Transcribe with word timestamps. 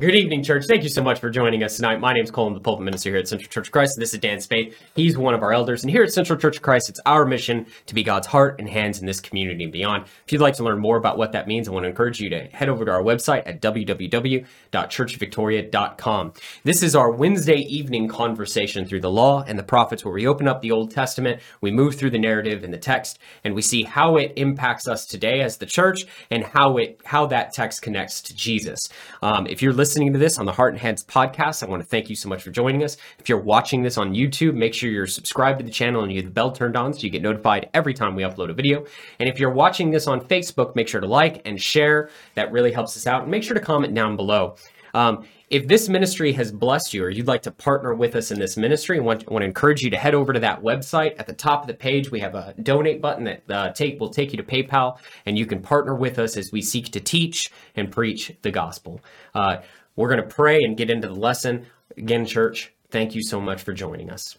Good 0.00 0.14
evening, 0.14 0.44
church. 0.44 0.66
Thank 0.68 0.84
you 0.84 0.88
so 0.88 1.02
much 1.02 1.18
for 1.18 1.28
joining 1.28 1.64
us 1.64 1.74
tonight. 1.74 1.98
My 1.98 2.12
name 2.12 2.22
is 2.22 2.30
Colin, 2.30 2.54
the 2.54 2.60
pulpit 2.60 2.84
minister 2.84 3.10
here 3.10 3.18
at 3.18 3.26
Central 3.26 3.50
Church 3.50 3.66
of 3.66 3.72
Christ. 3.72 3.96
This 3.98 4.14
is 4.14 4.20
Dan 4.20 4.40
Spade. 4.40 4.76
He's 4.94 5.18
one 5.18 5.34
of 5.34 5.42
our 5.42 5.52
elders. 5.52 5.82
And 5.82 5.90
here 5.90 6.04
at 6.04 6.12
Central 6.12 6.38
Church 6.38 6.58
of 6.58 6.62
Christ, 6.62 6.88
it's 6.88 7.00
our 7.04 7.24
mission 7.24 7.66
to 7.86 7.96
be 7.96 8.04
God's 8.04 8.28
heart 8.28 8.60
and 8.60 8.68
hands 8.68 9.00
in 9.00 9.06
this 9.06 9.18
community 9.18 9.64
and 9.64 9.72
beyond. 9.72 10.04
If 10.24 10.30
you'd 10.30 10.40
like 10.40 10.54
to 10.54 10.62
learn 10.62 10.78
more 10.78 10.98
about 10.98 11.18
what 11.18 11.32
that 11.32 11.48
means, 11.48 11.66
I 11.66 11.72
want 11.72 11.82
to 11.82 11.88
encourage 11.88 12.20
you 12.20 12.30
to 12.30 12.44
head 12.44 12.68
over 12.68 12.84
to 12.84 12.92
our 12.92 13.02
website 13.02 13.42
at 13.44 13.60
www.churchvictoria.com. 13.60 16.32
This 16.62 16.84
is 16.84 16.94
our 16.94 17.10
Wednesday 17.10 17.58
evening 17.62 18.06
conversation 18.06 18.86
through 18.86 19.00
the 19.00 19.10
law 19.10 19.42
and 19.48 19.58
the 19.58 19.64
prophets, 19.64 20.04
where 20.04 20.14
we 20.14 20.28
open 20.28 20.46
up 20.46 20.62
the 20.62 20.70
Old 20.70 20.92
Testament, 20.92 21.40
we 21.60 21.72
move 21.72 21.96
through 21.96 22.10
the 22.10 22.20
narrative 22.20 22.62
and 22.62 22.72
the 22.72 22.78
text, 22.78 23.18
and 23.42 23.52
we 23.52 23.62
see 23.62 23.82
how 23.82 24.14
it 24.14 24.32
impacts 24.36 24.86
us 24.86 25.06
today 25.06 25.40
as 25.40 25.56
the 25.56 25.66
church 25.66 26.04
and 26.30 26.44
how 26.44 26.76
it 26.76 27.00
how 27.04 27.26
that 27.26 27.52
text 27.52 27.82
connects 27.82 28.22
to 28.22 28.36
Jesus. 28.36 28.88
Um, 29.22 29.48
if 29.48 29.60
you're 29.60 29.72
listening 29.72 29.87
to 29.94 30.18
this 30.18 30.38
on 30.38 30.44
the 30.44 30.52
Heart 30.52 30.74
and 30.74 30.80
Hands 30.82 31.02
podcast, 31.04 31.62
I 31.62 31.66
want 31.66 31.82
to 31.82 31.88
thank 31.88 32.10
you 32.10 32.16
so 32.16 32.28
much 32.28 32.42
for 32.42 32.50
joining 32.50 32.84
us. 32.84 32.98
If 33.18 33.28
you're 33.28 33.40
watching 33.40 33.82
this 33.82 33.96
on 33.96 34.12
YouTube, 34.12 34.54
make 34.54 34.74
sure 34.74 34.90
you're 34.90 35.06
subscribed 35.06 35.60
to 35.60 35.64
the 35.64 35.70
channel 35.70 36.02
and 36.02 36.12
you 36.12 36.18
have 36.18 36.26
the 36.26 36.30
bell 36.30 36.52
turned 36.52 36.76
on 36.76 36.92
so 36.92 37.00
you 37.00 37.10
get 37.10 37.22
notified 37.22 37.70
every 37.72 37.94
time 37.94 38.14
we 38.14 38.22
upload 38.22 38.50
a 38.50 38.52
video. 38.52 38.84
And 39.18 39.28
if 39.28 39.40
you're 39.40 39.52
watching 39.52 39.90
this 39.90 40.06
on 40.06 40.20
Facebook, 40.20 40.76
make 40.76 40.88
sure 40.88 41.00
to 41.00 41.06
like 41.06 41.40
and 41.46 41.60
share. 41.60 42.10
That 42.34 42.52
really 42.52 42.70
helps 42.70 42.96
us 42.98 43.06
out. 43.06 43.22
And 43.22 43.30
make 43.30 43.42
sure 43.42 43.54
to 43.54 43.60
comment 43.60 43.94
down 43.94 44.14
below. 44.16 44.56
Um, 44.94 45.24
if 45.50 45.66
this 45.66 45.88
ministry 45.88 46.32
has 46.32 46.52
blessed 46.52 46.92
you 46.92 47.04
or 47.04 47.10
you'd 47.10 47.26
like 47.26 47.42
to 47.42 47.50
partner 47.50 47.94
with 47.94 48.14
us 48.14 48.30
in 48.30 48.38
this 48.38 48.56
ministry, 48.56 48.98
I 48.98 49.02
want, 49.02 49.24
I 49.28 49.32
want 49.32 49.42
to 49.42 49.46
encourage 49.46 49.82
you 49.82 49.90
to 49.90 49.96
head 49.96 50.14
over 50.14 50.32
to 50.32 50.40
that 50.40 50.62
website. 50.62 51.18
At 51.18 51.26
the 51.26 51.32
top 51.32 51.62
of 51.62 51.66
the 51.66 51.74
page, 51.74 52.10
we 52.10 52.20
have 52.20 52.34
a 52.34 52.54
donate 52.62 53.00
button 53.00 53.24
that 53.24 53.42
uh, 53.50 53.72
take 53.72 53.98
will 53.98 54.10
take 54.10 54.32
you 54.32 54.36
to 54.36 54.42
PayPal, 54.42 54.98
and 55.24 55.38
you 55.38 55.46
can 55.46 55.62
partner 55.62 55.94
with 55.94 56.18
us 56.18 56.36
as 56.36 56.52
we 56.52 56.60
seek 56.60 56.90
to 56.92 57.00
teach 57.00 57.50
and 57.76 57.90
preach 57.90 58.32
the 58.42 58.50
gospel. 58.50 59.00
Uh, 59.34 59.58
we're 59.96 60.08
going 60.08 60.22
to 60.22 60.34
pray 60.34 60.58
and 60.62 60.76
get 60.76 60.90
into 60.90 61.08
the 61.08 61.14
lesson. 61.14 61.66
Again, 61.96 62.26
church, 62.26 62.72
thank 62.90 63.14
you 63.14 63.22
so 63.22 63.40
much 63.40 63.62
for 63.62 63.72
joining 63.72 64.10
us. 64.10 64.36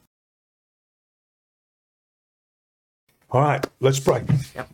All 3.31 3.41
right, 3.41 3.65
let's 3.79 3.99
pray. 3.99 4.23
Yep. 4.55 4.69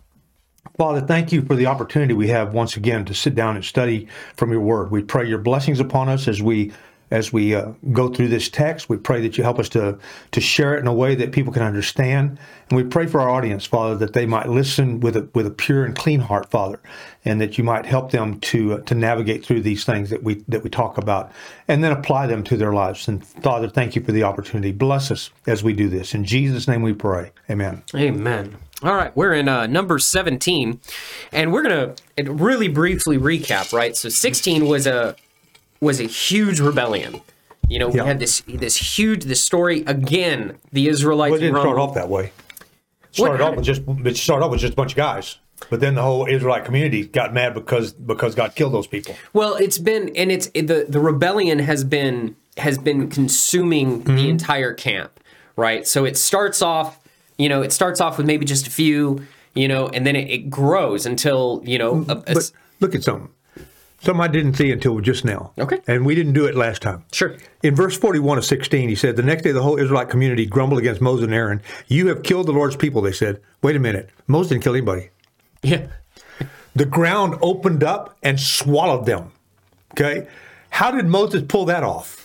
Father, 0.78 1.02
thank 1.02 1.32
you 1.32 1.42
for 1.42 1.56
the 1.56 1.68
opportunity 1.68 2.14
we 2.14 2.28
have 2.28 2.54
once 2.54 2.76
again 2.76 3.06
to 3.06 3.14
sit 3.14 3.34
down 3.34 3.56
and 3.56 3.64
study 3.64 4.08
from 4.36 4.52
your 4.52 4.62
word. 4.62 4.92
We 4.92 5.04
pray 5.04 5.28
your 5.28 5.38
blessings 5.38 5.80
upon 5.80 6.10
us 6.10 6.28
as 6.28 6.42
we 6.42 6.74
as 7.12 7.32
we 7.32 7.56
uh, 7.56 7.72
go 7.92 8.08
through 8.08 8.30
this 8.30 8.50
text. 8.50 8.90
We 8.90 8.98
pray 8.98 9.22
that 9.22 9.38
you 9.38 9.44
help 9.44 9.60
us 9.60 9.70
to 9.70 9.98
to 10.32 10.42
share 10.42 10.76
it 10.76 10.80
in 10.80 10.88
a 10.88 10.94
way 10.94 11.16
that 11.16 11.32
people 11.32 11.54
can 11.54 11.64
understand, 11.64 12.40
and 12.70 12.78
we 12.78 12.84
pray 12.84 13.06
for 13.06 13.22
our 13.22 13.30
audience, 13.30 13.66
Father, 13.66 13.96
that 13.96 14.14
they 14.14 14.26
might 14.26 14.50
listen 14.50 15.00
with 15.00 15.16
a 15.16 15.30
with 15.34 15.46
a 15.46 15.52
pure 15.52 15.86
and 15.86 15.96
clean 15.96 16.20
heart, 16.20 16.50
Father, 16.50 16.80
and 17.24 17.40
that 17.40 17.58
you 17.58 17.64
might 17.64 17.86
help 17.86 18.12
them 18.12 18.40
to 18.42 18.74
uh, 18.74 18.82
to 18.82 18.96
navigate 18.96 19.46
through 19.46 19.62
these 19.62 19.86
things 19.86 20.10
that 20.10 20.24
we 20.24 20.44
that 20.48 20.64
we 20.64 20.70
talk 20.70 20.98
about, 20.98 21.32
and 21.68 21.84
then 21.84 21.92
apply 21.92 22.28
them 22.28 22.44
to 22.44 22.58
their 22.58 22.74
lives. 22.74 23.08
And 23.08 23.26
Father, 23.26 23.70
thank 23.70 23.96
you 23.96 24.04
for 24.04 24.12
the 24.12 24.24
opportunity. 24.24 24.72
Bless 24.72 25.12
us 25.12 25.30
as 25.48 25.64
we 25.64 25.74
do 25.74 25.90
this. 25.90 26.14
In 26.14 26.26
Jesus' 26.26 26.68
name, 26.68 26.82
we 26.82 26.94
pray. 26.94 27.32
Amen. 27.50 27.84
Amen. 27.94 28.58
All 28.84 28.96
right, 28.96 29.16
we're 29.16 29.34
in 29.34 29.48
uh, 29.48 29.68
number 29.68 29.98
17, 30.00 30.82
and 31.32 31.54
we're 31.54 31.64
gonna 31.64 31.96
really 32.18 32.68
briefly 32.68 33.18
recap. 33.18 33.72
Right, 33.72 33.96
so 33.96 34.10
16 34.10 34.68
was 34.68 34.86
a 34.86 35.16
was 35.82 36.00
a 36.00 36.06
huge 36.06 36.60
rebellion. 36.60 37.22
You 37.68 37.80
know, 37.80 37.88
we 37.90 37.96
Yeah. 38.00 38.06
had 38.06 38.20
this 38.20 38.42
this 38.48 38.98
huge 38.98 39.24
this 39.26 39.42
story 39.44 39.84
again. 39.88 40.58
The 40.72 40.88
Israelites 40.88 41.32
Well, 41.32 41.40
it 41.40 41.44
didn't 41.44 41.60
start 41.62 41.78
off 41.80 41.94
that 41.96 42.10
way. 42.10 42.26
It 42.26 43.16
started 43.16 43.42
off 43.42 43.56
with 43.56 43.66
just 43.66 43.82
it 44.06 44.18
started 44.18 44.46
off 44.46 44.52
with 44.52 44.60
just 44.60 44.74
a 44.74 44.76
bunch 44.76 44.92
of 44.92 44.98
guys, 44.98 45.38
but 45.70 45.80
then 45.80 45.96
the 45.96 46.02
whole 46.04 46.26
Israelite 46.28 46.66
community 46.66 47.06
got 47.06 47.34
mad 47.34 47.54
because 47.54 47.94
because 47.94 48.36
God 48.36 48.54
killed 48.56 48.74
those 48.74 48.88
people. 48.88 49.16
Well, 49.34 49.56
it's 49.56 49.78
been 49.80 50.12
and 50.16 50.32
it's 50.32 50.48
the 50.50 50.86
the 50.88 51.00
rebellion 51.00 51.60
has 51.60 51.84
been 51.84 52.36
has 52.58 52.78
been 52.78 53.10
consuming 53.10 54.02
Mm-hmm. 54.04 54.16
the 54.16 54.30
entire 54.30 54.74
camp, 54.74 55.20
right? 55.58 55.88
So 55.88 56.06
it 56.06 56.18
starts 56.18 56.62
off, 56.62 57.00
you 57.38 57.50
know, 57.50 57.62
it 57.64 57.72
starts 57.74 58.00
off 58.00 58.18
with 58.18 58.28
maybe 58.28 58.46
just 58.46 58.68
a 58.68 58.70
few, 58.72 59.26
you 59.56 59.68
know, 59.68 59.88
and 59.88 60.06
then 60.06 60.16
it, 60.16 60.30
it 60.30 60.50
grows 60.50 61.06
until 61.08 61.62
you 61.66 61.78
know. 61.80 62.06
A, 62.08 62.12
a- 62.14 62.34
But 62.36 62.52
look 62.80 62.94
at 62.94 63.04
something. 63.04 63.30
Something 64.06 64.22
I 64.22 64.28
didn't 64.28 64.54
see 64.54 64.72
until 64.72 65.00
just 65.00 65.26
now. 65.26 65.52
Okay. 65.58 65.82
And 65.88 66.06
we 66.06 66.14
didn't 66.14 66.34
do 66.34 66.46
it 66.46 66.56
last 66.56 66.82
time. 66.84 67.04
Sure. 67.12 67.36
In 67.64 67.74
verse 67.76 67.98
41 67.98 68.38
of 68.38 68.46
16, 68.46 68.88
he 68.88 68.96
said, 68.96 69.16
The 69.16 69.24
next 69.24 69.42
day 69.42 69.52
the 69.52 69.64
whole 69.64 69.80
Israelite 69.80 70.10
community 70.10 70.46
grumbled 70.46 70.80
against 70.80 71.02
Moses 71.02 71.26
and 71.26 71.34
Aaron. 71.34 71.62
You 71.88 72.08
have 72.10 72.22
killed 72.22 72.48
the 72.48 72.52
Lord's 72.52 72.76
people, 72.76 73.02
they 73.02 73.12
said. 73.12 73.42
Wait 73.64 73.76
a 73.76 73.80
minute. 73.80 74.12
Moses 74.28 74.50
didn't 74.50 74.64
kill 74.64 74.76
anybody. 74.76 75.10
yeah, 75.64 75.88
The 76.76 76.86
ground 76.86 77.40
opened 77.42 77.84
up 77.84 78.16
and 78.22 78.40
swallowed 78.40 79.08
them. 79.08 79.32
Okay? 79.94 80.28
How 80.70 80.92
did 80.92 81.08
Moses 81.08 81.44
pull 81.48 81.66
that 81.66 81.84
off? 81.84 82.22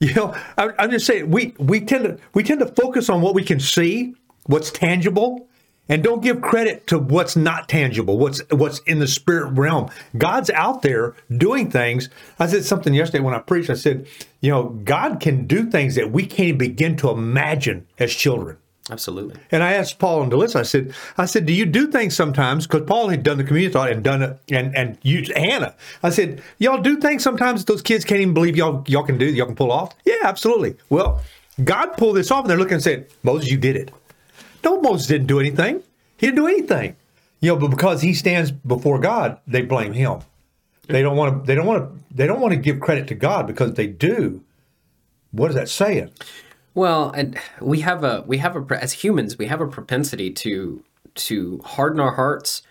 You 0.00 0.12
know, 0.14 0.34
I, 0.58 0.70
I'm 0.80 0.90
just 0.90 1.06
saying 1.06 1.30
we 1.30 1.54
we 1.60 1.80
tend 1.80 2.02
to 2.02 2.18
we 2.34 2.42
tend 2.42 2.58
to 2.58 2.66
focus 2.66 3.08
on 3.08 3.20
what 3.20 3.36
we 3.36 3.44
can 3.44 3.60
see, 3.60 4.16
what's 4.46 4.72
tangible, 4.72 5.46
and 5.92 6.02
don't 6.02 6.22
give 6.22 6.40
credit 6.40 6.86
to 6.86 6.98
what's 6.98 7.36
not 7.36 7.68
tangible, 7.68 8.16
what's 8.16 8.40
what's 8.50 8.78
in 8.80 8.98
the 8.98 9.06
spirit 9.06 9.50
realm. 9.50 9.90
God's 10.16 10.48
out 10.48 10.80
there 10.80 11.14
doing 11.36 11.70
things. 11.70 12.08
I 12.38 12.46
said 12.46 12.64
something 12.64 12.94
yesterday 12.94 13.22
when 13.22 13.34
I 13.34 13.40
preached. 13.40 13.68
I 13.68 13.74
said, 13.74 14.06
you 14.40 14.50
know, 14.50 14.70
God 14.84 15.20
can 15.20 15.46
do 15.46 15.70
things 15.70 15.94
that 15.96 16.10
we 16.10 16.24
can't 16.24 16.48
even 16.48 16.58
begin 16.58 16.96
to 16.96 17.10
imagine 17.10 17.86
as 17.98 18.14
children. 18.14 18.56
absolutely. 18.90 19.36
And 19.50 19.62
I 19.62 19.74
asked 19.74 19.98
Paul 19.98 20.22
and 20.22 20.32
Delissa, 20.32 20.56
I 20.56 20.62
said, 20.62 20.94
I 21.18 21.26
said, 21.26 21.44
do 21.44 21.52
you 21.52 21.66
do 21.66 21.86
things 21.88 22.16
sometimes? 22.16 22.66
Because 22.66 22.86
Paul 22.86 23.08
had 23.08 23.22
done 23.22 23.36
the 23.36 23.44
community 23.44 23.70
thought 23.70 23.92
and 23.92 24.02
done 24.02 24.22
it, 24.22 24.38
and 24.50 24.74
and 24.74 24.96
you 25.02 25.30
Hannah. 25.36 25.74
I 26.02 26.08
said, 26.08 26.42
y'all 26.56 26.80
do 26.80 26.96
things 27.00 27.22
sometimes 27.22 27.66
those 27.66 27.82
kids 27.82 28.06
can't 28.06 28.22
even 28.22 28.32
believe 28.32 28.56
y'all 28.56 28.82
y'all 28.88 29.04
can 29.04 29.18
do, 29.18 29.26
y'all 29.26 29.44
can 29.44 29.56
pull 29.56 29.70
off. 29.70 29.94
Yeah, 30.06 30.22
absolutely. 30.22 30.74
Well, 30.88 31.20
God 31.62 31.98
pulled 31.98 32.16
this 32.16 32.30
off, 32.30 32.44
and 32.44 32.50
they're 32.50 32.56
looking 32.56 32.74
and 32.74 32.82
said, 32.82 33.08
Moses, 33.22 33.50
you 33.50 33.58
did 33.58 33.76
it. 33.76 33.92
No, 34.64 34.80
Moses 34.80 35.06
didn't 35.06 35.26
do 35.26 35.40
anything. 35.40 35.82
He 36.16 36.26
didn't 36.26 36.36
do 36.36 36.46
anything. 36.46 36.96
You 37.40 37.52
know, 37.52 37.56
but 37.56 37.68
because 37.68 38.02
he 38.02 38.14
stands 38.14 38.50
before 38.50 38.98
God, 39.00 39.38
they 39.46 39.62
blame 39.62 39.92
him. 39.92 40.20
They 40.86 41.02
don't 41.02 41.16
want 41.16 41.40
to. 41.40 41.46
They 41.46 41.54
don't 41.54 41.66
want 41.66 41.82
to. 41.82 42.14
They 42.14 42.26
don't 42.26 42.40
want 42.40 42.52
to 42.52 42.60
give 42.60 42.80
credit 42.80 43.08
to 43.08 43.14
God 43.14 43.46
because 43.46 43.70
if 43.70 43.76
they 43.76 43.86
do. 43.86 44.42
What 45.32 45.50
is 45.50 45.54
that 45.54 45.68
saying? 45.68 46.10
Well, 46.74 47.10
and 47.10 47.38
we 47.60 47.80
have 47.80 48.04
a 48.04 48.22
we 48.26 48.38
have 48.38 48.56
a 48.56 48.82
as 48.82 48.92
humans 48.92 49.38
we 49.38 49.46
have 49.46 49.60
a 49.60 49.66
propensity 49.66 50.30
to 50.30 50.82
to 51.14 51.60
harden 51.64 52.00
our 52.00 52.12
hearts 52.12 52.62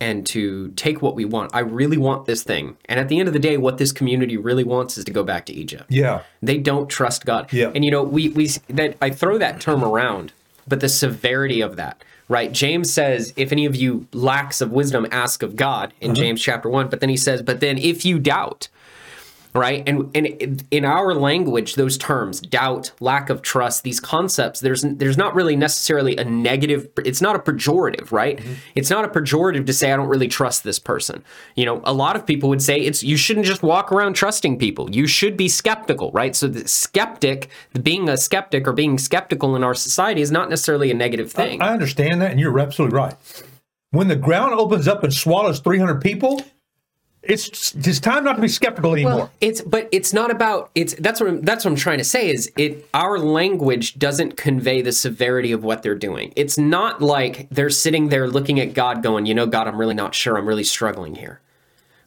and 0.00 0.26
to 0.26 0.68
take 0.72 1.02
what 1.02 1.14
we 1.14 1.24
want. 1.24 1.54
I 1.54 1.60
really 1.60 1.96
want 1.96 2.26
this 2.26 2.42
thing, 2.42 2.76
and 2.86 2.98
at 2.98 3.08
the 3.08 3.18
end 3.18 3.28
of 3.28 3.32
the 3.32 3.40
day, 3.40 3.56
what 3.56 3.78
this 3.78 3.92
community 3.92 4.36
really 4.36 4.64
wants 4.64 4.98
is 4.98 5.04
to 5.04 5.12
go 5.12 5.22
back 5.22 5.46
to 5.46 5.52
Egypt. 5.52 5.84
Yeah. 5.88 6.22
They 6.42 6.58
don't 6.58 6.88
trust 6.88 7.24
God. 7.24 7.52
Yeah. 7.52 7.70
And 7.74 7.84
you 7.84 7.90
know, 7.90 8.02
we 8.02 8.28
we 8.30 8.48
that 8.68 8.96
I 9.00 9.10
throw 9.10 9.38
that 9.38 9.60
term 9.60 9.84
around, 9.84 10.32
but 10.66 10.80
the 10.80 10.88
severity 10.88 11.60
of 11.60 11.76
that, 11.76 12.02
right? 12.28 12.52
James 12.52 12.92
says, 12.92 13.32
if 13.36 13.52
any 13.52 13.66
of 13.66 13.76
you 13.76 14.06
lacks 14.12 14.60
of 14.60 14.72
wisdom, 14.72 15.06
ask 15.10 15.42
of 15.42 15.56
God 15.56 15.92
in 16.00 16.12
mm-hmm. 16.12 16.22
James 16.22 16.42
chapter 16.42 16.68
1, 16.68 16.88
but 16.88 17.00
then 17.00 17.08
he 17.08 17.16
says, 17.16 17.42
but 17.42 17.60
then 17.60 17.78
if 17.78 18.04
you 18.04 18.18
doubt, 18.18 18.68
right? 19.54 19.82
And 19.88 20.10
and 20.16 20.64
in 20.70 20.84
our 20.84 21.14
language 21.14 21.74
those 21.76 21.96
terms 21.96 22.40
doubt 22.40 22.92
lack 23.00 23.30
of 23.30 23.42
trust 23.42 23.84
these 23.84 24.00
concepts 24.00 24.60
there's 24.60 24.82
there's 24.82 25.16
not 25.16 25.34
really 25.34 25.56
necessarily 25.56 26.16
a 26.16 26.24
negative 26.24 26.88
it's 27.04 27.20
not 27.20 27.36
a 27.36 27.38
pejorative 27.38 28.10
right? 28.12 28.38
Mm-hmm. 28.38 28.52
It's 28.74 28.90
not 28.90 29.04
a 29.04 29.08
pejorative 29.08 29.66
to 29.66 29.72
say 29.72 29.92
i 29.92 29.96
don't 29.96 30.08
really 30.08 30.28
trust 30.28 30.64
this 30.64 30.78
person. 30.78 31.22
You 31.54 31.66
know 31.66 31.80
a 31.84 31.92
lot 31.92 32.16
of 32.16 32.26
people 32.26 32.48
would 32.48 32.62
say 32.62 32.80
it's 32.80 33.02
you 33.02 33.16
shouldn't 33.16 33.46
just 33.46 33.62
walk 33.62 33.92
around 33.92 34.14
trusting 34.14 34.58
people. 34.58 34.90
You 34.90 35.06
should 35.06 35.36
be 35.36 35.48
skeptical 35.48 36.10
right? 36.12 36.34
So 36.34 36.48
the 36.48 36.66
skeptic 36.68 37.48
being 37.82 38.08
a 38.08 38.16
skeptic 38.16 38.66
or 38.66 38.72
being 38.72 38.98
skeptical 38.98 39.54
in 39.56 39.64
our 39.64 39.74
society 39.74 40.20
is 40.20 40.30
not 40.30 40.50
necessarily 40.50 40.90
a 40.90 40.94
negative 40.94 41.30
thing. 41.30 41.62
I 41.62 41.72
understand 41.72 42.20
that, 42.22 42.32
and 42.32 42.40
you're 42.40 42.58
absolutely 42.58 42.96
right. 42.96 43.14
When 43.90 44.08
the 44.08 44.16
ground 44.16 44.54
opens 44.54 44.88
up 44.88 45.04
and 45.04 45.12
swallows 45.12 45.60
300 45.60 46.00
people, 46.00 46.42
it's 47.26 47.74
it's 47.74 48.00
time 48.00 48.24
not 48.24 48.36
to 48.36 48.42
be 48.42 48.48
skeptical 48.48 48.92
anymore. 48.92 49.14
Well, 49.14 49.30
it's 49.40 49.60
but 49.62 49.88
it's 49.92 50.12
not 50.12 50.30
about 50.30 50.70
it's 50.74 50.94
that's 50.94 51.20
what 51.20 51.28
I'm, 51.30 51.40
that's 51.42 51.64
what 51.64 51.72
I'm 51.72 51.76
trying 51.76 51.98
to 51.98 52.04
say 52.04 52.28
is 52.28 52.50
it 52.56 52.88
our 52.94 53.18
language 53.18 53.98
doesn't 53.98 54.36
convey 54.36 54.82
the 54.82 54.92
severity 54.92 55.52
of 55.52 55.64
what 55.64 55.82
they're 55.82 55.94
doing. 55.94 56.32
It's 56.36 56.58
not 56.58 57.00
like 57.00 57.48
they're 57.50 57.70
sitting 57.70 58.08
there 58.08 58.28
looking 58.28 58.60
at 58.60 58.74
God 58.74 59.02
going, 59.02 59.26
"You 59.26 59.34
know, 59.34 59.46
God, 59.46 59.68
I'm 59.68 59.78
really 59.78 59.94
not 59.94 60.14
sure. 60.14 60.36
I'm 60.36 60.46
really 60.46 60.64
struggling 60.64 61.14
here." 61.16 61.40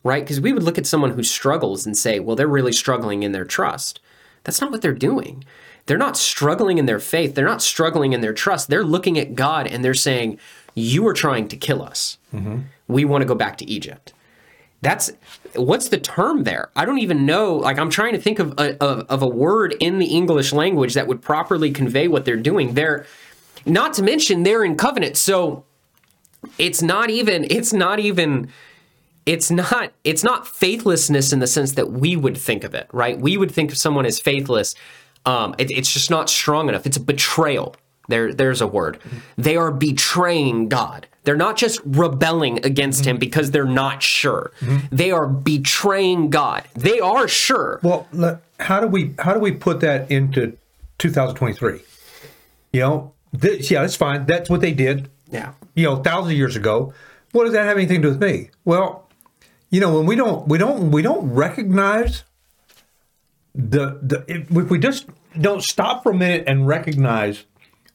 Right? 0.03 0.23
Because 0.23 0.39
we 0.39 0.53
would 0.53 0.63
look 0.63 0.77
at 0.77 0.85
someone 0.85 1.11
who 1.11 1.23
struggles 1.23 1.85
and 1.85 1.97
say, 1.97 2.19
"Well, 2.19 2.35
they're 2.35 2.47
really 2.47 2.73
struggling 2.73 3.23
in 3.23 3.31
their 3.31 3.45
trust." 3.45 3.99
That's 4.43 4.61
not 4.61 4.71
what 4.71 4.81
they're 4.81 4.93
doing. 4.93 5.43
They're 5.87 5.97
not 5.97 6.17
struggling 6.17 6.77
in 6.77 6.85
their 6.85 6.99
faith. 6.99 7.35
They're 7.35 7.45
not 7.45 7.61
struggling 7.61 8.13
in 8.13 8.21
their 8.21 8.33
trust. 8.33 8.69
They're 8.69 8.83
looking 8.83 9.17
at 9.17 9.35
God 9.35 9.67
and 9.67 9.83
they're 9.83 9.93
saying, 9.93 10.37
"You 10.75 11.07
are 11.07 11.13
trying 11.13 11.47
to 11.49 11.57
kill 11.57 11.81
us. 11.81 12.17
Mm-hmm. 12.33 12.59
We 12.87 13.03
want 13.03 13.21
to 13.23 13.25
go 13.27 13.35
back 13.35 13.57
to 13.57 13.65
Egypt." 13.69 14.13
That's 14.81 15.11
what's 15.55 15.89
the 15.89 15.97
term 15.97 16.43
there 16.43 16.69
i 16.75 16.85
don't 16.85 16.99
even 16.99 17.25
know 17.25 17.55
like 17.55 17.79
i'm 17.79 17.89
trying 17.89 18.13
to 18.13 18.19
think 18.19 18.39
of 18.39 18.53
a, 18.59 18.81
of, 18.83 19.05
of 19.09 19.21
a 19.21 19.27
word 19.27 19.75
in 19.79 19.97
the 19.97 20.05
english 20.05 20.53
language 20.53 20.93
that 20.93 21.07
would 21.07 21.21
properly 21.21 21.71
convey 21.71 22.07
what 22.07 22.25
they're 22.25 22.37
doing 22.37 22.73
they're 22.73 23.05
not 23.65 23.93
to 23.93 24.03
mention 24.03 24.43
they're 24.43 24.63
in 24.63 24.75
covenant 24.75 25.17
so 25.17 25.65
it's 26.57 26.81
not 26.81 27.09
even 27.09 27.45
it's 27.49 27.73
not 27.73 27.99
even 27.99 28.49
it's 29.27 29.51
not 29.51 29.91
it's 30.03 30.23
not 30.23 30.47
faithlessness 30.47 31.33
in 31.33 31.39
the 31.39 31.47
sense 31.47 31.73
that 31.73 31.91
we 31.91 32.15
would 32.15 32.37
think 32.37 32.63
of 32.63 32.73
it, 32.73 32.87
right? 32.93 33.19
We 33.19 33.37
would 33.37 33.51
think 33.51 33.71
of 33.71 33.77
someone 33.77 34.05
as 34.05 34.19
faithless. 34.19 34.73
Um, 35.25 35.53
it, 35.57 35.69
it's 35.69 35.91
just 35.91 36.09
not 36.09 36.29
strong 36.29 36.69
enough. 36.69 36.85
It's 36.85 36.97
a 36.97 37.01
betrayal. 37.01 37.75
There, 38.07 38.33
there's 38.33 38.61
a 38.61 38.67
word. 38.67 38.99
They 39.37 39.57
are 39.57 39.69
betraying 39.69 40.69
God. 40.69 41.07
They're 41.27 41.35
not 41.35 41.57
just 41.57 41.81
rebelling 41.83 42.65
against 42.65 43.03
Him 43.03 43.15
mm-hmm. 43.15 43.19
because 43.19 43.51
they're 43.51 43.65
not 43.65 44.01
sure. 44.01 44.53
Mm-hmm. 44.61 44.95
They 44.95 45.11
are 45.11 45.27
betraying 45.27 46.29
God. 46.29 46.63
They 46.73 47.01
are 47.01 47.27
sure. 47.27 47.81
Well, 47.83 48.07
how 48.61 48.79
do 48.79 48.87
we 48.87 49.13
how 49.19 49.33
do 49.33 49.41
we 49.41 49.51
put 49.51 49.81
that 49.81 50.09
into 50.09 50.57
2023? 50.99 51.81
You 52.71 52.79
know, 52.79 53.13
this, 53.33 53.69
yeah, 53.69 53.81
that's 53.81 53.97
fine. 53.97 54.25
That's 54.25 54.49
what 54.49 54.61
they 54.61 54.71
did. 54.71 55.09
Yeah. 55.29 55.51
You 55.75 55.83
know, 55.83 55.97
thousands 55.97 56.31
of 56.31 56.37
years 56.37 56.55
ago. 56.55 56.93
What 57.33 57.43
does 57.43 57.51
that 57.51 57.65
have 57.65 57.75
anything 57.75 58.01
to 58.03 58.07
do 58.07 58.17
with 58.17 58.21
me? 58.21 58.49
Well, 58.63 59.09
you 59.69 59.81
know, 59.81 59.97
when 59.97 60.05
we 60.05 60.15
don't 60.15 60.47
we 60.47 60.57
don't 60.57 60.91
we 60.91 61.01
don't 61.01 61.29
recognize 61.33 62.23
the 63.53 63.99
the 64.01 64.23
if 64.29 64.49
we 64.49 64.79
just 64.79 65.07
don't 65.37 65.61
stop 65.61 66.03
for 66.03 66.13
a 66.13 66.15
minute 66.15 66.45
and 66.47 66.65
recognize 66.67 67.43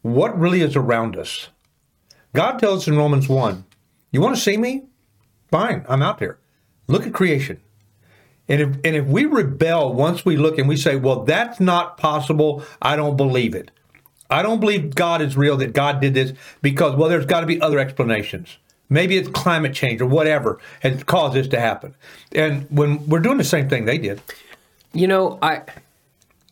what 0.02 0.38
really 0.38 0.60
is 0.60 0.76
around 0.76 1.16
us. 1.16 1.48
God 2.34 2.58
tells 2.58 2.82
us 2.82 2.88
in 2.88 2.96
Romans 2.96 3.28
1, 3.28 3.64
you 4.10 4.20
want 4.20 4.34
to 4.34 4.40
see 4.40 4.56
me? 4.56 4.84
Fine, 5.50 5.84
I'm 5.88 6.02
out 6.02 6.18
there. 6.18 6.38
Look 6.86 7.06
at 7.06 7.12
creation. 7.12 7.60
And 8.48 8.60
if 8.60 8.68
and 8.84 8.96
if 8.96 9.06
we 9.06 9.24
rebel 9.24 9.92
once 9.92 10.24
we 10.24 10.36
look 10.36 10.58
and 10.58 10.68
we 10.68 10.76
say, 10.76 10.96
well, 10.96 11.24
that's 11.24 11.60
not 11.60 11.96
possible, 11.96 12.64
I 12.80 12.96
don't 12.96 13.16
believe 13.16 13.54
it. 13.54 13.70
I 14.30 14.42
don't 14.42 14.60
believe 14.60 14.94
God 14.94 15.20
is 15.20 15.36
real, 15.36 15.56
that 15.58 15.74
God 15.74 16.00
did 16.00 16.14
this 16.14 16.32
because, 16.62 16.96
well, 16.96 17.08
there's 17.08 17.26
got 17.26 17.40
to 17.40 17.46
be 17.46 17.60
other 17.60 17.78
explanations. 17.78 18.56
Maybe 18.88 19.16
it's 19.16 19.28
climate 19.28 19.74
change 19.74 20.00
or 20.00 20.06
whatever 20.06 20.58
has 20.80 21.02
caused 21.04 21.34
this 21.34 21.48
to 21.48 21.60
happen. 21.60 21.94
And 22.32 22.66
when 22.70 23.06
we're 23.08 23.20
doing 23.20 23.38
the 23.38 23.44
same 23.44 23.68
thing 23.68 23.84
they 23.84 23.98
did. 23.98 24.20
You 24.92 25.06
know, 25.06 25.38
I 25.40 25.62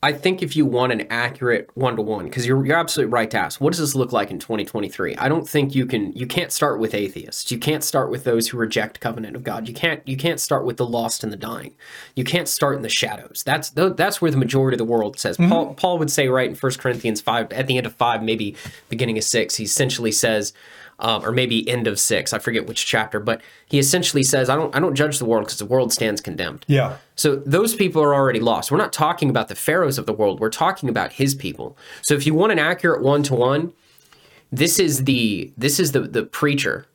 I 0.03 0.13
think 0.13 0.43
if 0.43 0.57
you 0.57 0.65
want 0.65 0.93
an 0.93 1.07
accurate 1.11 1.69
one 1.75 1.97
to 1.97 2.03
one, 2.03 2.25
because 2.25 2.47
you're 2.47 2.65
you're 2.65 2.77
absolutely 2.77 3.13
right 3.13 3.31
to 3.33 3.39
ask, 3.39 3.61
what 3.61 3.71
does 3.71 3.81
this 3.81 3.95
look 3.95 4.13
like 4.13 4.31
in 4.31 4.39
2023? 4.39 5.17
I 5.17 5.29
don't 5.29 5.47
think 5.47 5.75
you 5.75 5.85
can 5.85 6.13
you 6.13 6.27
can't 6.27 6.51
start 6.51 6.81
with 6.81 6.95
atheists. 6.95 7.53
You 7.53 7.59
can't 7.59 7.85
start 7.85 8.11
with 8.11 8.25
those 8.25 8.49
who 8.49 8.57
reject 8.57 9.01
covenant 9.01 9.37
of 9.37 9.45
God. 9.45 9.69
You 9.69 9.75
can't 9.75 10.07
you 10.09 10.17
can't 10.17 10.41
start 10.41 10.65
with 10.65 10.79
the 10.79 10.87
lost 10.87 11.23
and 11.23 11.31
the 11.31 11.37
dying. 11.37 11.75
You 12.17 12.25
can't 12.25 12.49
start 12.49 12.77
in 12.77 12.83
the 12.83 12.89
shadows. 12.89 13.43
That's 13.45 13.69
that's 13.71 14.23
where 14.23 14.31
the 14.31 14.39
majority 14.39 14.77
of 14.77 14.79
the 14.79 14.91
world 14.91 15.19
says. 15.19 15.37
Mm-hmm. 15.37 15.51
Paul 15.51 15.75
Paul 15.75 15.99
would 15.99 16.11
say 16.11 16.29
right 16.29 16.49
in 16.49 16.57
1 16.57 16.73
Corinthians 16.79 17.21
five 17.21 17.53
at 17.53 17.67
the 17.67 17.77
end 17.77 17.87
of 17.87 17.95
five, 17.95 18.23
maybe 18.23 18.57
beginning 18.89 19.19
of 19.19 19.25
six, 19.25 19.57
he 19.57 19.65
essentially 19.65 20.13
says. 20.13 20.55
Um, 21.03 21.25
or 21.25 21.33
maybe 21.33 21.67
end 21.67 21.87
of 21.87 21.99
six, 21.99 22.35
I 22.35 22.39
forget 22.39 22.67
which 22.67 22.85
chapter, 22.85 23.21
but 23.21 23.41
he 23.67 23.79
essentially 23.79 24.23
says, 24.23 24.51
"I 24.51 24.57
don't, 24.57 24.75
I 24.77 24.81
don't 24.81 24.95
judge 24.95 25.19
the 25.19 25.25
world 25.25 25.47
because 25.47 25.59
the 25.59 25.65
world 25.65 25.93
stands 25.93 26.21
condemned." 26.21 26.67
Yeah. 26.69 26.97
So 27.17 27.37
those 27.37 27.75
people 27.75 28.03
are 28.03 28.15
already 28.15 28.41
lost. 28.41 28.71
We're 28.71 28.79
not 28.79 28.93
talking 28.93 29.31
about 29.31 29.49
the 29.49 29.55
pharaohs 29.55 29.97
of 29.97 30.05
the 30.05 30.13
world. 30.13 30.41
We're 30.41 30.51
talking 30.51 30.89
about 30.91 31.13
his 31.13 31.35
people. 31.35 31.77
So 32.03 32.15
if 32.15 32.27
you 32.27 32.35
want 32.35 32.53
an 32.53 32.59
accurate 32.59 33.03
one 33.03 33.23
to 33.25 33.35
one, 33.35 33.73
this 34.53 34.79
is 34.79 35.05
the 35.05 35.53
this 35.57 35.81
is 35.81 35.93
the 35.93 36.01
the 36.01 36.25
preacher 36.25 36.87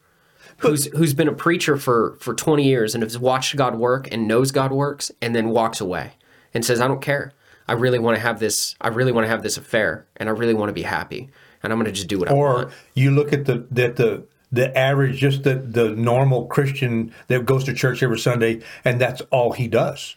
who's 0.57 0.85
who's 0.87 1.13
been 1.13 1.27
a 1.27 1.33
preacher 1.33 1.75
for 1.75 2.15
for 2.19 2.33
20 2.33 2.63
years 2.63 2.93
and 2.93 3.03
has 3.03 3.17
watched 3.17 3.55
God 3.55 3.75
work 3.75 4.07
and 4.11 4.27
knows 4.27 4.51
God 4.51 4.71
works 4.71 5.11
and 5.21 5.35
then 5.35 5.49
walks 5.49 5.81
away 5.81 6.13
and 6.53 6.63
says, 6.63 6.79
"I 6.79 6.87
don't 6.87 7.01
care. 7.01 7.33
I 7.67 7.73
really 7.73 7.99
want 7.99 8.15
to 8.15 8.21
have 8.21 8.39
this 8.39 8.75
I 8.79 8.89
really 8.89 9.11
want 9.11 9.25
to 9.25 9.29
have 9.29 9.43
this 9.43 9.57
affair 9.57 10.05
and 10.17 10.29
I 10.29 10.31
really 10.31 10.53
want 10.53 10.69
to 10.69 10.73
be 10.73 10.83
happy 10.83 11.29
and 11.65 11.73
I'm 11.73 11.79
going 11.79 11.85
to 11.85 11.91
just 11.91 12.07
do 12.07 12.19
what 12.19 12.29
I 12.29 12.33
want. 12.33 12.67
Or 12.67 12.71
you 12.93 13.11
look 13.11 13.33
at 13.33 13.45
the 13.45 13.65
that 13.71 13.97
the 13.97 14.25
the 14.51 14.75
average, 14.77 15.17
just 15.17 15.43
the 15.43 15.55
the 15.55 15.89
normal 15.89 16.45
Christian 16.45 17.13
that 17.27 17.45
goes 17.45 17.63
to 17.65 17.73
church 17.73 18.01
every 18.01 18.19
Sunday, 18.19 18.61
and 18.83 19.01
that's 19.01 19.21
all 19.31 19.51
he 19.51 19.67
does. 19.67 20.15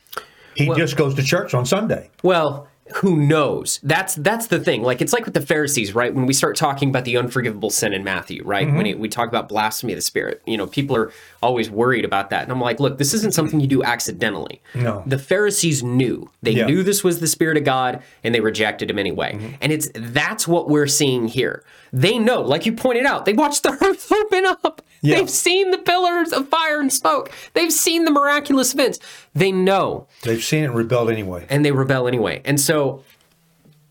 He 0.55 0.73
just 0.75 0.97
goes 0.97 1.15
to 1.15 1.23
church 1.23 1.55
on 1.55 1.67
Sunday. 1.67 2.11
Well, 2.23 2.69
who 2.97 3.17
knows? 3.17 3.81
That's 3.83 4.15
that's 4.17 4.49
the 4.49 4.59
thing. 4.61 4.83
Like 4.83 5.01
it's 5.01 5.13
like 5.13 5.25
with 5.25 5.35
the 5.35 5.41
Pharisees, 5.41 5.95
right? 5.95 6.15
When 6.15 6.27
we 6.27 6.33
start 6.33 6.57
talking 6.57 6.91
about 6.91 7.05
the 7.05 7.17
unforgivable 7.17 7.71
sin 7.71 7.93
in 7.93 8.05
Matthew, 8.05 8.43
right? 8.45 8.67
When 8.67 8.79
mm-hmm. 8.79 8.87
it, 8.87 8.99
we 8.99 9.09
talk 9.09 9.29
about 9.29 9.49
blasphemy 9.49 9.93
of 9.93 9.99
the 9.99 10.03
Spirit, 10.03 10.43
you 10.47 10.57
know, 10.57 10.67
people 10.67 10.97
are 10.97 11.13
always 11.43 11.71
worried 11.71 12.05
about 12.05 12.31
that, 12.31 12.43
and 12.43 12.53
I'm 12.53 12.61
like, 12.61 12.81
look, 12.81 12.99
this 12.99 13.15
isn't 13.15 13.35
something 13.35 13.61
you 13.61 13.67
do 13.67 13.83
accidentally. 13.83 14.61
No. 14.75 15.03
the 15.07 15.19
Pharisees 15.19 15.83
knew 15.83 16.31
they 16.43 16.53
Yeah. 16.53 16.67
knew 16.67 16.83
this 16.83 17.05
was 17.05 17.21
the 17.21 17.27
Spirit 17.27 17.57
of 17.57 17.65
God, 17.65 18.03
and 18.25 18.35
they 18.35 18.41
rejected 18.41 18.91
him 18.91 18.99
anyway. 18.99 19.35
Mm-hmm. 19.35 19.55
And 19.61 19.73
it's 19.73 19.89
that's 19.95 20.49
what 20.49 20.69
we're 20.69 20.87
seeing 20.87 21.29
here. 21.29 21.63
They 21.93 22.19
know, 22.19 22.41
like 22.43 22.67
you 22.67 22.73
pointed 22.73 23.07
out, 23.07 23.25
they 23.25 23.33
watched 23.33 23.63
the 23.63 23.71
earth 23.83 24.11
open 24.13 24.45
up. 24.47 24.83
Yeah. 25.01 25.17
They've 25.17 25.31
seen 25.31 25.71
the 25.71 25.79
pillars 25.79 26.33
of 26.33 26.49
fire 26.49 26.81
and 26.81 26.93
smoke. 26.93 27.31
They've 27.55 27.73
seen 27.73 28.05
the 28.05 28.11
miraculous 28.11 28.75
events. 28.75 28.99
They 29.35 29.53
know 29.53 30.09
They've 30.23 30.43
seen 30.43 30.65
it 30.65 30.67
and 30.67 30.75
rebelled 30.75 31.11
anyway. 31.11 31.47
and 31.49 31.65
they 31.65 31.71
rebel 31.73 32.09
anyway. 32.09 32.43
And 32.45 32.61
so 32.61 33.05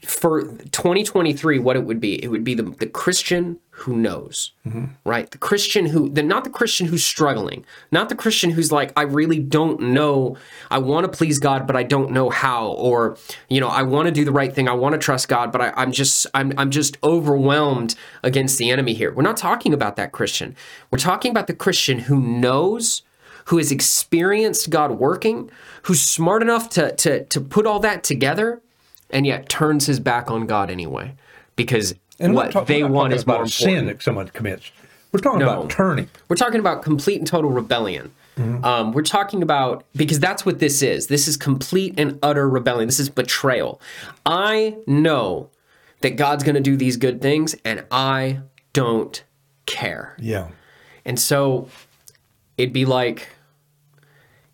for 0.08 0.44
2023, 0.44 1.60
what 1.60 1.76
it 1.76 1.84
would 1.84 2.00
be, 2.00 2.24
it 2.24 2.30
would 2.30 2.44
be 2.44 2.54
the, 2.54 2.64
the 2.64 2.88
Christian 2.88 3.60
who 3.72 3.96
knows, 3.96 4.54
mm-hmm. 4.66 4.86
right? 5.04 5.30
The 5.30 5.38
Christian 5.38 5.88
who, 5.88 6.08
the, 6.10 6.24
not 6.24 6.46
the 6.46 6.50
Christian 6.50 6.88
who's 6.88 7.04
struggling, 7.04 7.66
not 7.92 8.08
the 8.08 8.16
Christian 8.16 8.52
who's 8.52 8.72
like, 8.72 8.94
I 8.96 9.02
really 9.02 9.40
don't 9.40 9.80
know. 9.80 10.38
I 10.72 10.78
want 10.78 11.12
to 11.12 11.16
please 11.16 11.40
God, 11.40 11.68
but 11.68 11.76
I 11.76 11.84
don't 11.84 12.12
know 12.12 12.30
how. 12.30 12.70
Or, 12.70 13.18
you 13.50 13.60
know, 13.60 13.68
I 13.68 13.84
want 13.84 14.08
to 14.08 14.14
do 14.14 14.24
the 14.24 14.32
right 14.32 14.54
thing. 14.54 14.70
I 14.70 14.74
want 14.74 14.94
to 14.94 15.00
trust 15.00 15.28
God, 15.28 15.52
but 15.52 15.62
I, 15.62 15.74
I'm 15.76 15.92
just, 15.92 16.26
I'm, 16.34 16.54
I'm 16.58 16.72
just 16.72 16.98
overwhelmed 17.04 17.96
against 18.24 18.58
the 18.58 18.72
enemy 18.72 18.94
here. 18.94 19.14
We're 19.14 19.24
not 19.24 19.38
talking 19.38 19.74
about 19.74 19.98
that 19.98 20.14
Christian. 20.14 20.56
We're 20.90 21.00
talking 21.00 21.32
about 21.32 21.48
the 21.48 21.54
Christian 21.54 22.00
who 22.00 22.22
knows 22.22 23.04
who 23.46 23.58
has 23.58 23.72
experienced 23.72 24.70
God 24.70 24.92
working, 24.92 25.50
who's 25.84 26.02
smart 26.02 26.42
enough 26.42 26.70
to 26.72 26.94
to 26.96 27.24
to 27.26 27.40
put 27.40 27.66
all 27.66 27.80
that 27.80 28.04
together, 28.04 28.62
and 29.10 29.26
yet 29.26 29.50
turns 29.50 29.86
his 29.86 30.00
back 30.00 30.30
on 30.32 30.46
God 30.48 30.70
anyway, 30.70 31.16
because 31.56 31.96
And 32.20 32.34
what 32.34 32.68
they 32.68 32.84
want 32.84 33.14
is 33.14 33.24
about 33.24 33.46
a 33.46 33.50
sin 33.50 33.86
that 33.88 34.02
someone 34.02 34.28
commits. 34.30 34.72
We're 35.12 35.20
talking 35.22 35.40
No. 35.40 35.50
about 35.50 35.70
turning. 35.70 36.10
We're 36.28 36.36
talking 36.36 36.60
about 36.60 36.84
complete 36.84 37.18
and 37.20 37.28
total 37.28 37.50
rebellion. 37.52 38.12
Um, 38.64 38.92
we're 38.92 39.02
talking 39.02 39.42
about 39.42 39.84
because 39.96 40.20
that's 40.20 40.46
what 40.46 40.60
this 40.60 40.84
is. 40.84 41.08
This 41.08 41.28
is 41.28 41.38
complete 41.38 41.96
and 41.98 42.20
utter 42.22 42.48
rebellion. 42.48 42.88
This 42.88 43.00
is 43.00 43.10
betrayal. 43.10 43.82
I 44.28 44.76
know 44.86 45.50
that 46.02 46.12
God's 46.18 46.44
going 46.44 46.54
to 46.54 46.62
do 46.62 46.78
these 46.78 46.98
good 46.98 47.20
things, 47.20 47.56
and 47.66 47.84
I 47.90 48.42
don't 48.74 49.24
care. 49.66 50.16
Yeah. 50.20 50.50
And 51.04 51.20
so 51.20 51.68
it'd 52.60 52.74
be 52.74 52.86
like 52.86 53.30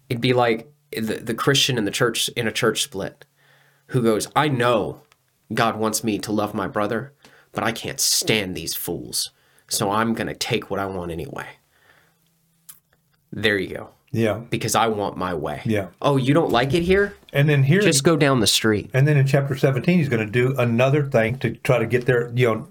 it'd 0.07 0.21
be 0.21 0.31
like 0.31 0.71
the, 0.91 1.15
the 1.15 1.33
Christian 1.33 1.77
in 1.77 1.83
the 1.83 1.91
church 1.91 2.29
in 2.37 2.47
a 2.47 2.51
church 2.53 2.83
split 2.83 3.25
who 3.93 4.01
goes, 4.01 4.27
I 4.35 4.47
know 4.49 5.01
God 5.53 5.77
wants 5.77 6.03
me 6.03 6.17
to 6.19 6.31
love 6.31 6.53
my 6.53 6.67
brother, 6.67 7.13
but 7.51 7.63
I 7.63 7.71
can't 7.71 7.99
stand 7.99 8.55
these 8.55 8.73
fools. 8.73 9.29
So 9.67 9.91
I'm 9.91 10.13
gonna 10.13 10.33
take 10.35 10.69
what 10.69 10.79
I 10.79 10.87
want 10.87 11.11
anyway. 11.11 11.45
There 13.31 13.57
you 13.57 13.75
go. 13.75 13.89
Yeah. 14.11 14.41
Because 14.49 14.75
I 14.75 14.87
want 14.87 15.15
my 15.17 15.33
way. 15.33 15.61
Yeah. 15.65 15.87
Oh, 16.01 16.17
you 16.17 16.33
don't 16.33 16.51
like 16.51 16.73
it 16.73 16.83
here? 16.83 17.15
And 17.33 17.49
then 17.49 17.63
here 17.63 17.81
Just 17.81 18.03
go 18.03 18.15
down 18.15 18.39
the 18.39 18.47
street. 18.47 18.91
and 18.93 19.07
then 19.07 19.17
in 19.17 19.25
chapter 19.25 19.55
17 19.55 19.97
he's 19.97 20.09
going 20.09 20.25
to 20.25 20.31
do 20.31 20.55
another 20.57 21.07
thing 21.07 21.39
to 21.39 21.55
try 21.57 21.79
to 21.79 21.87
get 21.87 22.05
there, 22.05 22.31
you 22.35 22.47
know, 22.47 22.67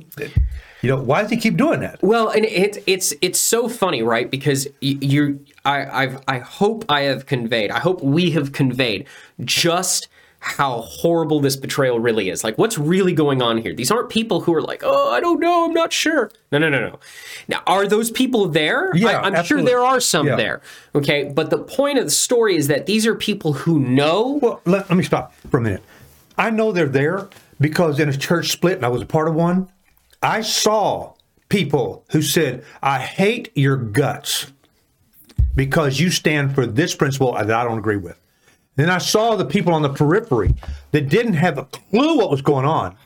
you 0.83 0.89
know, 0.91 1.01
why 1.01 1.23
does 1.23 1.31
he 1.31 1.37
keep 1.37 1.57
doing 1.57 1.81
that? 1.81 2.03
Well, 2.03 2.29
and 2.31 2.45
it's 2.45 2.79
it's 2.87 3.15
it's 3.21 3.39
so 3.39 3.69
funny, 3.69 4.03
right? 4.03 4.29
Because 4.29 4.67
you, 4.81 5.45
I, 5.65 6.05
I've, 6.05 6.23
I 6.27 6.39
hope 6.39 6.85
I 6.89 7.03
have 7.03 7.27
conveyed, 7.27 7.71
I 7.71 7.79
hope 7.79 8.03
we 8.03 8.33
have 8.33 8.51
conveyed 8.51 9.07
just 9.45 10.09
how 10.43 10.81
horrible 10.81 11.39
this 11.39 11.55
betrayal 11.55 12.01
really 12.01 12.29
is. 12.29 12.43
Like, 12.43 12.59
what's 12.59 12.77
really 12.77 13.13
going 13.13 13.41
on 13.41 13.59
here? 13.59 13.73
These 13.73 13.93
aren't 13.93 14.11
people 14.11 14.41
who 14.41 14.53
are 14.53 14.61
like, 14.61 14.83
oh, 14.85 15.13
I 15.13 15.21
don't 15.21 15.39
know, 15.39 15.67
I'm 15.67 15.73
not 15.73 15.93
sure. 15.93 16.33
No, 16.51 16.59
no, 16.59 16.69
no, 16.69 16.81
no. 16.81 16.99
Now, 17.47 17.63
are 17.69 17.87
those 17.87 18.11
people 18.11 18.49
there? 18.49 18.91
Yeah, 18.95 19.21
I, 19.21 19.29
am 19.29 19.35
absolutely. 19.37 19.71
sure 19.71 19.79
there 19.79 19.87
are 19.87 20.01
some 20.01 20.27
Yeah. 20.27 20.35
there. 20.37 20.61
Okay, 20.97 21.31
but 21.33 21.51
the 21.51 21.59
point 21.59 21.99
of 21.99 22.05
the 22.07 22.11
story 22.11 22.57
is 22.57 22.67
that 22.67 22.87
these 22.87 23.07
are 23.07 23.15
people 23.15 23.53
who 23.53 23.79
know. 23.79 24.41
Well, 24.43 24.61
let, 24.67 24.89
let 24.91 24.97
me 24.97 25.05
stop 25.05 25.33
for 25.49 25.59
a 25.59 25.61
minute. 25.61 25.83
I 26.37 26.51
know 26.51 26.73
they're 26.73 26.89
there 26.89 27.29
because 27.61 28.01
in 28.01 28.09
a 28.09 28.17
church 28.17 28.51
split, 28.51 28.77
and 28.77 28.85
I 28.85 28.89
was 28.89 29.01
a 29.01 29.07
part 29.07 29.29
of 29.29 29.35
one, 29.35 29.69
I 30.25 30.41
saw 30.41 31.15
people 31.51 32.05
who 32.11 32.21
said, 32.21 32.65
I 32.83 32.99
hate 32.99 33.53
your 33.55 33.77
guts 33.77 34.51
because 35.55 36.01
you 36.01 36.11
stand 36.11 36.55
for 36.55 36.67
this 36.67 36.97
principle 36.97 37.33
that 37.33 37.49
I 37.49 37.63
don't 37.63 37.79
agree 37.79 37.97
with. 37.97 38.19
Then 38.77 38.89
I 38.89 38.99
saw 38.99 39.37
the 39.37 39.45
people 39.45 39.75
on 39.75 39.83
the 39.83 39.93
periphery 39.93 40.55
that 40.93 41.09
didn't 41.09 41.35
have 41.35 41.59
a 41.59 41.65
clue 41.65 42.17
what 42.17 42.31
was 42.31 42.43
going 42.43 42.65
on. 42.65 42.97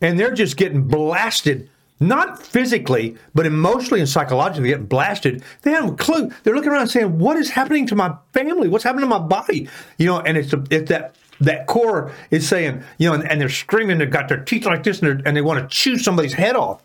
And 0.00 0.20
they're 0.20 0.34
just 0.34 0.58
getting 0.58 0.82
blasted, 0.82 1.70
not 1.98 2.42
physically, 2.42 3.16
but 3.34 3.46
emotionally 3.46 4.00
and 4.00 4.08
psychologically 4.08 4.68
getting 4.68 4.86
blasted. 4.86 5.42
They 5.62 5.70
have 5.70 5.88
a 5.88 5.94
clue. 5.94 6.30
They're 6.42 6.54
looking 6.54 6.70
around 6.70 6.88
saying, 6.88 7.18
What 7.18 7.38
is 7.38 7.48
happening 7.48 7.86
to 7.86 7.96
my 7.96 8.14
family? 8.34 8.68
What's 8.68 8.84
happening 8.84 9.08
to 9.08 9.18
my 9.18 9.26
body? 9.26 9.68
You 9.96 10.06
know, 10.06 10.20
and 10.20 10.36
it's, 10.36 10.52
it's 10.70 10.90
that 10.90 11.16
that 11.40 11.66
core 11.66 12.12
is 12.30 12.48
saying, 12.48 12.82
you 12.98 13.08
know, 13.08 13.14
and, 13.14 13.30
and 13.30 13.40
they're 13.40 13.48
screaming, 13.48 13.98
they've 13.98 14.10
got 14.10 14.28
their 14.28 14.42
teeth 14.42 14.64
like 14.64 14.82
this, 14.82 15.02
and, 15.02 15.22
and 15.26 15.36
they 15.36 15.42
want 15.42 15.60
to 15.60 15.74
chew 15.74 15.98
somebody's 15.98 16.32
head 16.32 16.56
off. 16.56 16.82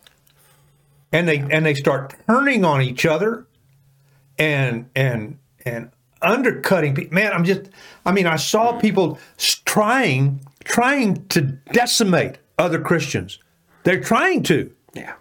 And 1.10 1.28
they 1.28 1.40
and 1.40 1.66
they 1.66 1.74
start 1.74 2.14
turning 2.26 2.64
on 2.64 2.80
each 2.80 3.04
other 3.04 3.46
and 4.38 4.88
and 4.96 5.38
and 5.66 5.90
undercutting 6.24 6.94
people. 6.94 7.14
Man, 7.14 7.32
I'm 7.32 7.44
just, 7.44 7.70
I 8.04 8.12
mean, 8.12 8.26
I 8.26 8.36
saw 8.36 8.78
people 8.78 9.18
trying, 9.64 10.40
trying 10.64 11.26
to 11.28 11.40
decimate 11.40 12.38
other 12.58 12.80
Christians. 12.80 13.38
They're 13.84 14.00
trying 14.00 14.42
to. 14.44 14.72
Yeah. 14.94 15.14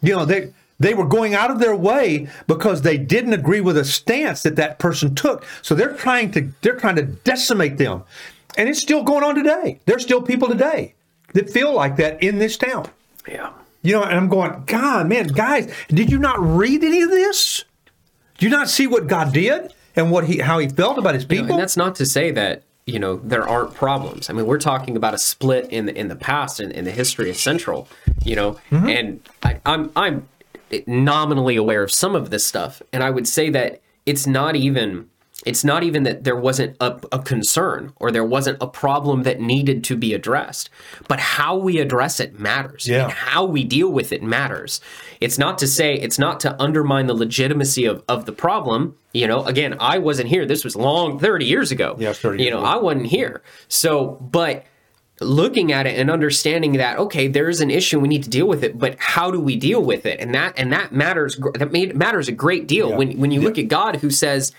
You 0.00 0.16
know, 0.16 0.24
they 0.24 0.52
they 0.82 0.94
were 0.94 1.06
going 1.06 1.34
out 1.34 1.50
of 1.50 1.60
their 1.60 1.76
way 1.76 2.28
because 2.48 2.82
they 2.82 2.96
didn't 2.96 3.34
agree 3.34 3.60
with 3.60 3.76
a 3.76 3.84
stance 3.84 4.42
that 4.42 4.56
that 4.56 4.78
person 4.80 5.14
took. 5.14 5.46
So 5.62 5.74
they're 5.74 5.94
trying 5.94 6.32
to 6.32 6.52
they're 6.60 6.78
trying 6.78 6.96
to 6.96 7.04
decimate 7.04 7.78
them, 7.78 8.02
and 8.56 8.68
it's 8.68 8.80
still 8.80 9.04
going 9.04 9.22
on 9.22 9.34
today. 9.34 9.80
There's 9.86 10.02
still 10.02 10.22
people 10.22 10.48
today 10.48 10.94
that 11.34 11.50
feel 11.50 11.72
like 11.72 11.96
that 11.96 12.22
in 12.22 12.38
this 12.38 12.56
town. 12.56 12.88
Yeah. 13.28 13.52
You 13.82 13.92
know, 13.92 14.02
and 14.02 14.14
I'm 14.14 14.28
going, 14.28 14.62
God, 14.66 15.08
man, 15.08 15.26
guys, 15.28 15.72
did 15.88 16.10
you 16.10 16.18
not 16.18 16.38
read 16.40 16.84
any 16.84 17.02
of 17.02 17.10
this? 17.10 17.64
Do 18.38 18.46
you 18.46 18.50
not 18.50 18.68
see 18.68 18.86
what 18.86 19.06
God 19.06 19.32
did 19.32 19.72
and 19.96 20.10
what 20.10 20.24
he 20.26 20.38
how 20.38 20.58
he 20.58 20.68
felt 20.68 20.98
about 20.98 21.14
his 21.14 21.24
You 21.24 21.28
know, 21.36 21.42
people? 21.42 21.54
and 21.56 21.62
that's 21.62 21.76
not 21.76 21.94
to 21.96 22.06
say 22.06 22.30
that 22.32 22.62
you 22.86 22.98
know 22.98 23.16
there 23.16 23.46
aren't 23.46 23.74
problems. 23.74 24.28
I 24.28 24.32
mean, 24.32 24.46
we're 24.46 24.58
talking 24.58 24.96
about 24.96 25.14
a 25.14 25.18
split 25.18 25.68
in 25.70 25.86
the 25.86 25.94
in 25.98 26.08
the 26.08 26.16
past 26.16 26.60
and 26.60 26.72
in, 26.72 26.84
the 26.84 26.90
history 26.90 27.30
of 27.30 27.36
Central. 27.36 27.88
You 28.24 28.36
know, 28.36 28.58
Mm-hmm. 28.70 28.88
and 28.88 29.28
I, 29.42 29.60
I'm 29.66 29.90
I'm 29.96 30.28
nominally 30.86 31.56
aware 31.56 31.82
of 31.82 31.92
some 31.92 32.14
of 32.14 32.30
this 32.30 32.44
stuff, 32.46 32.82
and 32.92 33.02
I 33.02 33.10
would 33.10 33.28
say 33.28 33.50
that 33.50 33.80
it's 34.06 34.26
not 34.26 34.56
even 34.56 35.08
it's 35.44 35.64
not 35.64 35.82
even 35.82 36.04
that 36.04 36.24
there 36.24 36.36
wasn't 36.36 36.76
a, 36.80 37.00
a 37.10 37.18
concern 37.18 37.92
or 37.96 38.10
there 38.12 38.24
wasn't 38.24 38.58
a 38.60 38.66
problem 38.66 39.24
that 39.24 39.40
needed 39.40 39.82
to 39.84 39.96
be 39.96 40.14
addressed, 40.14 40.70
but 41.08 41.18
how 41.18 41.56
we 41.56 41.78
address 41.78 42.20
it 42.20 42.38
matters. 42.38 42.86
Yeah. 42.86 43.04
And 43.04 43.12
how 43.12 43.44
we 43.44 43.64
deal 43.64 43.90
with 43.90 44.12
it 44.12 44.22
matters. 44.22 44.80
It's 45.20 45.38
not 45.38 45.58
to 45.58 45.66
say, 45.66 45.94
it's 45.94 46.18
not 46.18 46.38
to 46.40 46.60
undermine 46.62 47.06
the 47.06 47.14
legitimacy 47.14 47.84
of, 47.86 48.04
of 48.08 48.24
the 48.26 48.32
problem. 48.32 48.96
You 49.12 49.26
know, 49.26 49.44
again, 49.44 49.76
I 49.80 49.98
wasn't 49.98 50.28
here. 50.28 50.46
This 50.46 50.64
was 50.64 50.76
long, 50.76 51.18
30 51.18 51.44
years 51.44 51.72
ago. 51.72 51.96
Yeah, 51.98 52.12
30 52.12 52.44
You 52.44 52.50
know, 52.50 52.58
ago. 52.58 52.66
I 52.66 52.76
wasn't 52.76 53.06
here. 53.06 53.42
So, 53.68 54.18
but 54.20 54.64
looking 55.20 55.70
at 55.72 55.86
it 55.86 55.96
and 56.00 56.10
understanding 56.10 56.72
that 56.72 56.98
okay 56.98 57.28
there's 57.28 57.60
an 57.60 57.70
issue 57.70 58.00
we 58.00 58.08
need 58.08 58.24
to 58.24 58.30
deal 58.30 58.48
with 58.48 58.64
it 58.64 58.76
but 58.76 58.96
how 58.98 59.30
do 59.30 59.38
we 59.38 59.54
deal 59.54 59.80
with 59.80 60.04
it 60.04 60.18
and 60.18 60.34
that 60.34 60.52
and 60.58 60.72
that 60.72 60.90
matters 60.92 61.36
that 61.54 61.70
made, 61.70 61.94
matters 61.94 62.26
a 62.26 62.32
great 62.32 62.66
deal 62.66 62.90
Yeah. 62.90 62.96
when 62.96 63.18
when 63.20 63.30
you 63.30 63.40
look 63.40 63.56
at 63.56 63.68
God 63.68 63.96
who 63.96 64.10
says 64.10 64.50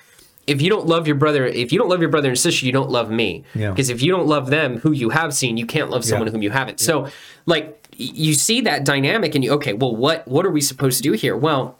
if 0.47 0.61
you 0.61 0.69
don't 0.69 0.85
love 0.87 1.07
your 1.07 1.15
brother 1.15 1.45
if 1.45 1.71
you 1.71 1.79
don't 1.79 1.89
love 1.89 2.01
your 2.01 2.09
brother 2.09 2.29
and 2.29 2.37
sister 2.39 2.65
you 2.65 2.71
don't 2.71 2.89
love 2.89 3.09
me 3.09 3.43
Yeah. 3.55 3.69
because 3.71 3.89
if 3.89 4.01
you 4.01 4.11
don't 4.11 4.27
love 4.27 4.49
them 4.49 4.77
who 4.79 4.91
you 4.91 5.09
have 5.09 5.33
seen 5.33 5.57
you 5.57 5.65
can't 5.65 5.89
love 5.89 6.03
someone 6.03 6.27
Yeah. 6.27 6.31
whom 6.33 6.41
you 6.41 6.49
haven't 6.51 6.79
so 6.79 7.07
like 7.45 7.79
you 7.95 8.33
see 8.33 8.61
that 8.61 8.83
dynamic 8.85 9.35
and 9.35 9.43
you 9.43 9.51
okay 9.53 9.73
well 9.73 9.95
what 9.95 10.27
what 10.27 10.45
are 10.45 10.51
we 10.51 10.61
supposed 10.61 10.97
to 10.97 11.03
do 11.03 11.13
here 11.13 11.35
well 11.37 11.77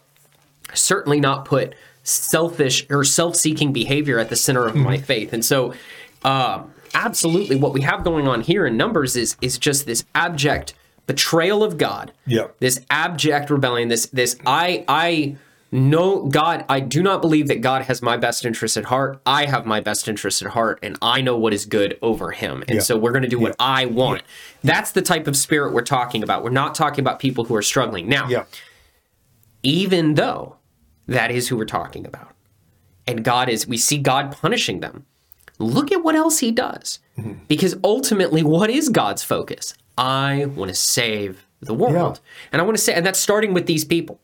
certainly 0.72 1.20
not 1.20 1.44
put 1.44 1.74
selfish 2.02 2.86
or 2.90 3.04
self-seeking 3.04 3.72
behavior 3.72 4.18
at 4.18 4.28
the 4.28 4.36
center 4.36 4.66
of 4.66 4.74
Mm-hmm. 4.74 4.84
my 4.84 4.98
faith 4.98 5.32
and 5.32 5.44
so 5.44 5.74
um, 6.24 6.70
absolutely 6.94 7.56
what 7.56 7.72
we 7.72 7.80
have 7.82 8.04
going 8.04 8.26
on 8.28 8.40
here 8.40 8.66
in 8.66 8.76
numbers 8.76 9.16
is 9.16 9.36
is 9.40 9.58
just 9.58 9.84
this 9.86 10.04
abject 10.14 10.74
betrayal 11.06 11.62
of 11.62 11.76
god 11.76 12.12
Yeah. 12.26 12.46
this 12.60 12.80
abject 12.90 13.50
rebellion 13.50 13.88
this 13.88 14.06
this 14.06 14.36
i 14.46 14.84
i 14.88 15.36
know 15.74 16.24
god 16.26 16.64
i 16.68 16.78
do 16.80 17.02
not 17.02 17.20
believe 17.20 17.48
that 17.48 17.60
god 17.60 17.82
has 17.82 18.00
my 18.00 18.16
best 18.16 18.44
interest 18.46 18.76
at 18.76 18.84
heart 18.84 19.20
i 19.26 19.44
have 19.46 19.66
my 19.66 19.80
best 19.80 20.06
interest 20.08 20.40
at 20.40 20.48
heart 20.52 20.78
and 20.82 20.96
i 21.02 21.20
know 21.20 21.36
what 21.36 21.52
is 21.52 21.66
good 21.66 21.98
over 22.00 22.30
him 22.30 22.62
and 22.68 22.76
Yeah. 22.76 22.80
so 22.80 22.96
we're 22.96 23.12
going 23.12 23.22
to 23.24 23.28
do 23.28 23.38
what 23.40 23.56
i 23.58 23.84
want 23.86 24.22
that's 24.62 24.92
the 24.92 25.02
type 25.02 25.26
of 25.26 25.36
spirit 25.36 25.72
we're 25.72 25.82
talking 25.82 26.22
about 26.22 26.44
we're 26.44 26.50
not 26.50 26.74
talking 26.74 27.00
about 27.00 27.18
people 27.18 27.44
who 27.44 27.54
are 27.56 27.62
struggling 27.62 28.08
now 28.08 28.28
yeah. 28.28 28.44
even 29.62 30.14
though 30.14 30.56
that 31.06 31.30
is 31.30 31.48
who 31.48 31.56
we're 31.56 31.64
talking 31.66 32.06
about. 32.06 32.30
And 33.06 33.22
God 33.24 33.48
is, 33.50 33.66
we 33.66 33.76
see 33.76 33.98
God 33.98 34.32
punishing 34.32 34.80
them. 34.80 35.04
Look 35.58 35.92
at 35.92 36.02
what 36.02 36.14
else 36.14 36.38
he 36.38 36.50
does. 36.50 36.98
Mm-hmm. 37.18 37.44
Because 37.46 37.76
ultimately, 37.84 38.42
what 38.42 38.70
is 38.70 38.88
God's 38.88 39.22
focus? 39.22 39.74
I 39.98 40.46
want 40.46 40.70
to 40.70 40.74
save 40.74 41.44
the 41.60 41.74
world. 41.74 42.20
Yeah. 42.22 42.48
And 42.52 42.62
I 42.62 42.64
want 42.64 42.76
to 42.78 42.82
say, 42.82 42.94
and 42.94 43.04
that's 43.04 43.18
starting 43.18 43.52
with 43.52 43.66
these 43.66 43.84
people. 43.84 44.18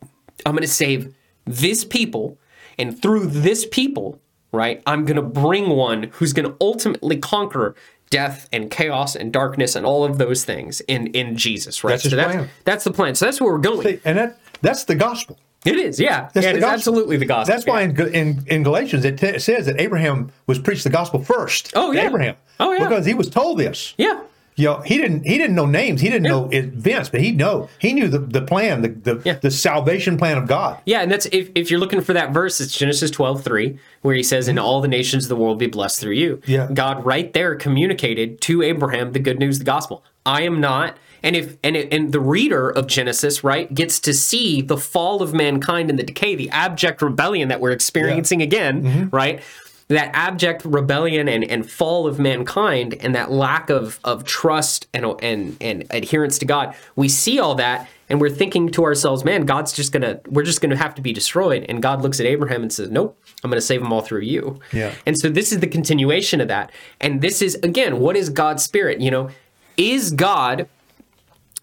I'm 0.46 0.52
going 0.52 0.62
to 0.62 0.68
save 0.68 1.14
this 1.44 1.84
people. 1.84 2.38
And 2.78 3.00
through 3.00 3.26
this 3.26 3.66
people, 3.66 4.20
right, 4.52 4.82
I'm 4.86 5.04
going 5.04 5.16
to 5.16 5.22
bring 5.22 5.70
one 5.70 6.04
who's 6.14 6.32
going 6.32 6.48
to 6.48 6.56
ultimately 6.60 7.18
conquer 7.18 7.74
death 8.08 8.48
and 8.52 8.70
chaos 8.70 9.14
and 9.14 9.32
darkness 9.32 9.76
and 9.76 9.86
all 9.86 10.04
of 10.04 10.18
those 10.18 10.44
things 10.44 10.80
in, 10.82 11.08
in 11.08 11.36
Jesus, 11.36 11.84
right? 11.84 11.92
That's 11.92 12.10
so 12.10 12.16
that's, 12.16 12.32
plan. 12.32 12.48
that's 12.64 12.84
the 12.84 12.90
plan. 12.90 13.14
So 13.14 13.26
that's 13.26 13.40
where 13.40 13.52
we're 13.52 13.58
going. 13.58 14.00
And 14.04 14.18
that 14.18 14.38
that's 14.62 14.84
the 14.84 14.94
gospel. 14.94 15.38
It 15.64 15.76
is, 15.76 16.00
yeah. 16.00 16.30
That's 16.32 16.36
yeah, 16.36 16.40
the 16.42 16.48
it 16.48 16.56
is 16.56 16.60
gospel. 16.62 16.74
absolutely 16.74 17.16
the 17.18 17.26
gospel. 17.26 17.54
That's 17.54 17.66
why 17.66 17.82
in, 17.82 18.14
in, 18.14 18.44
in 18.46 18.62
Galatians 18.62 19.04
it, 19.04 19.18
t- 19.18 19.26
it 19.26 19.42
says 19.42 19.66
that 19.66 19.78
Abraham 19.78 20.32
was 20.46 20.58
preached 20.58 20.84
the 20.84 20.90
gospel 20.90 21.22
first. 21.22 21.72
Oh, 21.76 21.92
to 21.92 21.98
yeah. 21.98 22.06
Abraham. 22.06 22.36
Oh, 22.58 22.72
yeah. 22.72 22.88
Because 22.88 23.04
he 23.04 23.12
was 23.12 23.28
told 23.28 23.58
this. 23.58 23.94
Yeah. 23.98 24.22
Know, 24.58 24.80
he 24.80 24.98
didn't 24.98 25.24
he 25.24 25.38
didn't 25.38 25.56
know 25.56 25.66
names. 25.66 26.00
He 26.00 26.08
didn't 26.08 26.24
know 26.24 26.48
events, 26.52 27.08
but 27.08 27.20
he 27.20 27.32
know 27.32 27.68
he 27.78 27.92
knew 27.92 28.08
the, 28.08 28.18
the 28.18 28.42
plan, 28.42 28.82
the 28.82 28.88
the, 28.88 29.22
Yeah. 29.24 29.34
the 29.34 29.50
salvation 29.50 30.18
plan 30.18 30.36
of 30.36 30.46
God. 30.46 30.80
Yeah, 30.84 31.00
and 31.00 31.10
that's 31.10 31.26
if, 31.32 31.50
if 31.54 31.70
you're 31.70 31.80
looking 31.80 32.00
for 32.00 32.12
that 32.12 32.32
verse, 32.32 32.60
it's 32.60 32.76
Genesis 32.76 33.10
12, 33.10 33.42
3, 33.42 33.78
where 34.02 34.14
he 34.14 34.22
says, 34.22 34.48
And 34.48 34.58
mm-hmm. 34.58 34.66
all 34.66 34.80
the 34.80 34.88
nations 34.88 35.24
of 35.24 35.28
the 35.28 35.36
world 35.36 35.58
be 35.58 35.66
blessed 35.66 36.00
through 36.00 36.12
you. 36.12 36.42
Yeah. 36.46 36.68
God 36.72 37.04
right 37.04 37.32
there 37.32 37.54
communicated 37.54 38.40
to 38.42 38.62
Abraham 38.62 39.12
the 39.12 39.18
good 39.18 39.38
news, 39.38 39.58
the 39.58 39.64
gospel. 39.64 40.04
I 40.26 40.42
am 40.42 40.60
not. 40.60 40.96
And 41.22 41.36
if 41.36 41.56
and 41.62 41.76
it, 41.76 41.92
and 41.92 42.12
the 42.12 42.20
reader 42.20 42.70
of 42.70 42.86
Genesis, 42.86 43.44
right, 43.44 43.72
gets 43.72 44.00
to 44.00 44.14
see 44.14 44.62
the 44.62 44.78
fall 44.78 45.22
of 45.22 45.34
mankind 45.34 45.90
and 45.90 45.98
the 45.98 46.02
decay, 46.02 46.34
the 46.34 46.48
abject 46.50 47.02
rebellion 47.02 47.48
that 47.48 47.60
we're 47.60 47.72
experiencing 47.72 48.40
again, 48.40 48.82
mm-hmm. 48.82 49.08
right? 49.14 49.42
That 49.90 50.10
abject 50.14 50.64
rebellion 50.64 51.28
and, 51.28 51.44
and 51.44 51.68
fall 51.70 52.06
of 52.06 52.18
mankind 52.18 52.96
and 53.00 53.14
that 53.14 53.30
lack 53.30 53.70
of, 53.70 54.00
of 54.04 54.24
trust 54.24 54.86
and, 54.94 55.04
and 55.20 55.56
and 55.60 55.84
adherence 55.90 56.38
to 56.38 56.44
God. 56.44 56.74
We 56.96 57.08
see 57.08 57.38
all 57.38 57.54
that 57.56 57.88
and 58.08 58.20
we're 58.20 58.30
thinking 58.30 58.70
to 58.70 58.84
ourselves, 58.84 59.24
man, 59.24 59.46
God's 59.46 59.72
just 59.72 59.92
gonna 59.92 60.20
we're 60.26 60.42
just 60.42 60.60
gonna 60.60 60.76
have 60.76 60.94
to 60.96 61.02
be 61.02 61.12
destroyed. 61.12 61.64
And 61.68 61.82
God 61.82 62.02
looks 62.02 62.18
at 62.20 62.26
Abraham 62.26 62.62
and 62.62 62.72
says, 62.72 62.90
Nope, 62.90 63.16
I'm 63.44 63.50
gonna 63.50 63.60
save 63.60 63.82
them 63.82 63.92
all 63.92 64.00
through 64.00 64.22
you. 64.22 64.60
Yeah. 64.72 64.94
And 65.06 65.18
so 65.18 65.28
this 65.28 65.52
is 65.52 65.60
the 65.60 65.68
continuation 65.68 66.40
of 66.40 66.48
that. 66.48 66.72
And 67.00 67.20
this 67.20 67.42
is 67.42 67.54
again, 67.56 68.00
what 68.00 68.16
is 68.16 68.28
God's 68.28 68.64
spirit? 68.64 69.00
You 69.00 69.10
know, 69.10 69.30
is 69.76 70.10
God 70.10 70.68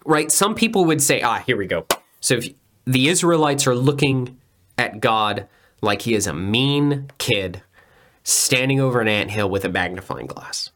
right? 0.04 0.32
Some 0.32 0.54
people 0.54 0.86
would 0.86 1.02
say, 1.02 1.20
ah, 1.20 1.42
here 1.46 1.56
we 1.56 1.66
go. 1.66 1.86
So 2.20 2.36
if 2.36 2.48
the 2.86 3.08
Israelites 3.08 3.66
are 3.66 3.74
looking 3.74 4.38
at 4.78 5.00
God 5.00 5.46
like 5.82 6.02
he 6.02 6.14
is 6.14 6.26
a 6.26 6.32
mean 6.32 7.10
kid 7.18 7.62
standing 8.28 8.78
over 8.80 9.00
an 9.00 9.08
anthill 9.08 9.48
with 9.48 9.64
a 9.64 9.68
magnifying 9.68 10.26
glass. 10.26 10.70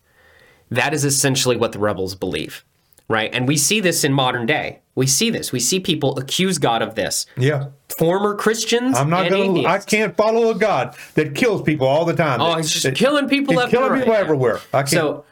That 0.71 0.95
is 0.95 1.05
essentially 1.05 1.57
what 1.57 1.73
the 1.73 1.79
rebels 1.79 2.15
believe, 2.15 2.65
right? 3.09 3.31
And 3.35 3.47
we 3.47 3.57
see 3.59 3.81
this 3.81 4.05
in 4.05 4.13
modern 4.13 4.47
day. 4.47 4.81
We 4.95 5.07
see 5.07 5.29
this. 5.31 5.53
We 5.53 5.61
see 5.61 5.79
people 5.81 6.19
accuse 6.19 6.59
God 6.59 6.81
of 6.83 6.95
this. 6.95 7.27
Yeah. 7.37 7.69
Former 7.99 8.35
Christians 8.35 8.97
I'm 8.97 9.11
not 9.11 9.29
going 9.29 9.55
to 9.63 9.69
I 9.69 9.79
can't 9.79 10.17
follow 10.17 10.51
a 10.51 10.55
God 10.55 10.97
that 11.15 11.35
kills 11.35 11.63
people 11.63 11.87
all 11.87 12.05
the 12.07 12.15
time. 12.17 12.41
Oh, 12.41 12.51
That- 12.51 12.59
he's 12.59 12.71
just 12.71 12.85
that- 12.85 12.95
killing 12.95 13.29
people 13.29 13.59
and 13.59 13.71
killing 13.71 13.99
people 13.99 14.15
everywhere. 14.15 14.61
I 14.73 14.79
can't 14.79 14.91
So 14.91 15.25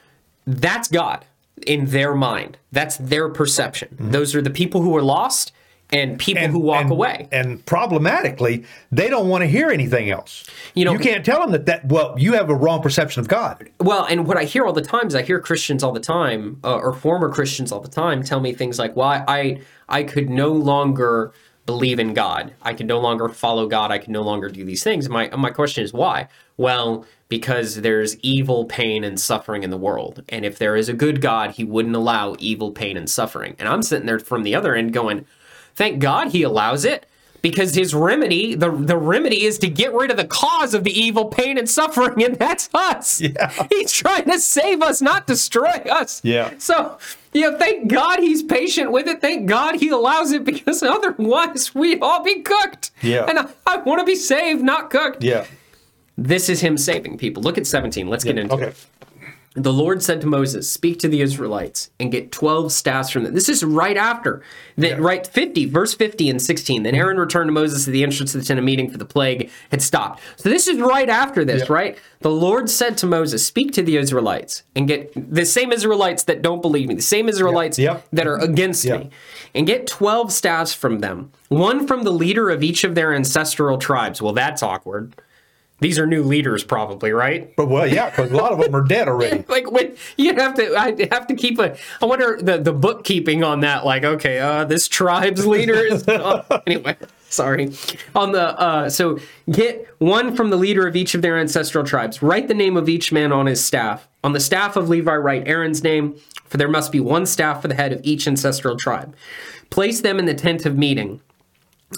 that's 0.46 0.88
God 0.88 1.24
in 1.66 1.86
their 1.86 2.14
mind. 2.14 2.58
That's 2.72 2.96
their 2.98 3.28
perception. 3.30 3.88
Mm-hmm. 3.94 4.10
Those 4.10 4.34
are 4.34 4.42
the 4.42 4.50
people 4.50 4.82
who 4.82 4.94
are 4.96 5.02
lost 5.02 5.52
and 5.92 6.18
people 6.18 6.46
who 6.48 6.58
walk 6.58 6.82
and- 6.82 6.90
away. 6.90 7.28
And 7.32 7.64
problematically, 7.66 8.64
they 8.92 9.08
don't 9.08 9.28
want 9.28 9.42
to 9.42 9.46
hear 9.48 9.70
anything 9.70 10.10
else. 10.10 10.44
You 10.74 10.84
know- 10.84 10.92
you 10.92 10.98
can't 10.98 11.24
tell 11.24 11.40
them 11.40 11.52
that 11.52 11.66
that 11.66 11.88
well, 11.88 12.14
you 12.18 12.34
have 12.34 12.50
a 12.50 12.54
wrong 12.54 12.82
perception 12.82 13.20
of 13.20 13.28
God. 13.28 13.68
Well, 13.80 14.04
and 14.04 14.26
what 14.26 14.36
I 14.36 14.44
hear 14.44 14.64
all 14.64 14.72
the 14.72 14.82
time 14.82 15.06
is 15.06 15.14
I 15.14 15.22
hear 15.22 15.40
Christians 15.40 15.82
all 15.82 15.92
the 15.92 16.00
time, 16.00 16.58
uh, 16.64 16.76
or 16.76 16.92
former 16.92 17.28
Christians 17.28 17.72
all 17.72 17.80
the 17.80 17.88
time, 17.88 18.22
tell 18.22 18.40
me 18.40 18.52
things 18.52 18.78
like, 18.78 18.96
"Well, 18.96 19.08
I, 19.08 19.24
I, 19.28 19.60
I 19.88 20.02
could 20.04 20.30
no 20.30 20.52
longer 20.52 21.32
believe 21.66 22.00
in 22.00 22.14
God. 22.14 22.52
I 22.62 22.74
can 22.74 22.86
no 22.86 22.98
longer 22.98 23.28
follow 23.28 23.66
God. 23.68 23.92
I 23.92 23.98
can 23.98 24.12
no 24.12 24.22
longer 24.22 24.48
do 24.48 24.64
these 24.64 24.82
things." 24.82 25.08
My 25.08 25.28
my 25.36 25.50
question 25.50 25.84
is 25.84 25.92
why? 25.92 26.28
Well, 26.56 27.04
because 27.28 27.76
there's 27.76 28.18
evil, 28.18 28.64
pain, 28.64 29.04
and 29.04 29.18
suffering 29.18 29.62
in 29.62 29.70
the 29.70 29.76
world, 29.76 30.22
and 30.28 30.44
if 30.44 30.58
there 30.58 30.76
is 30.76 30.88
a 30.88 30.92
good 30.92 31.20
God, 31.20 31.52
He 31.52 31.64
wouldn't 31.64 31.94
allow 31.94 32.34
evil, 32.38 32.72
pain, 32.72 32.96
and 32.96 33.08
suffering. 33.08 33.54
And 33.58 33.68
I'm 33.68 33.82
sitting 33.82 34.06
there 34.06 34.18
from 34.18 34.42
the 34.42 34.54
other 34.54 34.74
end 34.74 34.92
going, 34.92 35.26
"Thank 35.74 35.98
God 36.00 36.28
He 36.28 36.42
allows 36.42 36.84
it." 36.84 37.06
because 37.42 37.74
his 37.74 37.94
remedy, 37.94 38.54
the 38.54 38.70
the 38.70 38.98
remedy 38.98 39.44
is 39.46 39.58
to 39.60 39.66
get 39.66 39.94
rid 39.94 40.10
of 40.10 40.18
the 40.18 40.26
cause 40.26 40.74
of 40.74 40.84
the 40.84 40.90
evil, 40.92 41.24
pain, 41.24 41.56
and 41.56 41.66
suffering, 41.70 42.22
and 42.22 42.36
that's 42.36 42.68
us. 42.74 43.18
Yeah. 43.22 43.50
He's 43.70 43.92
trying 43.92 44.24
to 44.26 44.38
save 44.38 44.82
us, 44.82 45.00
not 45.00 45.26
destroy 45.26 45.70
us. 45.90 46.20
Yeah. 46.22 46.50
So, 46.58 46.98
you 47.32 47.50
know, 47.50 47.56
thank 47.56 47.88
God 47.90 48.18
he's 48.18 48.42
patient 48.42 48.92
with 48.92 49.06
it. 49.08 49.22
Thank 49.22 49.48
God 49.48 49.76
he 49.76 49.88
allows 49.88 50.32
it 50.32 50.44
because 50.52 50.82
otherwise 50.82 51.74
we'd 51.74 52.02
all 52.02 52.22
be 52.22 52.42
cooked. 52.42 52.90
Yeah. 53.00 53.24
And 53.26 53.38
I, 53.38 53.46
I 53.66 53.76
want 53.78 54.00
to 54.00 54.04
be 54.04 54.16
saved, 54.16 54.62
not 54.62 54.90
cooked. 54.90 55.22
Yeah. 55.24 55.46
This 56.18 56.50
is 56.50 56.60
him 56.60 56.76
saving 56.76 57.16
people. 57.16 57.42
Look 57.42 57.56
at 57.56 57.66
17. 57.66 58.06
Let's 58.06 58.22
get 58.24 58.36
into 58.36 58.54
Okay. 58.54 58.64
it. 58.66 58.86
The 59.54 59.72
Lord 59.72 60.00
said 60.00 60.20
to 60.20 60.28
Moses, 60.28 60.70
Speak 60.70 61.00
to 61.00 61.08
the 61.08 61.22
Israelites 61.22 61.90
and 61.98 62.12
get 62.12 62.30
12 62.30 62.70
staffs 62.70 63.10
from 63.10 63.24
them. 63.24 63.34
This 63.34 63.48
is 63.48 63.64
right 63.64 63.96
after, 63.96 64.42
that, 64.76 65.00
right 65.00 65.26
50, 65.26 65.66
verse 65.66 65.92
50 65.92 66.30
and 66.30 66.40
16. 66.40 66.84
Then 66.84 66.94
Aaron 66.94 67.16
returned 67.16 67.48
to 67.48 67.52
Moses 67.52 67.88
at 67.88 67.92
the 67.92 68.04
entrance 68.04 68.32
of 68.32 68.40
the 68.40 68.46
tent 68.46 68.58
of 68.60 68.64
meeting 68.64 68.88
for 68.88 68.96
the 68.96 69.04
plague 69.04 69.50
had 69.72 69.82
stopped. 69.82 70.22
So 70.36 70.48
this 70.48 70.68
is 70.68 70.78
right 70.78 71.08
after 71.08 71.44
this, 71.44 71.68
right? 71.68 71.98
The 72.20 72.30
Lord 72.30 72.70
said 72.70 72.96
to 72.98 73.06
Moses, 73.06 73.44
Speak 73.44 73.72
to 73.72 73.82
the 73.82 73.96
Israelites 73.96 74.62
and 74.76 74.86
get 74.86 75.12
the 75.34 75.44
same 75.44 75.72
Israelites 75.72 76.22
that 76.24 76.42
don't 76.42 76.62
believe 76.62 76.86
me, 76.86 76.94
the 76.94 77.02
same 77.02 77.28
Israelites 77.28 77.76
Yep. 77.76 78.06
that 78.12 78.28
are 78.28 78.36
against 78.36 78.86
me, 78.86 79.10
and 79.52 79.66
get 79.66 79.88
12 79.88 80.32
staffs 80.32 80.72
from 80.72 81.00
them, 81.00 81.32
one 81.48 81.88
from 81.88 82.04
the 82.04 82.12
leader 82.12 82.50
of 82.50 82.62
each 82.62 82.84
of 82.84 82.94
their 82.94 83.12
ancestral 83.12 83.78
tribes. 83.78 84.22
Well, 84.22 84.32
that's 84.32 84.62
awkward. 84.62 85.14
These 85.80 85.98
are 85.98 86.06
new 86.06 86.22
leaders, 86.22 86.62
probably, 86.62 87.12
right? 87.12 87.54
But 87.56 87.68
well, 87.68 87.86
yeah, 87.86 88.10
because 88.10 88.30
a 88.30 88.36
lot 88.36 88.52
of 88.52 88.60
them 88.60 88.74
are 88.76 88.84
dead 88.84 89.08
already. 89.08 89.44
like 89.48 89.70
when 89.70 89.96
you 90.16 90.34
have 90.34 90.54
to 90.54 90.76
I 90.76 91.08
have 91.12 91.26
to 91.28 91.34
keep 91.34 91.58
a 91.58 91.76
I 92.00 92.06
wonder 92.06 92.38
the 92.40 92.58
the 92.58 92.72
bookkeeping 92.72 93.42
on 93.42 93.60
that 93.60 93.84
like 93.84 94.04
okay 94.04 94.38
uh 94.38 94.64
this 94.64 94.88
tribe's 94.88 95.46
leader 95.46 95.74
is 95.74 96.06
anyway 96.66 96.96
sorry 97.28 97.72
on 98.14 98.32
the 98.32 98.58
uh 98.60 98.90
so 98.90 99.18
get 99.50 99.88
one 99.98 100.34
from 100.34 100.50
the 100.50 100.56
leader 100.56 100.86
of 100.86 100.96
each 100.96 101.14
of 101.14 101.22
their 101.22 101.38
ancestral 101.38 101.84
tribes 101.84 102.22
write 102.22 102.48
the 102.48 102.54
name 102.54 102.76
of 102.76 102.88
each 102.88 103.12
man 103.12 103.32
on 103.32 103.46
his 103.46 103.64
staff 103.64 104.08
on 104.22 104.32
the 104.32 104.40
staff 104.40 104.76
of 104.76 104.88
Levi 104.88 105.14
write 105.14 105.46
Aaron's 105.46 105.82
name 105.82 106.16
for 106.44 106.56
there 106.56 106.68
must 106.68 106.92
be 106.92 107.00
one 107.00 107.26
staff 107.26 107.62
for 107.62 107.68
the 107.68 107.74
head 107.74 107.92
of 107.92 108.00
each 108.02 108.26
ancestral 108.26 108.76
tribe 108.76 109.14
place 109.70 110.00
them 110.00 110.18
in 110.18 110.26
the 110.26 110.34
tent 110.34 110.66
of 110.66 110.76
meeting 110.76 111.20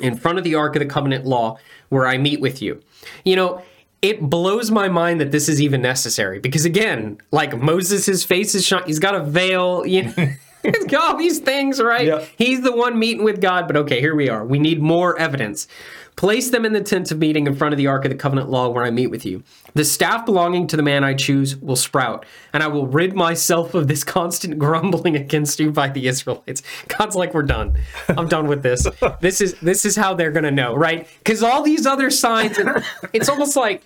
in 0.01 0.17
front 0.17 0.39
of 0.39 0.45
the 0.45 0.55
Ark 0.55 0.77
of 0.77 0.81
the 0.81 0.87
Covenant 0.87 1.27
law 1.27 1.59
where 1.89 2.07
I 2.07 2.17
meet 2.17 2.41
with 2.41 2.62
you. 2.62 2.81
You 3.25 3.37
know, 3.37 3.62
it 4.02 4.21
blows 4.21 4.71
my 4.71 4.88
mind 4.88 5.21
that 5.21 5.30
this 5.30 5.49
is 5.49 5.62
even 5.62 5.80
necessary 5.80 6.40
because 6.40 6.64
again, 6.64 7.18
like 7.30 7.56
Moses' 7.59 8.04
his 8.04 8.25
face 8.25 8.54
is 8.54 8.66
shot, 8.66 8.87
he's 8.87 8.99
got 8.99 9.14
a 9.14 9.23
veil, 9.23 9.87
you 9.87 10.02
know. 10.02 10.28
He's 10.62 10.85
got 10.87 11.12
all 11.12 11.16
these 11.16 11.38
things, 11.38 11.80
right? 11.80 12.06
Yeah. 12.06 12.25
He's 12.37 12.62
the 12.62 12.73
one 12.73 12.99
meeting 12.99 13.25
with 13.25 13.40
God, 13.40 13.66
but 13.66 13.76
okay, 13.76 14.00
here 14.00 14.14
we 14.14 14.28
are. 14.28 14.44
We 14.44 14.59
need 14.59 14.80
more 14.80 15.18
evidence. 15.18 15.66
Place 16.14 16.50
them 16.50 16.64
in 16.64 16.73
the 16.73 16.82
tent 16.82 17.11
of 17.11 17.18
meeting 17.18 17.47
in 17.47 17.56
front 17.56 17.73
of 17.73 17.78
the 17.78 17.87
Ark 17.87 18.04
of 18.04 18.11
the 18.11 18.16
Covenant 18.16 18.50
law 18.50 18.68
where 18.68 18.85
I 18.85 18.90
meet 18.90 19.06
with 19.06 19.25
you. 19.25 19.42
The 19.75 19.85
staff 19.85 20.26
belonging 20.26 20.66
to 20.68 20.76
the 20.76 20.82
man 20.82 21.04
I 21.04 21.14
choose 21.14 21.56
will 21.56 21.75
sprout, 21.75 22.26
and 22.52 22.62
I 22.62 22.66
will 22.66 22.87
rid 22.87 23.14
myself 23.14 23.75
of 23.75 23.88
this 23.88 24.04
constant 24.04 24.59
grumbling 24.59 25.16
against 25.25 25.59
you 25.59 25.73
by 25.73 25.88
the 25.88 26.06
Israelites. 26.06 26.62
God's 26.87 27.16
like, 27.16 27.32
we're 27.32 27.42
done. 27.42 27.78
I'm 28.09 28.28
done 28.28 28.47
with 28.47 28.62
this. 28.62 28.87
This 29.21 29.40
is 29.40 29.54
this 29.61 29.87
is 29.87 29.97
how 29.97 30.12
they're 30.14 30.30
gonna 30.30 30.50
know, 30.50 30.75
right? 30.75 31.09
Because 31.18 31.42
all 31.42 31.62
these 31.62 31.87
other 31.87 32.11
signs, 32.11 32.59
and 32.59 32.85
it's 33.14 33.30
almost 33.30 33.56
like 33.56 33.82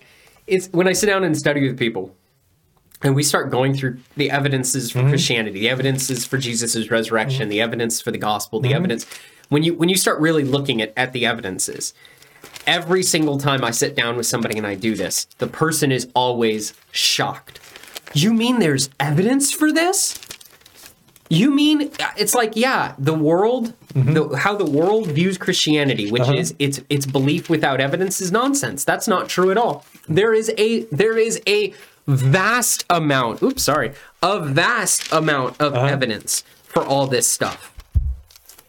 it's 0.47 0.67
when 0.69 0.87
I 0.87 0.93
sit 0.93 1.07
down 1.07 1.23
and 1.23 1.37
study 1.37 1.67
with 1.67 1.77
people, 1.77 2.15
and 3.01 3.15
we 3.15 3.23
start 3.23 3.51
going 3.51 3.73
through 3.73 3.99
the 4.15 4.31
evidences 4.31 4.91
for 4.91 4.99
mm-hmm. 4.99 5.09
Christianity, 5.09 5.59
the 5.59 5.69
evidences 5.69 6.25
for 6.25 6.37
Jesus' 6.37 6.89
resurrection, 6.89 7.43
mm-hmm. 7.43 7.49
the 7.51 7.61
evidence 7.61 8.01
for 8.01 8.11
the 8.11 8.17
gospel, 8.17 8.59
the 8.59 8.69
mm-hmm. 8.69 8.77
evidence. 8.77 9.05
When 9.49 9.63
you 9.63 9.75
when 9.75 9.89
you 9.89 9.95
start 9.95 10.19
really 10.19 10.43
looking 10.43 10.81
at, 10.81 10.93
at 10.97 11.13
the 11.13 11.25
evidences, 11.25 11.93
every 12.65 13.03
single 13.03 13.37
time 13.37 13.63
I 13.63 13.71
sit 13.71 13.95
down 13.95 14.17
with 14.17 14.25
somebody 14.25 14.57
and 14.57 14.65
I 14.65 14.75
do 14.75 14.95
this, 14.95 15.25
the 15.37 15.47
person 15.47 15.91
is 15.91 16.09
always 16.15 16.73
shocked. 16.91 17.59
You 18.13 18.33
mean 18.33 18.59
there's 18.59 18.89
evidence 18.99 19.51
for 19.51 19.71
this? 19.71 20.17
You 21.29 21.51
mean 21.51 21.91
it's 22.17 22.33
like 22.33 22.55
yeah, 22.55 22.95
the 22.97 23.13
world, 23.13 23.73
Mm-hmm. 23.97 24.13
the, 24.13 24.37
how 24.37 24.55
the 24.55 24.69
world 24.69 25.07
views 25.07 25.39
Christianity, 25.39 26.11
which 26.11 26.21
uh-huh. 26.21 26.33
is 26.33 26.53
its 26.59 26.81
its 26.89 27.07
belief 27.07 27.49
without 27.49 27.81
evidence, 27.81 28.21
is 28.21 28.31
nonsense. 28.31 28.83
That's 28.83 29.07
not 29.07 29.27
true 29.27 29.49
at 29.49 29.57
all. 29.57 29.85
There 30.07 30.33
is 30.35 30.51
a 30.57 30.83
there 30.85 31.17
is 31.17 31.41
a 31.47 31.73
vast 32.05 32.85
amount. 32.91 33.41
Oops, 33.41 33.61
sorry, 33.61 33.93
a 34.21 34.39
vast 34.39 35.11
amount 35.11 35.59
of 35.59 35.73
uh-huh. 35.73 35.87
evidence 35.87 36.43
for 36.63 36.85
all 36.85 37.07
this 37.07 37.25
stuff 37.27 37.73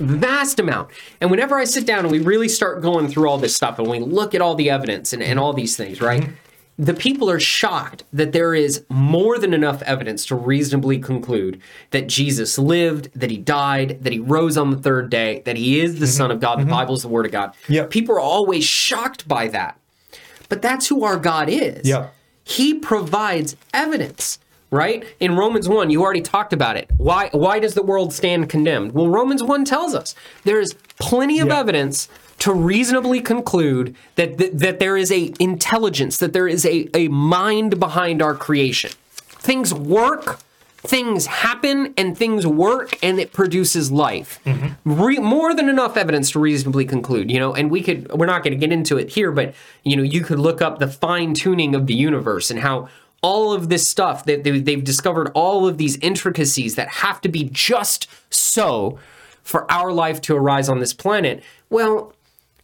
vast 0.00 0.60
amount. 0.60 0.90
And 1.20 1.28
whenever 1.28 1.56
I 1.56 1.64
sit 1.64 1.84
down 1.84 2.00
and 2.00 2.12
we 2.12 2.20
really 2.20 2.48
start 2.48 2.82
going 2.82 3.08
through 3.08 3.28
all 3.28 3.36
this 3.36 3.56
stuff 3.56 3.80
and 3.80 3.88
we 3.88 3.98
look 3.98 4.32
at 4.32 4.40
all 4.40 4.54
the 4.54 4.70
evidence 4.70 5.12
and, 5.12 5.20
and 5.20 5.32
mm-hmm. 5.32 5.40
all 5.40 5.52
these 5.52 5.76
things, 5.76 6.00
right? 6.00 6.22
Mm-hmm. 6.22 6.34
The 6.78 6.94
people 6.94 7.28
are 7.28 7.40
shocked 7.40 8.04
that 8.12 8.30
there 8.32 8.54
is 8.54 8.84
more 8.88 9.36
than 9.36 9.52
enough 9.52 9.82
evidence 9.82 10.24
to 10.26 10.36
reasonably 10.36 10.98
conclude 10.98 11.60
that 11.90 12.06
Jesus 12.06 12.56
lived, 12.56 13.10
that 13.14 13.32
he 13.32 13.36
died, 13.36 13.98
that 14.02 14.12
he 14.12 14.20
rose 14.20 14.56
on 14.56 14.70
the 14.70 14.76
third 14.76 15.10
day, 15.10 15.42
that 15.44 15.56
he 15.56 15.80
is 15.80 15.98
the 15.98 16.06
Son 16.06 16.30
of 16.30 16.38
God, 16.38 16.58
the 16.58 16.62
mm-hmm. 16.62 16.70
Bible 16.70 16.94
is 16.94 17.02
the 17.02 17.08
Word 17.08 17.26
of 17.26 17.32
God. 17.32 17.54
Yep. 17.68 17.90
People 17.90 18.14
are 18.14 18.20
always 18.20 18.64
shocked 18.64 19.26
by 19.26 19.48
that. 19.48 19.78
But 20.48 20.62
that's 20.62 20.86
who 20.86 21.02
our 21.04 21.16
God 21.18 21.48
is. 21.48 21.86
Yep. 21.86 22.14
He 22.44 22.74
provides 22.74 23.56
evidence, 23.74 24.38
right? 24.70 25.04
In 25.20 25.36
Romans 25.36 25.68
1, 25.68 25.90
you 25.90 26.02
already 26.02 26.22
talked 26.22 26.52
about 26.52 26.76
it. 26.76 26.90
Why 26.96 27.28
why 27.32 27.58
does 27.58 27.74
the 27.74 27.82
world 27.82 28.12
stand 28.14 28.48
condemned? 28.48 28.92
Well, 28.92 29.08
Romans 29.08 29.42
1 29.42 29.64
tells 29.64 29.94
us 29.94 30.14
there 30.44 30.60
is 30.60 30.74
plenty 30.98 31.40
of 31.40 31.48
Yeah. 31.48 31.58
evidence 31.58 32.08
to 32.38 32.52
reasonably 32.52 33.20
conclude 33.20 33.96
that, 34.14 34.38
that 34.38 34.58
that 34.58 34.78
there 34.78 34.96
is 34.96 35.10
a 35.10 35.32
intelligence, 35.40 36.18
that 36.18 36.32
there 36.32 36.48
is 36.48 36.64
a, 36.64 36.88
a 36.94 37.08
mind 37.08 37.80
behind 37.80 38.22
our 38.22 38.34
creation. 38.34 38.90
Things 39.16 39.74
work, 39.74 40.38
things 40.78 41.26
happen, 41.26 41.94
and 41.96 42.16
things 42.16 42.46
work, 42.46 42.96
and 43.02 43.18
it 43.18 43.32
produces 43.32 43.90
life. 43.90 44.38
Mm-hmm. 44.44 45.02
Re- 45.02 45.18
more 45.18 45.54
than 45.54 45.68
enough 45.68 45.96
evidence 45.96 46.30
to 46.32 46.38
reasonably 46.38 46.84
conclude, 46.84 47.30
you 47.30 47.40
know. 47.40 47.54
And 47.54 47.70
we 47.70 47.82
could, 47.82 48.10
we're 48.12 48.26
not 48.26 48.44
going 48.44 48.52
to 48.52 48.58
get 48.58 48.72
into 48.72 48.98
it 48.98 49.10
here, 49.10 49.32
but 49.32 49.54
you 49.82 49.96
know, 49.96 50.02
you 50.02 50.22
could 50.22 50.38
look 50.38 50.62
up 50.62 50.78
the 50.78 50.88
fine 50.88 51.34
tuning 51.34 51.74
of 51.74 51.86
the 51.86 51.94
universe 51.94 52.50
and 52.50 52.60
how 52.60 52.88
all 53.20 53.52
of 53.52 53.68
this 53.68 53.86
stuff 53.86 54.24
that 54.26 54.44
they, 54.44 54.60
they've 54.60 54.84
discovered 54.84 55.32
all 55.34 55.66
of 55.66 55.76
these 55.76 55.96
intricacies 55.96 56.76
that 56.76 56.88
have 56.88 57.20
to 57.22 57.28
be 57.28 57.50
just 57.52 58.06
so 58.30 58.98
for 59.42 59.70
our 59.72 59.92
life 59.92 60.20
to 60.20 60.36
arise 60.36 60.68
on 60.68 60.78
this 60.78 60.92
planet. 60.92 61.42
Well, 61.68 62.12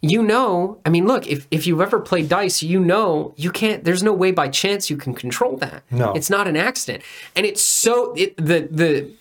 you 0.09 0.21
know, 0.21 0.79
I 0.85 0.89
mean, 0.89 1.07
look, 1.07 1.27
if, 1.27 1.47
if 1.51 1.65
you've 1.65 1.81
ever 1.81 1.99
played 1.99 2.29
dice, 2.29 2.61
you 2.61 2.79
know 2.79 3.33
you 3.37 3.51
can't, 3.51 3.83
there's 3.83 4.03
no 4.03 4.13
way 4.13 4.31
by 4.31 4.49
chance 4.49 4.89
you 4.89 4.97
can 4.97 5.13
control 5.13 5.57
that. 5.57 5.83
No. 5.91 6.13
It's 6.13 6.29
not 6.29 6.47
an 6.47 6.55
accident. 6.55 7.03
And 7.35 7.45
it's 7.45 7.61
so, 7.61 8.13
it, 8.13 8.35
the, 8.37 8.67
the, 8.71 9.11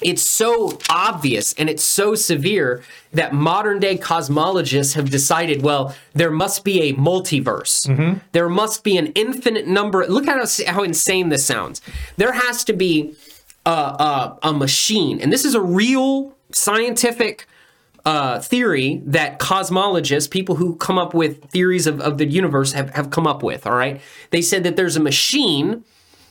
it's 0.00 0.22
so 0.22 0.78
obvious 0.90 1.52
and 1.54 1.70
it's 1.70 1.84
so 1.84 2.14
severe 2.14 2.82
that 3.12 3.32
modern 3.32 3.78
day 3.78 3.96
cosmologists 3.96 4.94
have 4.94 5.10
decided 5.10 5.62
well 5.62 5.94
there 6.12 6.30
must 6.30 6.64
be 6.64 6.82
a 6.82 6.94
multiverse 6.94 7.86
mm-hmm. 7.86 8.18
there 8.32 8.48
must 8.48 8.82
be 8.82 8.96
an 8.96 9.06
infinite 9.14 9.68
number 9.68 10.04
look 10.08 10.26
at 10.26 10.38
how, 10.38 10.72
how 10.72 10.82
insane 10.82 11.28
this 11.28 11.46
sounds 11.46 11.80
there 12.16 12.32
has 12.32 12.64
to 12.64 12.72
be 12.72 13.14
a, 13.64 13.70
a, 13.70 14.38
a 14.42 14.52
machine 14.52 15.20
and 15.20 15.32
this 15.32 15.44
is 15.44 15.54
a 15.54 15.60
real 15.60 16.34
scientific 16.50 17.46
uh, 18.04 18.40
theory 18.40 19.00
that 19.04 19.38
cosmologists, 19.38 20.28
people 20.30 20.56
who 20.56 20.76
come 20.76 20.98
up 20.98 21.14
with 21.14 21.44
theories 21.50 21.86
of, 21.86 22.00
of 22.00 22.18
the 22.18 22.26
universe, 22.26 22.72
have, 22.72 22.90
have 22.90 23.10
come 23.10 23.26
up 23.26 23.42
with. 23.42 23.66
All 23.66 23.74
right. 23.74 24.00
They 24.30 24.42
said 24.42 24.64
that 24.64 24.76
there's 24.76 24.96
a 24.96 25.00
machine 25.00 25.84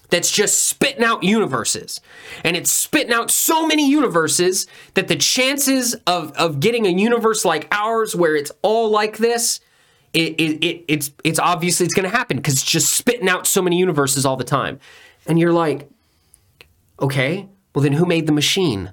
that's 0.09 0.29
just 0.29 0.65
spitting 0.65 1.03
out 1.03 1.23
universes. 1.23 2.01
And 2.43 2.55
it's 2.55 2.71
spitting 2.71 3.13
out 3.13 3.31
so 3.31 3.65
many 3.65 3.89
universes 3.89 4.67
that 4.93 5.07
the 5.07 5.15
chances 5.15 5.95
of, 6.05 6.33
of 6.33 6.59
getting 6.59 6.85
a 6.85 6.89
universe 6.89 7.45
like 7.45 7.67
ours 7.71 8.15
where 8.15 8.35
it's 8.35 8.51
all 8.61 8.89
like 8.89 9.17
this, 9.17 9.61
it, 10.13 10.33
it, 10.33 10.65
it 10.65 10.85
it's 10.89 11.11
it's 11.23 11.39
obviously 11.39 11.85
it's 11.85 11.95
gonna 11.95 12.09
happen 12.09 12.35
because 12.35 12.55
it's 12.55 12.69
just 12.69 12.91
spitting 12.91 13.29
out 13.29 13.47
so 13.47 13.61
many 13.61 13.77
universes 13.77 14.25
all 14.25 14.35
the 14.35 14.43
time. 14.43 14.79
And 15.25 15.39
you're 15.39 15.53
like, 15.53 15.89
okay, 17.01 17.47
well 17.73 17.81
then 17.81 17.93
who 17.93 18.05
made 18.05 18.27
the 18.27 18.33
machine? 18.33 18.91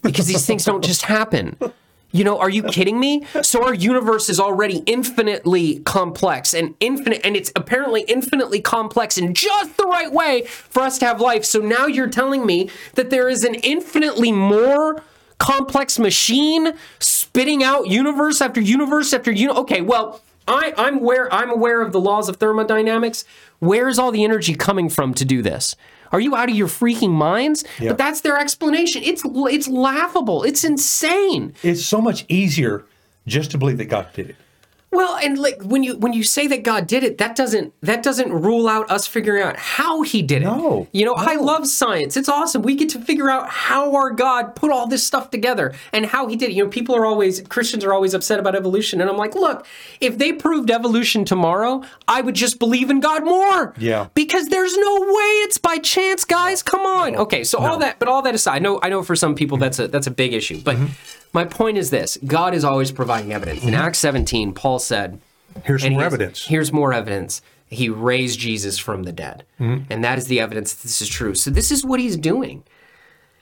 Because 0.00 0.26
these 0.26 0.46
things 0.46 0.64
don't 0.64 0.82
just 0.82 1.02
happen. 1.02 1.58
You 2.12 2.24
know, 2.24 2.38
are 2.38 2.50
you 2.50 2.62
kidding 2.76 2.98
me? 2.98 3.24
So 3.42 3.64
our 3.64 3.74
universe 3.74 4.28
is 4.28 4.40
already 4.40 4.78
infinitely 4.86 5.80
complex 5.80 6.54
and 6.54 6.74
infinite, 6.80 7.20
and 7.24 7.36
it's 7.36 7.52
apparently 7.56 8.02
infinitely 8.02 8.60
complex 8.60 9.18
in 9.18 9.34
just 9.34 9.76
the 9.76 9.86
right 9.86 10.12
way 10.12 10.42
for 10.46 10.82
us 10.82 10.98
to 10.98 11.06
have 11.06 11.20
life. 11.20 11.44
So 11.44 11.60
now 11.60 11.86
you're 11.86 12.08
telling 12.08 12.46
me 12.46 12.70
that 12.94 13.10
there 13.10 13.28
is 13.28 13.44
an 13.44 13.54
infinitely 13.56 14.32
more 14.32 15.02
complex 15.38 15.98
machine 15.98 16.74
spitting 16.98 17.62
out 17.62 17.88
universe 17.88 18.40
after 18.40 18.60
universe 18.60 19.12
after 19.12 19.30
uni. 19.30 19.52
Okay, 19.52 19.80
well, 19.80 20.20
I, 20.46 20.74
I'm 20.76 20.98
aware. 20.98 21.32
I'm 21.32 21.50
aware 21.50 21.80
of 21.80 21.92
the 21.92 22.00
laws 22.00 22.28
of 22.28 22.36
thermodynamics. 22.36 23.24
Where 23.60 23.88
is 23.88 23.98
all 23.98 24.10
the 24.10 24.24
energy 24.24 24.54
coming 24.54 24.88
from 24.88 25.14
to 25.14 25.24
do 25.24 25.42
this? 25.42 25.76
Are 26.12 26.20
you 26.20 26.34
out 26.36 26.48
of 26.50 26.56
your 26.56 26.68
freaking 26.68 27.10
minds? 27.10 27.64
Yeah. 27.78 27.90
But 27.90 27.98
that's 27.98 28.20
their 28.22 28.38
explanation. 28.38 29.02
It's 29.02 29.22
it's 29.24 29.68
laughable. 29.68 30.42
It's 30.42 30.64
insane. 30.64 31.54
It's 31.62 31.84
so 31.84 32.00
much 32.00 32.24
easier 32.28 32.84
just 33.26 33.50
to 33.52 33.58
believe 33.58 33.78
that 33.78 33.86
God 33.86 34.08
did 34.14 34.30
it. 34.30 34.36
Well, 34.92 35.16
and 35.16 35.38
like 35.38 35.62
when 35.62 35.84
you 35.84 35.96
when 35.96 36.12
you 36.12 36.24
say 36.24 36.48
that 36.48 36.64
God 36.64 36.88
did 36.88 37.04
it, 37.04 37.18
that 37.18 37.36
doesn't 37.36 37.72
that 37.80 38.02
doesn't 38.02 38.32
rule 38.32 38.68
out 38.68 38.90
us 38.90 39.06
figuring 39.06 39.42
out 39.42 39.56
how 39.56 40.02
he 40.02 40.20
did 40.20 40.42
it. 40.42 40.46
No, 40.46 40.88
You 40.92 41.04
know, 41.04 41.14
I 41.14 41.36
love 41.36 41.68
science. 41.68 42.16
It's 42.16 42.28
awesome. 42.28 42.62
We 42.62 42.74
get 42.74 42.88
to 42.90 43.00
figure 43.00 43.30
out 43.30 43.48
how 43.48 43.94
our 43.94 44.10
God 44.10 44.56
put 44.56 44.72
all 44.72 44.88
this 44.88 45.06
stuff 45.06 45.30
together 45.30 45.74
and 45.92 46.06
how 46.06 46.26
he 46.26 46.34
did 46.34 46.50
it. 46.50 46.54
You 46.54 46.64
know, 46.64 46.70
people 46.70 46.96
are 46.96 47.06
always 47.06 47.40
Christians 47.42 47.84
are 47.84 47.92
always 47.92 48.14
upset 48.14 48.40
about 48.40 48.56
evolution 48.56 49.00
and 49.00 49.08
I'm 49.08 49.16
like, 49.16 49.36
"Look, 49.36 49.64
if 50.00 50.18
they 50.18 50.32
proved 50.32 50.72
evolution 50.72 51.24
tomorrow, 51.24 51.84
I 52.08 52.20
would 52.20 52.34
just 52.34 52.58
believe 52.58 52.90
in 52.90 52.98
God 52.98 53.24
more." 53.24 53.74
Yeah. 53.78 54.08
Because 54.14 54.48
there's 54.48 54.76
no 54.76 55.00
way 55.02 55.30
it's 55.46 55.58
by 55.58 55.78
chance, 55.78 56.24
guys. 56.24 56.64
Come 56.64 56.80
on. 56.80 57.14
Okay, 57.14 57.44
so 57.44 57.58
all 57.58 57.78
that 57.78 58.00
but 58.00 58.08
all 58.08 58.22
that 58.22 58.34
aside, 58.34 58.56
I 58.56 58.58
know 58.58 58.80
I 58.82 58.88
know 58.88 59.04
for 59.04 59.14
some 59.14 59.36
people 59.36 59.56
that's 59.56 59.78
a 59.78 59.86
that's 59.86 60.08
a 60.08 60.10
big 60.10 60.32
issue. 60.32 60.60
But 60.60 60.76
mm-hmm. 60.76 61.19
My 61.32 61.44
point 61.44 61.78
is 61.78 61.90
this, 61.90 62.18
God 62.26 62.54
is 62.54 62.64
always 62.64 62.90
providing 62.90 63.32
evidence. 63.32 63.62
In 63.62 63.74
Acts 63.74 63.98
17, 63.98 64.52
Paul 64.52 64.78
said, 64.78 65.20
Here's 65.64 65.88
more 65.88 66.02
evidence. 66.02 66.46
Here's 66.46 66.72
more 66.72 66.92
evidence. 66.92 67.42
He 67.66 67.88
raised 67.88 68.38
Jesus 68.38 68.78
from 68.78 69.04
the 69.04 69.12
dead. 69.12 69.44
Mm-hmm. 69.60 69.92
And 69.92 70.04
that 70.04 70.18
is 70.18 70.26
the 70.26 70.40
evidence 70.40 70.74
that 70.74 70.82
this 70.82 71.00
is 71.00 71.08
true. 71.08 71.34
So 71.34 71.50
this 71.50 71.70
is 71.70 71.84
what 71.84 72.00
he's 72.00 72.16
doing. 72.16 72.64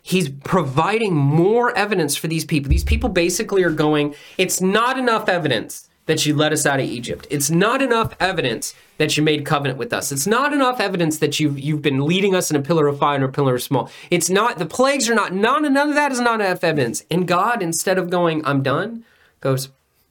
He's 0.03 0.29
providing 0.29 1.15
more 1.15 1.77
evidence 1.77 2.17
for 2.17 2.29
these 2.29 2.45
people. 2.45 2.71
These 2.71 2.85
people 2.85 3.09
basically 3.09 3.63
are 3.63 3.71
going, 3.71 4.15
it's 4.37 4.61
not 4.61 4.99
enough 4.99 5.29
evidence 5.29 5.88
that 6.09 6.27
you 6.27 6.35
led 6.35 6.53
us 6.53 6.67
out 6.67 6.81
of 6.81 6.87
Egypt. 6.87 7.27
It's 7.31 7.51
not 7.51 7.81
enough 7.81 8.15
evidence 8.19 8.75
that 8.97 9.17
you 9.17 9.23
made 9.23 9.45
covenant 9.47 9.79
with 9.79 9.93
us. 9.93 10.11
It's 10.11 10.27
not 10.27 10.53
enough 10.53 10.81
evidence 10.81 11.19
that 11.19 11.39
you've 11.39 11.59
you've 11.59 11.83
been 11.83 12.05
leading 12.05 12.35
us 12.35 12.51
in 12.51 12.57
a 12.57 12.63
pillar 12.63 12.89
of 12.89 12.99
fire 12.99 13.15
and 13.15 13.25
a 13.25 13.29
pillar 13.29 13.55
of 13.55 13.63
small. 13.63 13.91
It's 14.11 14.29
not 14.29 14.59
the 14.59 14.67
plagues 14.67 15.09
are 15.09 15.15
not 15.15 15.33
none 15.33 15.63
none 15.73 15.91
of 15.91 15.95
that 15.95 16.11
is 16.11 16.21
not 16.21 16.41
enough 16.41 16.65
evidence. 16.65 17.05
And 17.11 17.29
God, 17.29 17.63
instead 17.63 17.99
of 17.99 18.11
going, 18.11 18.45
I'm 18.45 18.63
done, 18.63 19.05
goes, 19.41 19.69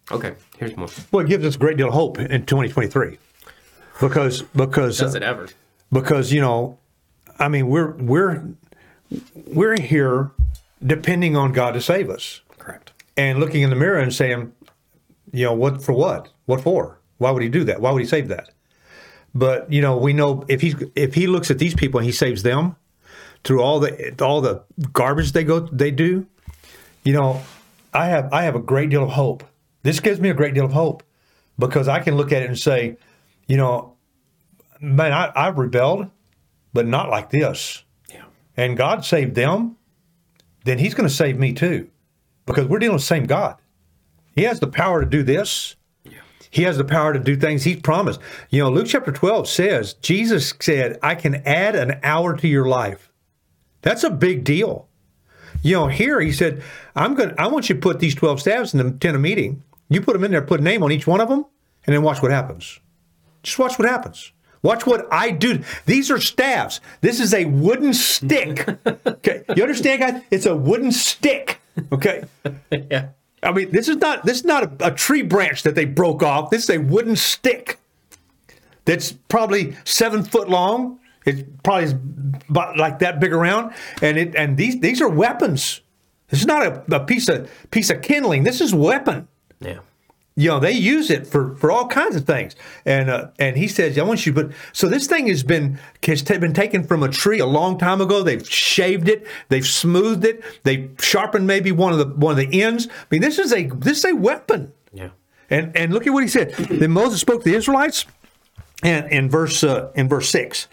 Okay, 0.09 0.35
here's 0.57 0.77
more. 0.77 0.87
Well, 1.11 1.25
it 1.25 1.29
gives 1.29 1.45
us 1.45 1.55
a 1.55 1.59
great 1.59 1.75
deal 1.75 1.89
of 1.89 1.93
hope 1.93 2.17
in 2.17 2.45
2023 2.45 3.17
because 3.99 4.41
because 4.43 4.99
Does 4.99 5.15
it 5.15 5.23
ever? 5.23 5.49
because 5.91 6.31
you 6.31 6.39
know, 6.41 6.77
I 7.39 7.49
mean, 7.49 7.67
we're 7.67 7.91
we're 7.91 8.45
we're 9.47 9.79
here 9.81 10.31
depending 10.85 11.35
on 11.35 11.53
God 11.53 11.73
to 11.73 11.81
save 11.81 12.09
us 12.09 12.41
Correct. 12.59 12.91
and 13.17 13.39
looking 13.39 13.63
in 13.63 13.69
the 13.71 13.75
mirror 13.75 13.97
and 13.97 14.13
saying, 14.13 14.53
you 15.31 15.45
know, 15.45 15.53
what 15.53 15.83
for 15.83 15.93
what? 15.93 16.29
What 16.45 16.61
for? 16.61 16.99
Why 17.17 17.31
would 17.31 17.43
he 17.43 17.49
do 17.49 17.63
that? 17.65 17.81
Why 17.81 17.91
would 17.91 18.01
he 18.01 18.07
save 18.07 18.27
that? 18.29 18.49
But 19.33 19.71
you 19.71 19.81
know, 19.81 19.97
we 19.97 20.13
know 20.13 20.45
if 20.47 20.61
he 20.61 20.75
if 20.95 21.13
he 21.13 21.27
looks 21.27 21.51
at 21.51 21.59
these 21.59 21.75
people 21.75 21.99
and 21.99 22.05
he 22.05 22.11
saves 22.11 22.43
them 22.43 22.75
through 23.43 23.61
all 23.61 23.79
the 23.79 24.15
all 24.21 24.41
the 24.41 24.63
garbage 24.93 25.31
they 25.31 25.43
go 25.43 25.59
they 25.59 25.91
do, 25.91 26.25
you 27.03 27.13
know, 27.13 27.41
I 27.93 28.07
have 28.07 28.31
I 28.33 28.43
have 28.43 28.55
a 28.55 28.59
great 28.59 28.89
deal 28.89 29.03
of 29.03 29.11
hope. 29.11 29.43
This 29.83 29.99
gives 29.99 30.19
me 30.19 30.29
a 30.29 30.33
great 30.33 30.53
deal 30.53 30.65
of 30.65 30.73
hope 30.73 31.03
because 31.59 31.87
I 31.87 31.99
can 31.99 32.15
look 32.15 32.31
at 32.31 32.41
it 32.41 32.47
and 32.47 32.57
say, 32.57 32.97
you 33.47 33.57
know, 33.57 33.93
man, 34.79 35.11
I, 35.11 35.31
I've 35.35 35.57
rebelled, 35.57 36.09
but 36.73 36.87
not 36.87 37.09
like 37.09 37.29
this. 37.29 37.83
Yeah. 38.09 38.25
And 38.55 38.77
God 38.77 39.05
saved 39.05 39.35
them, 39.35 39.77
then 40.65 40.79
He's 40.79 40.93
going 40.93 41.07
to 41.07 41.13
save 41.13 41.37
me 41.37 41.53
too, 41.53 41.89
because 42.45 42.67
we're 42.67 42.79
dealing 42.79 42.95
with 42.95 43.03
the 43.03 43.07
same 43.07 43.25
God. 43.25 43.57
He 44.37 44.43
has 44.43 44.59
the 44.59 44.67
power 44.67 45.01
to 45.01 45.09
do 45.09 45.23
this. 45.23 45.75
He 46.51 46.61
has 46.61 46.77
the 46.77 46.85
power 46.85 47.11
to 47.11 47.19
do 47.19 47.35
things 47.35 47.63
He's 47.63 47.81
promised. 47.81 48.19
You 48.51 48.61
know, 48.61 48.69
Luke 48.69 48.85
chapter 48.87 49.11
12 49.11 49.49
says, 49.49 49.95
Jesus 49.95 50.53
said, 50.61 50.99
I 51.01 51.15
can 51.15 51.35
add 51.47 51.75
an 51.75 51.99
hour 52.03 52.37
to 52.37 52.47
your 52.47 52.67
life. 52.67 53.11
That's 53.81 54.03
a 54.03 54.11
big 54.11 54.43
deal. 54.43 54.87
You 55.63 55.73
know, 55.73 55.87
here 55.87 56.21
he 56.21 56.31
said, 56.31 56.61
I'm 56.95 57.15
going 57.15 57.29
to, 57.29 57.41
I 57.41 57.47
want 57.47 57.67
you 57.67 57.75
to 57.75 57.81
put 57.81 57.99
these 57.99 58.13
12 58.13 58.39
staffs 58.41 58.75
in 58.75 58.77
the 58.77 58.91
tent 58.91 59.15
of 59.15 59.21
meeting. 59.21 59.63
You 59.89 60.01
put 60.01 60.13
them 60.13 60.23
in 60.23 60.29
there, 60.29 60.43
put 60.43 60.59
a 60.59 60.63
name 60.63 60.83
on 60.83 60.91
each 60.91 61.07
one 61.07 61.19
of 61.19 61.29
them, 61.29 61.43
and 61.87 61.95
then 61.95 62.03
watch 62.03 62.21
what 62.21 62.29
happens. 62.29 62.79
Just 63.41 63.57
watch 63.57 63.79
what 63.79 63.89
happens. 63.89 64.33
Watch 64.61 64.85
what 64.85 65.07
I 65.11 65.31
do. 65.31 65.63
These 65.87 66.11
are 66.11 66.19
staffs. 66.19 66.79
This 67.01 67.19
is 67.19 67.33
a 67.33 67.45
wooden 67.45 67.93
stick. 67.93 68.67
Okay. 69.07 69.43
You 69.55 69.63
understand, 69.63 69.99
guys? 69.99 70.21
It's 70.29 70.45
a 70.45 70.55
wooden 70.55 70.91
stick. 70.91 71.59
Okay. 71.91 72.25
Yeah. 72.71 73.09
I 73.43 73.51
mean, 73.51 73.71
this 73.71 73.87
is 73.87 73.97
not 73.97 74.25
this 74.25 74.37
is 74.37 74.45
not 74.45 74.63
a, 74.63 74.87
a 74.87 74.91
tree 74.91 75.21
branch 75.21 75.63
that 75.63 75.75
they 75.75 75.85
broke 75.85 76.23
off. 76.23 76.49
This 76.49 76.63
is 76.63 76.69
a 76.69 76.79
wooden 76.79 77.15
stick 77.15 77.79
that's 78.85 79.11
probably 79.11 79.75
seven 79.83 80.23
foot 80.23 80.49
long. 80.49 80.99
It's 81.25 81.43
probably 81.63 81.93
about 82.49 82.77
like 82.77 82.99
that 82.99 83.19
big 83.19 83.33
around, 83.33 83.73
and 84.01 84.17
it 84.17 84.35
and 84.35 84.57
these 84.57 84.79
these 84.79 85.01
are 85.01 85.09
weapons. 85.09 85.81
This 86.29 86.39
is 86.41 86.45
not 86.45 86.65
a, 86.65 86.95
a 86.95 86.99
piece 87.01 87.27
of 87.29 87.49
piece 87.69 87.89
of 87.89 88.01
kindling. 88.01 88.43
This 88.43 88.61
is 88.61 88.73
weapon. 88.73 89.27
Yeah. 89.59 89.79
You 90.39 90.49
know, 90.49 90.59
they 90.59 90.71
use 90.71 91.09
it 91.09 91.25
for 91.25 91.55
for 91.55 91.71
all 91.71 91.87
kinds 91.87 92.15
of 92.15 92.25
things. 92.25 92.55
And 92.85 93.09
uh, 93.09 93.29
and 93.39 93.57
he 93.57 93.67
says, 93.67 93.97
I 93.97 94.03
want 94.03 94.23
you, 94.27 94.31
but 94.31 94.51
so 94.71 94.87
this 94.87 95.07
thing 95.07 95.25
has 95.27 95.41
been 95.41 95.79
has 96.05 96.21
ta- 96.21 96.37
been 96.37 96.53
taken 96.53 96.83
from 96.83 97.01
a 97.01 97.09
tree 97.09 97.39
a 97.39 97.45
long 97.47 97.79
time 97.79 98.01
ago. 98.01 98.21
They've 98.21 98.47
shaved 98.47 99.09
it, 99.09 99.25
they've 99.49 99.65
smoothed 99.65 100.23
it, 100.23 100.43
they've 100.61 100.95
sharpened 100.99 101.47
maybe 101.47 101.71
one 101.71 101.91
of 101.91 101.97
the 101.97 102.05
one 102.05 102.31
of 102.31 102.37
the 102.37 102.61
ends. 102.61 102.87
I 102.87 103.05
mean, 103.09 103.21
this 103.21 103.39
is 103.39 103.51
a 103.51 103.63
this 103.65 103.97
is 103.97 104.05
a 104.05 104.15
weapon. 104.15 104.73
Yeah. 104.93 105.09
And 105.49 105.75
and 105.75 105.91
look 105.91 106.05
at 106.05 106.13
what 106.13 106.21
he 106.21 106.29
said. 106.29 106.51
then 106.51 106.91
Moses 106.91 107.19
spoke 107.19 107.43
to 107.43 107.49
the 107.49 107.55
Israelites, 107.55 108.05
and 108.83 109.11
in 109.11 109.31
verse 109.31 109.63
uh, 109.63 109.91
in 109.95 110.07
verse 110.07 110.29
six, 110.29 110.67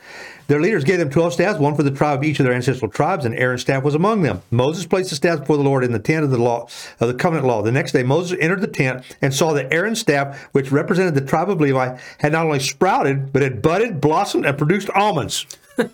their 0.47 0.61
leaders 0.61 0.85
gave 0.85 0.99
them 0.99 1.11
twelve 1.11 1.33
staffs, 1.33 1.59
one 1.59 1.75
for 1.75 1.83
the 1.83 1.91
tribe 1.91 2.19
of 2.19 2.25
each 2.25 2.41
of 2.41 2.45
their 2.45 2.55
ancestral 2.55 2.91
tribes, 2.91 3.25
and 3.25 3.35
Aaron's 3.35 3.63
staff 3.63 3.83
was 3.83 3.95
among 3.95 4.23
them. 4.23 4.43
Moses 4.51 4.87
placed 4.87 5.11
the 5.11 5.17
staffs 5.17 5.41
before 5.41 5.57
the 5.57 5.63
Lord 5.63 5.85
in 5.85 5.93
the 5.93 5.99
tent 5.99 6.25
of 6.25 6.31
the 6.31 6.39
law 6.39 6.69
of 7.01 7.09
the 7.09 7.15
covenant 7.15 7.47
law. 7.47 7.63
The 7.63 7.73
next 7.73 7.93
day, 7.93 8.03
Moses 8.03 8.37
entered 8.41 8.61
the 8.61 8.67
tent 8.67 9.05
and 9.23 9.33
saw 9.33 9.53
that 9.55 9.73
Aaron's 9.73 10.01
staff, 10.01 10.49
which 10.53 10.71
represented 10.71 11.15
the 11.15 11.21
tribe 11.21 11.51
of 11.51 11.61
Levi, 11.61 11.99
had 12.19 12.33
not 12.33 12.47
only 12.47 12.61
sprouted 12.61 13.33
but 13.33 13.43
had 13.43 13.63
budded, 13.63 14.01
blossomed, 14.01 14.47
and 14.47 14.59
produced 14.59 14.91
almonds. 14.91 15.47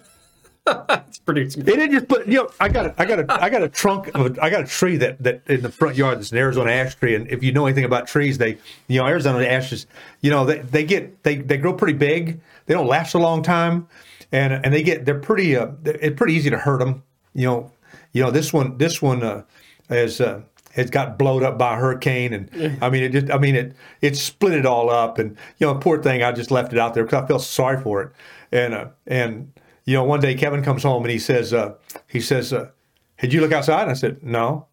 It's 0.66 1.18
producing. 1.18 1.62
It 1.62 1.66
didn't 1.66 1.92
just 1.92 2.08
put, 2.08 2.26
you 2.26 2.34
know, 2.34 2.48
I 2.60 2.68
got 2.68 2.86
a, 2.86 2.94
I 2.98 3.04
got 3.04 3.18
a, 3.18 3.42
I 3.42 3.50
got 3.50 3.62
a 3.62 3.68
trunk 3.68 4.08
of, 4.14 4.38
a, 4.38 4.44
I 4.44 4.50
got 4.50 4.62
a 4.62 4.66
tree 4.66 4.96
that, 4.98 5.20
that 5.22 5.42
in 5.48 5.62
the 5.62 5.70
front 5.70 5.96
yard 5.96 6.18
that's 6.18 6.32
an 6.32 6.38
Arizona 6.38 6.70
ash 6.70 6.94
tree. 6.94 7.14
And 7.14 7.28
if 7.28 7.42
you 7.42 7.50
know 7.52 7.66
anything 7.66 7.84
about 7.84 8.06
trees, 8.06 8.38
they, 8.38 8.58
you 8.86 9.00
know, 9.00 9.06
Arizona 9.06 9.44
ashes, 9.44 9.86
you 10.20 10.30
know, 10.30 10.44
they, 10.44 10.58
they 10.58 10.84
get, 10.84 11.22
they, 11.24 11.36
they 11.36 11.56
grow 11.56 11.72
pretty 11.72 11.98
big. 11.98 12.40
They 12.66 12.74
don't 12.74 12.86
last 12.86 13.14
a 13.14 13.18
long 13.18 13.42
time. 13.42 13.88
And, 14.32 14.52
and 14.52 14.72
they 14.72 14.82
get, 14.82 15.04
they're 15.04 15.18
pretty, 15.18 15.56
uh, 15.56 15.68
it's 15.84 16.16
pretty 16.16 16.34
easy 16.34 16.50
to 16.50 16.58
hurt 16.58 16.78
them. 16.78 17.02
You 17.34 17.46
know, 17.46 17.72
you 18.12 18.22
know, 18.22 18.30
this 18.30 18.52
one, 18.52 18.78
this 18.78 19.00
one, 19.02 19.22
uh, 19.22 19.42
is, 19.88 20.20
uh, 20.20 20.42
has 20.72 20.88
got 20.88 21.18
blown 21.18 21.42
up 21.42 21.58
by 21.58 21.74
a 21.74 21.76
hurricane, 21.76 22.32
and 22.32 22.78
I 22.80 22.90
mean, 22.90 23.02
it 23.02 23.10
just, 23.10 23.30
I 23.30 23.38
mean, 23.38 23.56
it, 23.56 23.74
it 24.00 24.16
split 24.16 24.52
it 24.52 24.64
all 24.64 24.88
up, 24.88 25.18
and 25.18 25.36
you 25.58 25.66
know, 25.66 25.74
poor 25.74 26.00
thing, 26.00 26.22
I 26.22 26.30
just 26.30 26.52
left 26.52 26.72
it 26.72 26.78
out 26.78 26.94
there 26.94 27.02
because 27.02 27.24
I 27.24 27.26
felt 27.26 27.42
sorry 27.42 27.80
for 27.80 28.02
it, 28.02 28.12
and, 28.52 28.74
uh, 28.74 28.88
and, 29.06 29.52
you 29.84 29.94
know, 29.94 30.04
one 30.04 30.20
day 30.20 30.36
Kevin 30.36 30.62
comes 30.62 30.84
home 30.84 31.02
and 31.02 31.10
he 31.10 31.18
says, 31.18 31.52
uh, 31.52 31.74
he 32.06 32.20
says, 32.20 32.52
uh, 32.52 32.70
"Did 33.18 33.32
you 33.32 33.40
look 33.40 33.50
outside?" 33.50 33.82
And 33.82 33.90
I 33.90 33.94
said, 33.94 34.22
"No," 34.22 34.66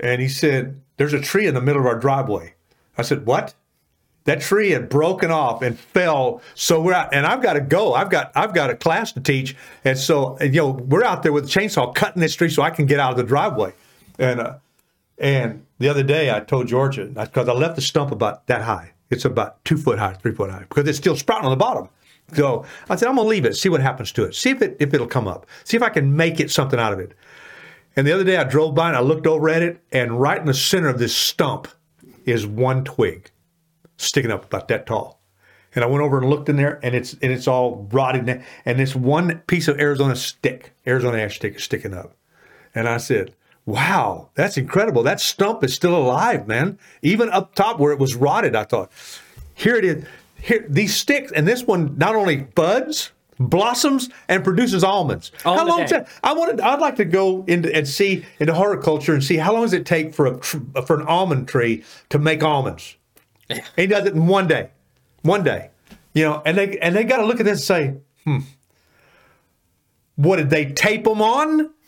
and 0.00 0.20
he 0.20 0.28
said, 0.28 0.80
"There's 0.96 1.12
a 1.12 1.20
tree 1.20 1.46
in 1.46 1.54
the 1.54 1.60
middle 1.60 1.82
of 1.82 1.86
our 1.86 1.98
driveway." 1.98 2.54
I 2.96 3.02
said, 3.02 3.24
"What?" 3.26 3.54
That 4.28 4.42
tree 4.42 4.72
had 4.72 4.90
broken 4.90 5.30
off 5.30 5.62
and 5.62 5.78
fell. 5.78 6.42
So 6.54 6.82
we're 6.82 6.92
out, 6.92 7.14
and 7.14 7.24
I've 7.24 7.40
got 7.40 7.54
to 7.54 7.62
go. 7.62 7.94
I've 7.94 8.10
got 8.10 8.30
I've 8.34 8.52
got 8.52 8.68
a 8.68 8.76
class 8.76 9.10
to 9.12 9.20
teach, 9.20 9.56
and 9.86 9.96
so 9.96 10.38
you 10.42 10.50
know 10.50 10.68
we're 10.68 11.02
out 11.02 11.22
there 11.22 11.32
with 11.32 11.46
a 11.46 11.48
chainsaw 11.48 11.94
cutting 11.94 12.20
this 12.20 12.34
tree 12.34 12.50
so 12.50 12.60
I 12.60 12.68
can 12.68 12.84
get 12.84 13.00
out 13.00 13.12
of 13.12 13.16
the 13.16 13.22
driveway. 13.22 13.72
And 14.18 14.38
uh, 14.38 14.56
and 15.16 15.64
the 15.78 15.88
other 15.88 16.02
day 16.02 16.30
I 16.30 16.40
told 16.40 16.66
Georgia 16.66 17.06
because 17.06 17.48
I 17.48 17.52
left 17.54 17.76
the 17.76 17.80
stump 17.80 18.12
about 18.12 18.46
that 18.48 18.60
high. 18.60 18.92
It's 19.08 19.24
about 19.24 19.64
two 19.64 19.78
foot 19.78 19.98
high, 19.98 20.12
three 20.12 20.34
foot 20.34 20.50
high 20.50 20.66
because 20.68 20.86
it's 20.86 20.98
still 20.98 21.16
sprouting 21.16 21.46
on 21.46 21.50
the 21.50 21.56
bottom. 21.56 21.88
So 22.34 22.66
I 22.90 22.96
said 22.96 23.08
I'm 23.08 23.16
gonna 23.16 23.26
leave 23.26 23.46
it, 23.46 23.56
see 23.56 23.70
what 23.70 23.80
happens 23.80 24.12
to 24.12 24.24
it, 24.24 24.34
see 24.34 24.50
if 24.50 24.60
it 24.60 24.76
if 24.78 24.92
it'll 24.92 25.06
come 25.06 25.26
up, 25.26 25.46
see 25.64 25.78
if 25.78 25.82
I 25.82 25.88
can 25.88 26.14
make 26.14 26.38
it 26.38 26.50
something 26.50 26.78
out 26.78 26.92
of 26.92 27.00
it. 27.00 27.14
And 27.96 28.06
the 28.06 28.12
other 28.12 28.24
day 28.24 28.36
I 28.36 28.44
drove 28.44 28.74
by 28.74 28.88
and 28.88 28.96
I 28.98 29.00
looked 29.00 29.26
over 29.26 29.48
at 29.48 29.62
it, 29.62 29.82
and 29.90 30.20
right 30.20 30.38
in 30.38 30.44
the 30.44 30.52
center 30.52 30.88
of 30.88 30.98
this 30.98 31.16
stump 31.16 31.66
is 32.26 32.46
one 32.46 32.84
twig 32.84 33.30
sticking 33.98 34.30
up 34.30 34.46
about 34.46 34.68
that 34.68 34.86
tall. 34.86 35.20
And 35.74 35.84
I 35.84 35.86
went 35.86 36.02
over 36.02 36.18
and 36.18 36.30
looked 36.30 36.48
in 36.48 36.56
there, 36.56 36.80
and 36.82 36.94
it's 36.94 37.12
and 37.20 37.30
it's 37.30 37.46
all 37.46 37.86
rotted, 37.92 38.42
and 38.64 38.78
this 38.78 38.96
one 38.96 39.40
piece 39.46 39.68
of 39.68 39.78
Arizona 39.78 40.16
stick, 40.16 40.72
Arizona 40.86 41.18
ash 41.18 41.36
stick, 41.36 41.56
is 41.56 41.62
sticking 41.64 41.92
up. 41.92 42.16
And 42.74 42.88
I 42.88 42.96
said, 42.96 43.34
"Wow, 43.66 44.30
that's 44.34 44.56
incredible! 44.56 45.02
That 45.02 45.20
stump 45.20 45.62
is 45.62 45.74
still 45.74 45.94
alive, 45.94 46.48
man. 46.48 46.78
Even 47.02 47.28
up 47.28 47.54
top 47.54 47.78
where 47.78 47.92
it 47.92 47.98
was 47.98 48.14
rotted." 48.16 48.56
I 48.56 48.64
thought, 48.64 48.90
"Here 49.54 49.76
it 49.76 49.84
is. 49.84 50.04
Here 50.40 50.64
these 50.66 50.96
sticks, 50.96 51.30
and 51.32 51.46
this 51.46 51.64
one 51.64 51.94
not 51.98 52.16
only 52.16 52.36
buds." 52.36 53.12
Blossoms 53.40 54.10
and 54.28 54.42
produces 54.42 54.82
almonds. 54.82 55.30
On 55.44 55.56
how 55.56 55.64
long 55.64 55.86
that? 55.86 56.08
I 56.24 56.32
wanted. 56.32 56.60
I'd 56.60 56.80
like 56.80 56.96
to 56.96 57.04
go 57.04 57.44
into 57.46 57.72
and 57.72 57.86
see 57.86 58.24
into 58.40 58.52
horticulture 58.52 59.14
and 59.14 59.22
see 59.22 59.36
how 59.36 59.52
long 59.52 59.62
does 59.62 59.74
it 59.74 59.86
take 59.86 60.12
for 60.12 60.26
a 60.26 60.82
for 60.82 60.98
an 60.98 61.06
almond 61.06 61.46
tree 61.46 61.84
to 62.08 62.18
make 62.18 62.42
almonds. 62.42 62.96
He 63.76 63.86
does 63.86 64.06
it 64.06 64.14
in 64.14 64.26
one 64.26 64.46
day, 64.46 64.70
one 65.22 65.42
day, 65.42 65.70
you 66.12 66.24
know, 66.24 66.42
and 66.44 66.56
they 66.56 66.78
and 66.78 66.94
they 66.94 67.04
got 67.04 67.18
to 67.18 67.26
look 67.26 67.40
at 67.40 67.46
this 67.46 67.60
and 67.60 67.64
say, 67.66 67.94
hmm, 68.24 68.38
what 70.16 70.36
did 70.36 70.50
they 70.50 70.66
tape 70.66 71.04
them 71.04 71.22
on? 71.22 71.70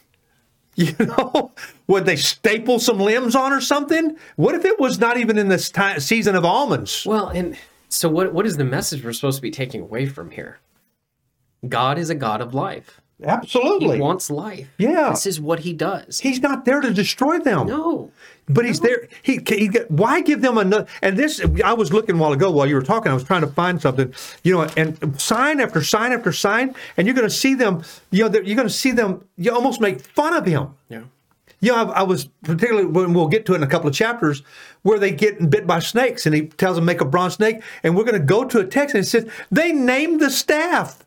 You 0.76 0.94
know, 0.98 1.52
would 1.88 2.06
they 2.06 2.16
staple 2.16 2.78
some 2.78 2.98
limbs 2.98 3.34
on 3.34 3.52
or 3.52 3.60
something? 3.60 4.16
What 4.36 4.54
if 4.54 4.64
it 4.64 4.78
was 4.78 4.98
not 4.98 5.18
even 5.18 5.36
in 5.36 5.48
this 5.48 5.68
time, 5.68 6.00
season 6.00 6.34
of 6.36 6.44
almonds? 6.44 7.04
Well, 7.04 7.28
and 7.28 7.58
so 7.90 8.08
what? 8.08 8.32
What 8.32 8.46
is 8.46 8.56
the 8.56 8.64
message 8.64 9.04
we're 9.04 9.12
supposed 9.12 9.36
to 9.36 9.42
be 9.42 9.50
taking 9.50 9.82
away 9.82 10.06
from 10.06 10.30
here? 10.30 10.60
God 11.68 11.98
is 11.98 12.08
a 12.08 12.14
God 12.14 12.40
of 12.40 12.54
life. 12.54 12.99
Absolutely. 13.22 13.96
He 13.96 14.00
wants 14.00 14.30
life. 14.30 14.68
Yeah. 14.78 15.10
This 15.10 15.26
is 15.26 15.40
what 15.40 15.60
he 15.60 15.72
does. 15.72 16.20
He's 16.20 16.40
not 16.40 16.64
there 16.64 16.80
to 16.80 16.92
destroy 16.92 17.38
them. 17.38 17.66
no. 17.66 18.10
But 18.48 18.64
he's 18.64 18.80
there. 18.80 19.06
He, 19.22 19.38
he 19.46 19.68
why 19.88 20.22
give 20.22 20.42
them 20.42 20.58
another? 20.58 20.86
And 21.02 21.16
this, 21.16 21.40
I 21.62 21.72
was 21.72 21.92
looking 21.92 22.16
a 22.16 22.18
while 22.18 22.32
ago 22.32 22.50
while 22.50 22.66
you 22.66 22.74
were 22.74 22.82
talking. 22.82 23.12
I 23.12 23.14
was 23.14 23.22
trying 23.22 23.42
to 23.42 23.46
find 23.46 23.80
something, 23.80 24.12
you 24.42 24.54
know, 24.54 24.62
and 24.76 25.20
sign 25.20 25.60
after 25.60 25.84
sign 25.84 26.10
after 26.12 26.32
sign, 26.32 26.74
and 26.96 27.06
you're 27.06 27.14
going 27.14 27.28
to 27.28 27.34
see 27.34 27.54
them. 27.54 27.84
You 28.10 28.28
know, 28.28 28.40
you're 28.40 28.56
going 28.56 28.66
to 28.66 28.74
see 28.74 28.90
them. 28.90 29.24
You 29.36 29.54
almost 29.54 29.80
make 29.80 30.00
fun 30.00 30.34
of 30.34 30.46
him. 30.46 30.74
Yeah. 30.88 31.02
You 31.60 31.70
know, 31.70 31.92
I, 31.92 32.00
I 32.00 32.02
was 32.02 32.24
particularly 32.42 32.86
when 32.86 33.14
we'll 33.14 33.28
get 33.28 33.46
to 33.46 33.52
it 33.52 33.56
in 33.56 33.62
a 33.62 33.68
couple 33.68 33.88
of 33.88 33.94
chapters 33.94 34.42
where 34.82 34.98
they 34.98 35.12
get 35.12 35.48
bit 35.48 35.64
by 35.64 35.78
snakes, 35.78 36.26
and 36.26 36.34
he 36.34 36.46
tells 36.46 36.74
them 36.74 36.86
make 36.86 37.00
a 37.00 37.04
bronze 37.04 37.34
snake, 37.34 37.62
and 37.84 37.96
we're 37.96 38.04
going 38.04 38.18
to 38.20 38.26
go 38.26 38.44
to 38.44 38.58
a 38.58 38.66
text 38.66 38.96
and 38.96 39.04
it 39.04 39.06
says 39.06 39.30
they 39.52 39.70
named 39.70 40.20
the 40.20 40.30
staff. 40.30 41.04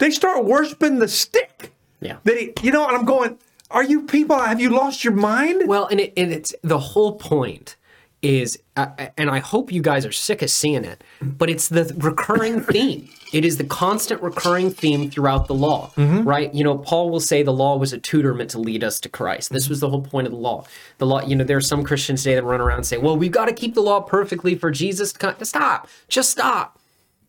They 0.00 0.10
start 0.10 0.44
worshiping 0.44 0.98
the 0.98 1.08
stick. 1.08 1.72
Yeah. 2.00 2.16
That 2.24 2.36
he, 2.38 2.52
you 2.62 2.72
know, 2.72 2.88
and 2.88 2.96
I'm 2.96 3.04
going, 3.04 3.38
are 3.70 3.84
you 3.84 4.02
people? 4.02 4.36
Have 4.38 4.60
you 4.60 4.70
lost 4.70 5.04
your 5.04 5.12
mind? 5.12 5.68
Well, 5.68 5.86
and, 5.86 6.00
it, 6.00 6.14
and 6.16 6.32
it's 6.32 6.54
the 6.62 6.78
whole 6.78 7.12
point 7.12 7.76
is, 8.22 8.58
uh, 8.76 8.88
and 9.16 9.30
I 9.30 9.38
hope 9.38 9.70
you 9.70 9.82
guys 9.82 10.04
are 10.06 10.12
sick 10.12 10.40
of 10.42 10.50
seeing 10.50 10.84
it, 10.84 11.04
but 11.22 11.50
it's 11.50 11.68
the 11.68 11.94
recurring 11.98 12.60
theme. 12.72 13.10
It 13.32 13.44
is 13.44 13.58
the 13.58 13.64
constant 13.64 14.22
recurring 14.22 14.70
theme 14.70 15.10
throughout 15.10 15.46
the 15.46 15.54
law, 15.54 15.92
right? 15.96 16.52
You 16.52 16.64
know, 16.64 16.78
Paul 16.78 17.10
will 17.10 17.20
say 17.20 17.42
the 17.42 17.52
law 17.52 17.76
was 17.76 17.92
a 17.92 17.98
tutor 17.98 18.34
meant 18.34 18.50
to 18.50 18.58
lead 18.58 18.82
us 18.82 18.98
to 19.00 19.08
Christ. 19.08 19.52
This 19.52 19.68
was 19.68 19.80
the 19.80 19.88
whole 19.88 20.02
point 20.02 20.26
of 20.26 20.32
the 20.32 20.38
law. 20.38 20.64
The 20.98 21.06
law, 21.06 21.22
you 21.22 21.36
know, 21.36 21.44
there 21.44 21.56
are 21.56 21.62
some 21.62 21.84
Christians 21.84 22.24
today 22.24 22.34
that 22.34 22.42
run 22.42 22.60
around 22.60 22.78
and 22.78 22.86
say, 22.86 22.98
well, 22.98 23.16
we've 23.16 23.30
got 23.30 23.46
to 23.46 23.52
keep 23.52 23.74
the 23.74 23.82
law 23.82 24.00
perfectly 24.00 24.56
for 24.56 24.70
Jesus 24.70 25.12
to 25.12 25.18
come. 25.18 25.34
Stop. 25.44 25.88
Just 26.08 26.30
stop. 26.30 26.80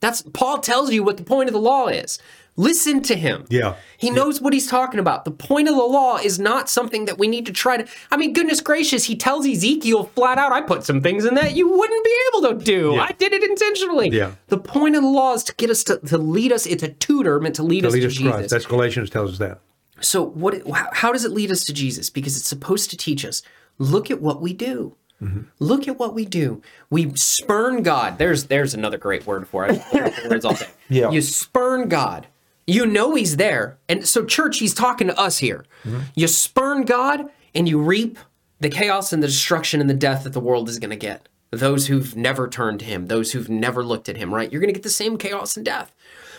That's 0.02 0.24
Paul 0.24 0.58
tells 0.60 0.92
you 0.92 1.04
what 1.04 1.18
the 1.18 1.24
point 1.24 1.48
of 1.48 1.54
the 1.54 1.62
law 1.62 1.88
is. 1.88 2.20
Listen 2.58 3.02
to 3.04 3.16
him. 3.16 3.46
Yeah. 3.50 3.76
He 3.98 4.10
knows 4.10 4.42
what 4.42 4.52
he's 4.52 4.68
talking 4.68 5.00
about. 5.00 5.24
The 5.24 5.32
point 5.32 5.70
of 5.70 5.76
the 5.76 5.84
law 5.84 6.18
is 6.18 6.38
not 6.38 6.70
something 6.70 7.06
that 7.06 7.18
we 7.18 7.28
need 7.28 7.46
to 7.46 7.54
try 7.54 7.78
to. 7.78 7.88
I 8.12 8.18
mean, 8.18 8.34
goodness 8.34 8.60
gracious, 8.60 9.06
he 9.06 9.16
tells 9.16 9.48
Ezekiel 9.48 10.04
flat 10.16 10.38
out, 10.38 10.52
I 10.52 10.62
put 10.62 10.84
some 10.84 11.02
things 11.02 11.26
in 11.26 11.36
that 11.36 11.56
you 11.56 11.70
wouldn't 11.70 12.06
be 12.06 12.16
able 12.30 12.50
to 12.50 12.64
do. 12.64 12.96
I 12.96 13.14
did 13.14 13.32
it 13.32 13.44
intentionally. 13.44 14.10
Yeah. 14.10 14.34
The 14.48 14.58
point 14.58 14.96
of 14.96 15.02
the 15.02 15.10
law 15.10 15.34
is 15.34 15.44
to 15.46 15.56
get 15.56 15.70
us 15.70 15.84
to, 15.86 16.00
to 16.00 16.18
lead 16.18 16.52
us. 16.52 16.66
It's 16.66 16.84
a 16.84 16.90
tutor 16.90 17.40
meant 17.40 17.56
to 17.56 17.64
lead 17.64 17.86
us 17.86 17.94
lead 17.94 18.02
to 18.02 18.08
us 18.08 18.14
to 18.14 18.20
Jesus. 18.20 18.34
Christ. 18.34 18.50
That's 18.50 18.66
Galatians 18.66 19.10
tells 19.10 19.32
us 19.34 19.38
that. 19.40 19.60
So 20.02 20.24
what? 20.24 20.62
How, 20.94 21.14
does 21.14 21.24
it 21.26 21.32
lead 21.32 21.52
us 21.52 21.64
to 21.66 21.74
Jesus? 21.74 22.10
Because 22.10 22.36
it's 22.36 22.48
supposed 22.48 22.90
to 22.90 22.98
teach 22.98 23.24
us. 23.24 23.44
Look 23.78 24.12
at 24.12 24.22
what 24.22 24.42
we 24.42 24.54
do. 24.54 24.96
Mm-hmm. 25.22 25.42
Look 25.60 25.88
at 25.88 26.00
what 26.00 26.14
we 26.14 26.26
do. 26.26 26.62
We 26.90 27.14
spurn 27.16 27.84
God. 27.84 28.18
There's 28.18 28.46
there's 28.46 28.74
another 28.74 28.98
great 28.98 29.28
word 29.28 29.48
for 29.48 29.68
it. 29.68 29.82
Words 30.30 30.46
all 30.46 30.56
day. 30.56 30.70
Yeah. 30.90 31.12
You 31.12 31.22
spurn 31.22 31.88
God. 31.88 32.28
You 32.72 32.86
know 32.86 33.16
He's 33.16 33.38
there, 33.38 33.78
and 33.90 34.08
so 34.08 34.26
church, 34.26 34.60
He's 34.60 34.74
talking 34.74 35.08
to 35.08 35.20
us 35.20 35.40
here. 35.40 35.66
Mm-hmm. 35.84 36.00
You 36.16 36.28
spurn 36.28 36.84
God, 36.84 37.30
and 37.54 37.68
you 37.68 37.80
reap 37.80 38.18
the 38.60 38.70
chaos 38.70 39.12
and 39.12 39.22
the 39.22 39.28
destruction 39.28 39.82
and 39.82 39.90
the 39.90 39.96
death 39.96 40.24
that 40.24 40.34
the 40.34 40.40
world 40.40 40.70
is 40.70 40.80
going 40.80 40.92
to 40.92 40.96
get. 40.96 41.28
Those 41.50 41.88
who've 41.88 42.16
never 42.16 42.48
turned 42.48 42.80
to 42.80 42.86
Him, 42.86 43.08
those 43.08 43.34
who've 43.34 43.50
never 43.50 43.84
looked 43.84 44.08
at 44.08 44.18
Him, 44.18 44.34
right? 44.34 44.52
You're 44.52 44.62
going 44.62 44.74
to 44.74 44.78
get 44.78 44.84
the 44.84 44.90
same 44.90 45.18
chaos 45.18 45.58
and 45.58 45.66
death. 45.66 45.94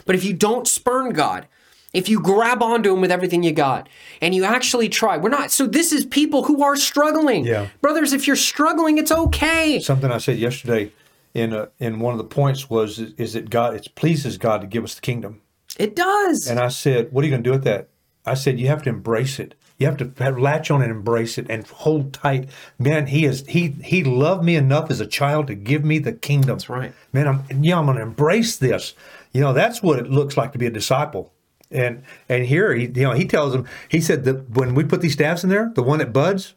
But 0.04 0.14
if 0.14 0.24
you 0.24 0.32
don't 0.32 0.66
spurn 0.66 1.12
God, 1.12 1.46
if 1.92 2.08
you 2.08 2.20
grab 2.20 2.62
onto 2.62 2.94
him 2.94 3.00
with 3.00 3.10
everything 3.10 3.42
you 3.42 3.52
got 3.52 3.88
and 4.20 4.34
you 4.34 4.44
actually 4.44 4.88
try, 4.88 5.18
we're 5.18 5.28
not. 5.28 5.50
So 5.50 5.66
this 5.66 5.92
is 5.92 6.04
people 6.06 6.44
who 6.44 6.62
are 6.62 6.76
struggling. 6.76 7.44
Yeah. 7.44 7.68
Brothers, 7.80 8.12
if 8.12 8.26
you're 8.26 8.36
struggling, 8.36 8.98
it's 8.98 9.12
okay. 9.12 9.78
Something 9.80 10.10
I 10.10 10.18
said 10.18 10.38
yesterday 10.38 10.92
in 11.34 11.52
a, 11.52 11.68
in 11.78 12.00
one 12.00 12.12
of 12.12 12.18
the 12.18 12.24
points 12.24 12.70
was 12.70 12.98
is 12.98 13.34
that 13.34 13.50
God 13.50 13.74
it 13.74 13.88
pleases 13.94 14.38
God 14.38 14.62
to 14.62 14.66
give 14.66 14.84
us 14.84 14.94
the 14.94 15.02
kingdom. 15.02 15.41
It 15.78 15.96
does. 15.96 16.48
And 16.48 16.60
I 16.60 16.68
said, 16.68 17.12
what 17.12 17.22
are 17.22 17.26
you 17.26 17.30
going 17.30 17.42
to 17.42 17.48
do 17.48 17.52
with 17.52 17.64
that? 17.64 17.88
I 18.24 18.34
said, 18.34 18.60
you 18.60 18.68
have 18.68 18.82
to 18.84 18.90
embrace 18.90 19.38
it. 19.38 19.54
You 19.78 19.86
have 19.88 19.96
to 19.96 20.12
have, 20.22 20.38
latch 20.38 20.70
on 20.70 20.80
and 20.80 20.92
embrace 20.92 21.38
it 21.38 21.46
and 21.50 21.66
hold 21.66 22.12
tight. 22.12 22.48
Man, 22.78 23.08
he 23.08 23.24
is 23.24 23.44
he 23.48 23.68
he 23.82 24.04
loved 24.04 24.44
me 24.44 24.54
enough 24.54 24.92
as 24.92 25.00
a 25.00 25.06
child 25.06 25.48
to 25.48 25.56
give 25.56 25.84
me 25.84 25.98
the 25.98 26.12
kingdom. 26.12 26.50
That's 26.50 26.68
right. 26.68 26.92
Man, 27.12 27.26
I'm 27.26 27.64
yeah, 27.64 27.78
I'm 27.78 27.86
going 27.86 27.96
to 27.96 28.02
embrace 28.02 28.56
this. 28.56 28.94
You 29.32 29.40
know, 29.40 29.52
that's 29.52 29.82
what 29.82 29.98
it 29.98 30.08
looks 30.08 30.36
like 30.36 30.52
to 30.52 30.58
be 30.58 30.66
a 30.66 30.70
disciple. 30.70 31.32
And 31.72 32.04
and 32.28 32.46
here 32.46 32.72
he 32.74 32.84
you 32.84 33.02
know 33.02 33.12
he 33.12 33.26
tells 33.26 33.56
him 33.56 33.66
he 33.88 34.00
said 34.00 34.22
that 34.24 34.50
when 34.50 34.76
we 34.76 34.84
put 34.84 35.00
these 35.00 35.14
staffs 35.14 35.42
in 35.42 35.50
there, 35.50 35.72
the 35.74 35.82
one 35.82 35.98
that 35.98 36.12
buds, 36.12 36.54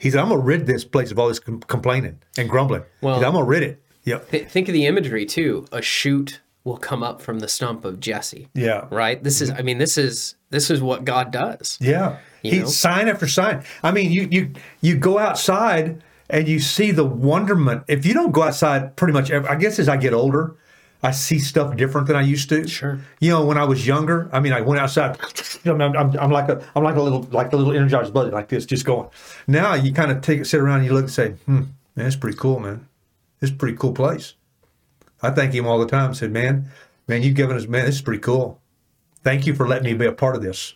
he 0.00 0.10
said 0.10 0.18
I'm 0.18 0.30
going 0.30 0.40
to 0.40 0.46
rid 0.46 0.66
this 0.66 0.84
place 0.84 1.12
of 1.12 1.18
all 1.20 1.28
this 1.28 1.38
com- 1.38 1.60
complaining 1.60 2.18
and 2.36 2.48
grumbling. 2.48 2.82
Well- 3.02 3.20
said, 3.20 3.26
I'm 3.26 3.34
going 3.34 3.44
to 3.44 3.48
rid 3.48 3.62
it. 3.62 3.82
Yeah. 4.02 4.18
Th- 4.18 4.48
think 4.48 4.68
of 4.68 4.72
the 4.72 4.86
imagery 4.86 5.26
too. 5.26 5.66
A 5.70 5.80
shoot 5.80 6.40
will 6.64 6.78
come 6.78 7.02
up 7.02 7.20
from 7.20 7.40
the 7.40 7.48
stump 7.48 7.84
of 7.84 8.00
Jesse. 8.00 8.48
Yeah. 8.54 8.86
Right? 8.90 9.22
This 9.22 9.40
is 9.40 9.50
I 9.50 9.62
mean, 9.62 9.78
this 9.78 9.96
is 9.98 10.34
this 10.50 10.70
is 10.70 10.82
what 10.82 11.04
God 11.04 11.30
does. 11.30 11.78
Yeah, 11.80 12.18
he 12.42 12.60
know? 12.60 12.66
sign 12.66 13.08
after 13.08 13.28
sign. 13.28 13.64
I 13.82 13.92
mean, 13.92 14.10
you 14.10 14.28
you 14.30 14.52
you 14.80 14.96
go 14.96 15.18
outside 15.18 16.02
and 16.30 16.48
you 16.48 16.60
see 16.60 16.90
the 16.90 17.04
wonderment. 17.04 17.84
If 17.88 18.06
you 18.06 18.14
don't 18.14 18.32
go 18.32 18.42
outside, 18.42 18.96
pretty 18.96 19.12
much. 19.12 19.30
Every, 19.30 19.48
I 19.48 19.56
guess 19.56 19.78
as 19.78 19.88
I 19.88 19.96
get 19.96 20.14
older, 20.14 20.56
I 21.02 21.10
see 21.10 21.38
stuff 21.38 21.76
different 21.76 22.06
than 22.06 22.16
I 22.16 22.22
used 22.22 22.48
to. 22.48 22.66
Sure. 22.66 22.98
You 23.20 23.30
know, 23.30 23.44
when 23.44 23.58
I 23.58 23.64
was 23.64 23.86
younger, 23.86 24.30
I 24.32 24.40
mean, 24.40 24.52
I 24.52 24.62
went 24.62 24.80
outside. 24.80 25.18
You 25.64 25.74
know, 25.74 25.84
I'm, 25.84 25.96
I'm, 25.96 26.18
I'm 26.18 26.30
like 26.30 26.50
a 26.50 26.62
I'm 26.76 26.84
like 26.84 26.96
a 26.96 27.02
little 27.02 27.22
like 27.30 27.52
a 27.52 27.56
little 27.56 27.72
energized 27.72 28.12
buddy 28.12 28.30
like 28.30 28.48
this, 28.48 28.66
just 28.66 28.84
going. 28.84 29.08
Now 29.46 29.74
you 29.74 29.92
kind 29.92 30.10
of 30.10 30.20
take 30.20 30.40
it, 30.40 30.44
sit 30.46 30.60
around, 30.60 30.78
and 30.78 30.86
you 30.86 30.92
look 30.92 31.04
and 31.04 31.10
say, 31.10 31.30
"Hmm, 31.46 31.62
man, 31.96 32.06
it's 32.06 32.16
pretty 32.16 32.36
cool, 32.36 32.60
man. 32.60 32.86
It's 33.40 33.50
a 33.50 33.54
pretty 33.54 33.76
cool 33.76 33.92
place." 33.92 34.34
I 35.24 35.30
thank 35.30 35.52
him 35.52 35.66
all 35.66 35.78
the 35.78 35.86
time. 35.86 36.14
Said, 36.14 36.32
"Man, 36.32 36.70
man, 37.08 37.22
you've 37.22 37.34
given 37.34 37.56
us, 37.56 37.66
man, 37.66 37.86
this 37.86 37.96
is 37.96 38.02
pretty 38.02 38.20
cool. 38.20 38.60
Thank 39.22 39.46
you 39.46 39.54
for 39.54 39.66
letting 39.66 39.84
me 39.84 39.94
be 39.94 40.06
a 40.06 40.12
part 40.12 40.36
of 40.36 40.42
this." 40.42 40.74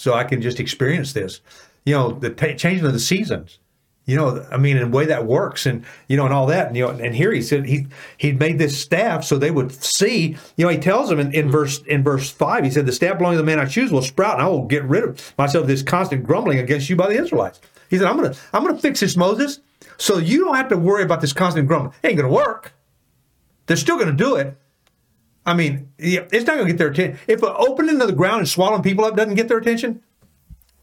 so 0.00 0.14
I 0.14 0.24
can 0.24 0.40
just 0.40 0.58
experience 0.58 1.12
this. 1.12 1.42
You 1.84 1.94
know, 1.94 2.10
the 2.12 2.30
t- 2.30 2.54
changing 2.54 2.86
of 2.86 2.94
the 2.94 2.98
seasons. 2.98 3.58
You 4.06 4.16
know, 4.16 4.44
I 4.50 4.56
mean, 4.56 4.76
in 4.78 4.90
the 4.90 4.96
way 4.96 5.04
that 5.04 5.26
works, 5.26 5.66
and 5.66 5.84
you 6.08 6.16
know, 6.16 6.24
and 6.24 6.34
all 6.34 6.46
that. 6.46 6.68
And 6.68 6.76
you 6.76 6.84
know, 6.84 6.90
and 6.90 7.14
here 7.14 7.32
he 7.32 7.42
said 7.42 7.66
he 7.66 7.86
he 8.16 8.32
made 8.32 8.58
this 8.58 8.80
staff 8.80 9.24
so 9.24 9.36
they 9.36 9.50
would 9.50 9.72
see. 9.72 10.36
You 10.56 10.64
know, 10.64 10.70
he 10.70 10.78
tells 10.78 11.10
them 11.10 11.20
in, 11.20 11.32
in 11.32 11.50
verse 11.50 11.82
in 11.82 12.02
verse 12.02 12.30
five. 12.30 12.64
He 12.64 12.70
said, 12.70 12.86
"The 12.86 12.92
staff 12.92 13.18
belonging 13.18 13.36
to 13.36 13.42
the 13.42 13.46
man 13.46 13.60
I 13.60 13.66
choose 13.66 13.92
will 13.92 14.02
sprout, 14.02 14.34
and 14.34 14.42
I 14.42 14.48
will 14.48 14.64
get 14.64 14.82
rid 14.84 15.04
of 15.04 15.34
myself 15.38 15.66
this 15.66 15.82
constant 15.82 16.24
grumbling 16.24 16.58
against 16.58 16.88
you 16.88 16.96
by 16.96 17.08
the 17.08 17.22
Israelites." 17.22 17.60
He 17.88 17.98
said, 17.98 18.06
"I'm 18.06 18.16
gonna 18.16 18.34
I'm 18.52 18.64
gonna 18.64 18.78
fix 18.78 19.00
this, 19.00 19.16
Moses, 19.16 19.60
so 19.98 20.18
you 20.18 20.44
don't 20.44 20.56
have 20.56 20.68
to 20.70 20.78
worry 20.78 21.04
about 21.04 21.20
this 21.20 21.34
constant 21.34 21.68
grumbling. 21.68 21.92
It 22.02 22.08
ain't 22.08 22.16
gonna 22.16 22.32
work. 22.32 22.72
They're 23.70 23.76
still 23.76 23.98
gonna 23.98 24.12
do 24.12 24.34
it." 24.34 24.56
I 25.46 25.54
mean, 25.54 25.88
it's 25.96 26.46
not 26.46 26.56
going 26.56 26.66
to 26.66 26.72
get 26.72 26.78
their 26.78 26.88
attention. 26.88 27.18
If 27.26 27.42
opening 27.42 27.98
to 28.00 28.06
the 28.06 28.12
ground 28.12 28.40
and 28.40 28.48
swallowing 28.48 28.82
people 28.82 29.06
up 29.06 29.16
doesn't 29.16 29.36
get 29.36 29.48
their 29.48 29.56
attention, 29.56 30.02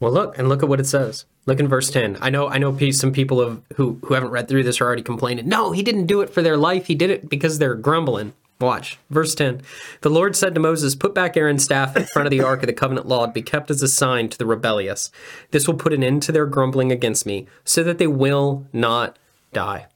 Well, 0.00 0.12
look 0.12 0.38
and 0.38 0.48
look 0.48 0.62
at 0.62 0.68
what 0.68 0.80
it 0.80 0.86
says. 0.86 1.24
Look 1.46 1.58
in 1.60 1.68
verse 1.68 1.90
ten. 1.90 2.18
I 2.20 2.30
know, 2.30 2.48
I 2.48 2.58
know. 2.58 2.76
Some 2.90 3.12
people 3.12 3.42
have, 3.42 3.62
who 3.76 3.98
who 4.04 4.14
haven't 4.14 4.30
read 4.30 4.48
through 4.48 4.62
this 4.62 4.80
are 4.80 4.84
already 4.84 5.02
complaining. 5.02 5.48
No, 5.48 5.72
he 5.72 5.82
didn't 5.82 6.06
do 6.06 6.20
it 6.20 6.30
for 6.30 6.42
their 6.42 6.56
life. 6.56 6.86
He 6.86 6.94
did 6.94 7.10
it 7.10 7.28
because 7.28 7.58
they're 7.58 7.74
grumbling. 7.74 8.32
Watch 8.60 8.98
verse 9.10 9.34
ten. 9.34 9.62
The 10.02 10.10
Lord 10.10 10.36
said 10.36 10.54
to 10.54 10.60
Moses, 10.60 10.94
"Put 10.94 11.14
back 11.14 11.36
Aaron's 11.36 11.64
staff 11.64 11.96
in 11.96 12.04
front 12.04 12.26
of 12.26 12.30
the 12.30 12.42
ark 12.42 12.62
of 12.62 12.66
the 12.66 12.72
covenant 12.72 13.08
law 13.08 13.26
to 13.26 13.32
be 13.32 13.42
kept 13.42 13.70
as 13.70 13.82
a 13.82 13.88
sign 13.88 14.28
to 14.28 14.38
the 14.38 14.46
rebellious. 14.46 15.10
This 15.50 15.66
will 15.66 15.74
put 15.74 15.92
an 15.92 16.04
end 16.04 16.22
to 16.24 16.32
their 16.32 16.46
grumbling 16.46 16.92
against 16.92 17.26
me, 17.26 17.46
so 17.64 17.82
that 17.82 17.98
they 17.98 18.06
will 18.06 18.66
not 18.72 19.18
die." 19.52 19.86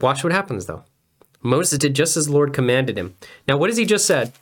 Watch 0.00 0.24
what 0.24 0.32
happens 0.32 0.66
though. 0.66 0.84
Moses 1.42 1.78
did 1.78 1.94
just 1.94 2.16
as 2.16 2.26
the 2.26 2.32
Lord 2.32 2.52
commanded 2.52 2.98
him. 2.98 3.16
Now, 3.48 3.56
what 3.56 3.70
has 3.70 3.76
he 3.76 3.84
just 3.84 4.06
said? 4.06 4.32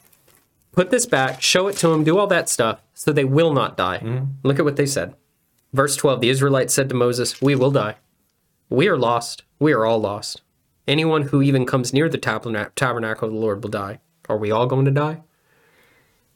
Put 0.72 0.90
this 0.90 1.06
back, 1.06 1.42
show 1.42 1.68
it 1.68 1.76
to 1.78 1.88
them, 1.88 2.04
do 2.04 2.18
all 2.18 2.26
that 2.28 2.48
stuff, 2.48 2.80
so 2.94 3.12
they 3.12 3.24
will 3.24 3.52
not 3.52 3.76
die. 3.76 3.98
Mm-hmm. 3.98 4.24
Look 4.42 4.58
at 4.58 4.64
what 4.64 4.76
they 4.76 4.86
said. 4.86 5.14
Verse 5.72 5.96
12 5.96 6.20
The 6.20 6.30
Israelites 6.30 6.74
said 6.74 6.88
to 6.88 6.94
Moses, 6.94 7.40
We 7.40 7.54
will 7.54 7.70
die. 7.70 7.96
We 8.68 8.88
are 8.88 8.96
lost. 8.96 9.44
We 9.58 9.72
are 9.72 9.84
all 9.84 9.98
lost. 9.98 10.42
Anyone 10.86 11.22
who 11.22 11.42
even 11.42 11.66
comes 11.66 11.92
near 11.92 12.08
the 12.08 12.18
taberna- 12.18 12.70
tabernacle 12.74 13.28
of 13.28 13.34
the 13.34 13.40
Lord 13.40 13.62
will 13.62 13.70
die. 13.70 14.00
Are 14.28 14.38
we 14.38 14.50
all 14.50 14.66
going 14.66 14.84
to 14.84 14.90
die? 14.90 15.20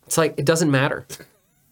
It's 0.06 0.18
like, 0.18 0.38
it 0.38 0.44
doesn't 0.44 0.70
matter. 0.70 1.06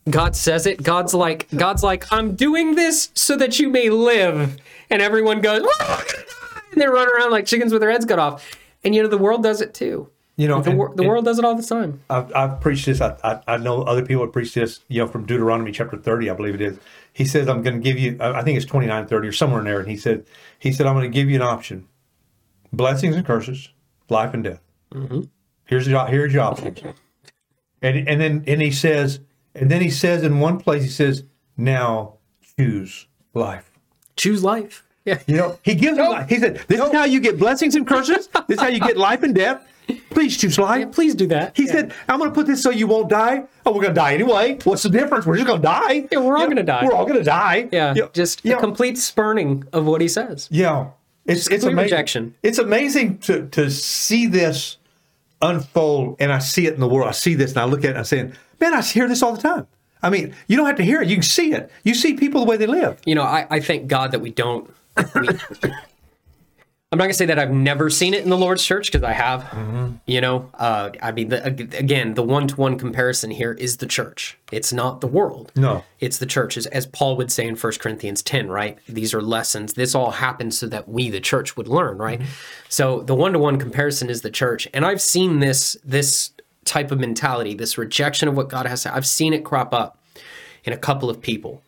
God 0.09 0.35
says 0.35 0.67
it. 0.67 0.83
God's 0.83 1.13
like, 1.13 1.49
God's 1.51 1.83
like, 1.83 2.11
I'm 2.13 2.35
doing 2.35 2.75
this 2.75 3.11
so 3.15 3.37
that 3.37 3.59
you 3.59 3.69
may 3.69 3.91
live. 3.91 4.59
And 4.89 5.03
everyone 5.03 5.41
goes, 5.41 5.63
"We're 5.63 5.87
all 5.87 5.97
gonna 5.97 6.05
die." 6.05 6.63
and 6.73 6.81
they 6.81 6.87
run 6.87 7.09
around 7.09 7.31
like 7.31 7.47
chickens 7.47 7.73
with 7.73 7.83
their 7.83 7.91
heads 7.91 8.07
cut 8.07 8.19
off. 8.19 8.57
And 8.85 8.95
you 8.95 9.03
know, 9.03 9.09
the 9.09 9.19
world 9.19 9.43
does 9.43 9.61
it 9.61 9.75
too. 9.75 10.11
You 10.37 10.49
know, 10.49 10.63
the, 10.63 10.71
and- 10.71 10.79
wor- 10.79 10.95
the 10.95 11.07
world 11.07 11.27
does 11.27 11.39
it 11.39 11.45
all 11.45 11.55
the 11.55 11.63
time. 11.63 12.01
I've, 12.09 12.35
I've 12.35 12.61
preached 12.61 12.87
this. 12.87 13.01
I, 13.03 13.17
I, 13.23 13.41
I 13.47 13.57
know 13.59 13.83
other 13.83 14.05
people 14.05 14.25
have 14.25 14.33
preached 14.33 14.55
this, 14.55 14.81
you 14.89 15.01
know, 15.01 15.07
from 15.07 15.27
Deuteronomy 15.27 15.71
chapter 15.71 15.99
30, 15.99 16.31
I 16.31 16.35
believe 16.35 16.55
it 16.55 16.63
is. 16.63 16.79
He 17.13 17.27
says, 17.27 17.47
I'm 17.47 17.63
going 17.63 17.77
to 17.77 17.83
give 17.83 17.99
you, 17.99 18.17
I 18.21 18.43
think 18.43 18.57
it's 18.57 18.65
29, 18.65 19.07
30 19.07 19.29
or 19.29 19.33
somewhere 19.33 19.59
in 19.59 19.67
there. 19.67 19.81
And 19.81 19.91
he 19.91 19.99
said, 19.99 20.25
he 20.59 20.73
said, 20.73 20.87
I'm 20.87 20.95
going 20.95 21.11
to 21.11 21.15
give 21.15 21.29
you 21.29 21.37
an 21.37 21.43
option. 21.43 21.89
Blessings 22.73 23.17
and 23.17 23.27
curses, 23.27 23.69
life 24.09 24.33
and 24.33 24.45
death. 24.45 24.63
Mm-hmm. 24.95 25.23
Here's 25.67 25.87
your, 25.87 26.07
here's 26.07 26.33
your 26.33 26.45
options. 26.45 26.81
And, 27.83 28.09
and 28.09 28.21
then, 28.21 28.45
and 28.47 28.63
he 28.63 28.71
says, 28.71 29.21
and 29.55 29.71
then 29.71 29.83
he 29.83 29.91
says 29.91 30.23
in 30.23 30.41
one 30.41 30.59
place, 30.59 30.83
he 30.83 30.89
says, 30.89 31.25
now 31.57 32.15
choose 32.57 33.09
life. 33.35 33.71
Choose 34.17 34.43
life. 34.43 34.85
Yeah. 35.05 35.19
You 35.27 35.37
know, 35.37 35.59
he 35.63 35.75
gives 35.75 35.99
life. 35.99 36.29
He 36.29 36.39
said, 36.39 36.63
This 36.69 36.81
is 36.81 36.93
how 36.93 37.05
you 37.05 37.21
get 37.21 37.39
blessings 37.39 37.75
and 37.75 37.87
curses. 37.87 38.29
This 38.49 38.57
is 38.57 38.61
how 38.61 38.69
you 38.69 38.81
get 38.81 38.97
life 39.09 39.23
and 39.23 39.35
death. 39.35 39.67
Please 40.11 40.37
choose 40.37 40.59
life. 40.59 40.93
Please 40.93 41.15
do 41.15 41.27
that. 41.29 41.57
He 41.57 41.67
said, 41.67 41.93
I'm 42.09 42.19
going 42.19 42.31
to 42.31 42.35
put 42.35 42.47
this 42.47 42.63
so 42.63 42.71
you 42.71 42.87
won't 42.87 43.09
die. 43.09 43.45
Oh, 43.67 43.73
we're 43.73 43.83
going 43.83 43.95
to 43.95 44.01
die 44.01 44.15
anyway. 44.15 44.59
What's 44.65 44.83
the 44.83 44.89
difference? 44.89 45.27
We're 45.27 45.37
just 45.37 45.47
going 45.47 45.61
to 45.61 45.67
die. 45.67 46.09
Yeah, 46.13 46.19
we're 46.21 46.37
all 46.37 46.47
gonna 46.47 46.63
die. 46.63 46.85
We're 46.85 46.93
all 46.95 47.07
going 47.07 47.19
to 47.19 47.25
die. 47.25 47.69
Yeah. 47.73 47.95
You 47.95 48.03
know, 48.03 48.11
just 48.13 48.45
you 48.45 48.53
a 48.53 48.55
know, 48.55 48.61
complete 48.61 48.99
spurning 48.99 49.65
of 49.73 49.87
what 49.87 50.01
he 50.01 50.09
says. 50.09 50.49
Yeah. 50.51 50.91
It's, 51.27 51.41
it's 51.41 51.49
complete 51.49 51.73
amazing. 51.73 51.85
rejection. 51.85 52.35
It's 52.43 52.59
amazing 52.59 53.19
to, 53.19 53.47
to 53.49 53.71
see 53.71 54.27
this 54.27 54.77
unfold, 55.43 56.17
and 56.21 56.33
I 56.33 56.39
see 56.39 56.67
it 56.67 56.75
in 56.75 56.81
the 56.81 56.89
world. 56.89 57.09
I 57.09 57.13
see 57.13 57.35
this, 57.35 57.53
and 57.53 57.61
I 57.61 57.65
look 57.65 57.81
at 57.81 57.87
it, 57.87 57.89
and 57.91 57.99
I'm 57.99 58.05
saying, 58.05 58.33
man, 58.61 58.75
I 58.75 58.83
hear 58.83 59.09
this 59.09 59.23
all 59.23 59.35
the 59.35 59.43
time. 59.43 59.67
I 60.03 60.11
mean, 60.11 60.35
you 60.49 60.57
don't 60.57 60.67
have 60.67 60.77
to 60.77 60.85
hear 60.85 61.03
it. 61.03 61.09
You 61.09 61.17
can 61.17 61.23
see 61.23 61.53
it. 61.53 61.71
You 61.85 61.95
see 61.95 62.15
people 62.15 62.41
the 62.41 62.47
way 62.47 62.57
they 62.57 62.67
live. 62.67 63.01
You 63.05 63.15
know, 63.15 63.23
I, 63.23 63.47
I 63.51 63.61
thank 63.61 63.87
God 63.87 64.13
that 64.13 64.21
we 64.21 64.31
don't. 64.31 64.73
I'm 66.93 66.99
not 66.99 67.05
gonna 67.05 67.15
say 67.15 67.27
that 67.27 67.39
I've 67.39 67.53
never 67.53 67.89
seen 67.89 68.15
it 68.15 68.25
in 68.25 68.31
the 68.31 68.37
Lord's 68.37 68.65
church 68.65 68.91
because 68.91 69.05
I 69.05 69.13
have. 69.13 69.43
Mm-hmm. 69.43 69.93
You 70.07 70.21
know, 70.21 70.51
uh, 70.55 70.91
I 71.01 71.13
mean, 71.13 71.29
the, 71.29 71.45
again, 71.47 72.15
the 72.15 72.23
one-to-one 72.25 72.79
comparison 72.79 73.31
here 73.31 73.53
is 73.53 73.77
the 73.77 73.87
church. 73.87 74.37
It's 74.51 74.73
not 74.73 75.01
the 75.01 75.07
world. 75.07 75.53
No. 75.55 75.85
it's 76.01 76.19
the 76.19 76.27
church. 76.27 76.57
As, 76.57 76.67
as 76.67 76.87
Paul 76.87 77.17
would 77.17 77.31
say 77.31 77.47
in 77.47 77.55
1 77.55 77.73
Corinthians 77.79 78.23
10, 78.23 78.49
right? 78.49 78.77
These 78.89 79.15
are 79.15 79.23
lessons. 79.23 79.75
This 79.75 79.95
all 79.95 80.11
happens 80.11 80.59
so 80.59 80.67
that 80.67 80.89
we, 80.89 81.11
the 81.11 81.21
church, 81.21 81.57
would 81.57 81.69
learn, 81.69 81.97
right? 81.97 82.19
Mm-hmm. 82.19 82.31
So 82.69 83.03
the 83.03 83.15
one-to-one 83.15 83.61
comparison 83.61 84.11
is 84.11 84.23
the 84.23 84.31
church, 84.31 84.67
and 84.75 84.85
I've 84.85 85.01
seen 85.01 85.39
this 85.39 85.77
this 85.85 86.33
type 86.65 86.91
of 86.91 86.99
mentality, 86.99 87.55
this 87.55 87.79
rejection 87.79 88.29
of 88.29 88.37
what 88.37 88.49
God 88.49 88.67
has. 88.67 88.85
I've 88.85 89.07
seen 89.07 89.33
it 89.33 89.45
crop 89.45 89.73
up 89.73 89.99
in 90.65 90.73
a 90.73 90.77
couple 90.77 91.09
of 91.09 91.21
people. 91.21 91.63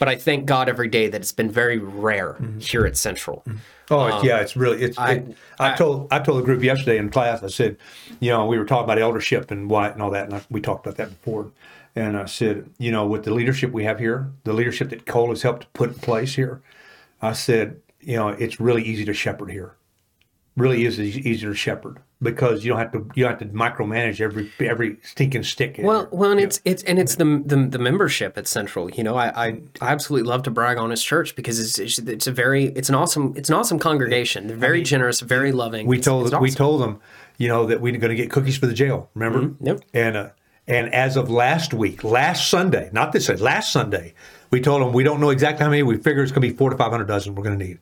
But 0.00 0.08
I 0.08 0.16
thank 0.16 0.46
God 0.46 0.70
every 0.70 0.88
day 0.88 1.08
that 1.08 1.20
it's 1.20 1.30
been 1.30 1.50
very 1.50 1.76
rare 1.76 2.32
mm-hmm. 2.32 2.58
here 2.58 2.86
at 2.86 2.96
Central. 2.96 3.42
Mm-hmm. 3.46 3.58
Oh 3.90 4.06
it's- 4.08 4.24
yeah, 4.24 4.38
it's 4.38 4.56
really 4.56 4.82
it's. 4.82 4.98
I, 4.98 5.04
I- 5.06 5.12
it, 5.12 5.36
I, 5.60 5.76
told 5.76 6.08
I 6.10 6.18
told 6.20 6.38
the 6.38 6.44
group 6.44 6.62
yesterday 6.62 6.96
in 6.96 7.10
class. 7.10 7.42
I 7.42 7.48
said, 7.48 7.76
you 8.18 8.30
know, 8.30 8.46
we 8.46 8.58
were 8.58 8.64
talking 8.64 8.84
about 8.84 8.98
eldership 8.98 9.50
and 9.50 9.68
what 9.68 9.92
and 9.92 10.02
all 10.02 10.10
that, 10.10 10.24
and 10.24 10.34
I, 10.34 10.42
we 10.48 10.62
talked 10.62 10.86
about 10.86 10.96
that 10.96 11.10
before. 11.10 11.52
And 11.94 12.16
I 12.16 12.24
said, 12.24 12.70
you 12.78 12.90
know, 12.90 13.06
with 13.06 13.24
the 13.24 13.34
leadership 13.34 13.72
we 13.72 13.84
have 13.84 13.98
here, 13.98 14.30
the 14.44 14.54
leadership 14.54 14.88
that 14.88 15.04
Cole 15.04 15.28
has 15.28 15.42
helped 15.42 15.70
put 15.74 15.90
in 15.90 15.94
place 15.96 16.34
here, 16.34 16.62
I 17.20 17.32
said, 17.32 17.80
you 18.00 18.16
know, 18.16 18.28
it's 18.28 18.58
really 18.58 18.82
easy 18.82 19.04
to 19.04 19.12
shepherd 19.12 19.50
here. 19.50 19.74
Really 20.56 20.86
is 20.86 20.98
easy, 20.98 21.28
easier 21.28 21.50
to 21.50 21.56
shepherd 21.56 21.98
because 22.22 22.64
you 22.64 22.70
don't 22.70 22.78
have 22.78 22.92
to 22.92 23.06
you 23.14 23.24
don't 23.24 23.38
have 23.38 23.38
to 23.40 23.54
micromanage 23.54 24.20
every 24.20 24.50
every 24.60 24.96
stinking 25.02 25.42
stick. 25.42 25.76
Well, 25.78 26.00
here. 26.00 26.08
well, 26.12 26.30
and 26.32 26.40
it's 26.40 26.60
it's 26.64 26.82
and 26.84 26.98
it's 26.98 27.16
the, 27.16 27.42
the 27.44 27.56
the 27.56 27.78
membership 27.78 28.36
at 28.36 28.46
Central. 28.46 28.90
You 28.90 29.04
know, 29.04 29.16
I, 29.16 29.46
I 29.46 29.46
I 29.80 29.88
absolutely 29.92 30.28
love 30.28 30.42
to 30.44 30.50
brag 30.50 30.76
on 30.78 30.90
his 30.90 31.02
church 31.02 31.34
because 31.34 31.58
it's 31.58 31.78
it's, 31.78 31.98
it's 31.98 32.26
a 32.26 32.32
very 32.32 32.66
it's 32.66 32.88
an 32.88 32.94
awesome 32.94 33.32
it's 33.36 33.48
an 33.48 33.54
awesome 33.54 33.78
congregation. 33.78 34.46
They're 34.46 34.56
very 34.56 34.82
generous, 34.82 35.20
very 35.20 35.52
loving. 35.52 35.86
we 35.86 35.96
It's- 35.96 36.04
told 36.04 36.26
it's 36.26 36.38
we 36.40 36.50
told 36.50 36.82
them, 36.82 37.00
you 37.38 37.48
know, 37.48 37.66
that 37.66 37.80
we 37.80 37.90
are 37.94 37.98
going 37.98 38.10
to 38.10 38.16
get 38.22 38.30
cookies 38.30 38.56
for 38.58 38.66
the 38.66 38.74
jail. 38.74 39.08
Remember? 39.14 39.54
Yep. 39.60 39.80
And 39.94 40.16
uh, 40.16 40.28
and 40.66 40.92
as 40.94 41.16
of 41.16 41.30
last 41.30 41.72
week, 41.74 42.04
last 42.04 42.48
Sunday, 42.50 42.90
not 42.92 43.12
this 43.12 43.26
Sunday, 43.26 43.42
last 43.42 43.72
Sunday, 43.72 44.14
we 44.50 44.60
told 44.60 44.82
them 44.82 44.92
we 44.92 45.02
don't 45.02 45.20
know 45.20 45.30
exactly 45.30 45.64
how 45.64 45.70
many. 45.70 45.82
We 45.82 45.96
figure 45.96 46.22
it's 46.22 46.32
going 46.32 46.42
to 46.42 46.48
be 46.48 46.54
four 46.56 46.70
to 46.70 46.76
five 46.76 46.90
hundred 46.92 47.06
dozen. 47.08 47.34
We're 47.34 47.44
going 47.44 47.58
to 47.58 47.64
need. 47.64 47.78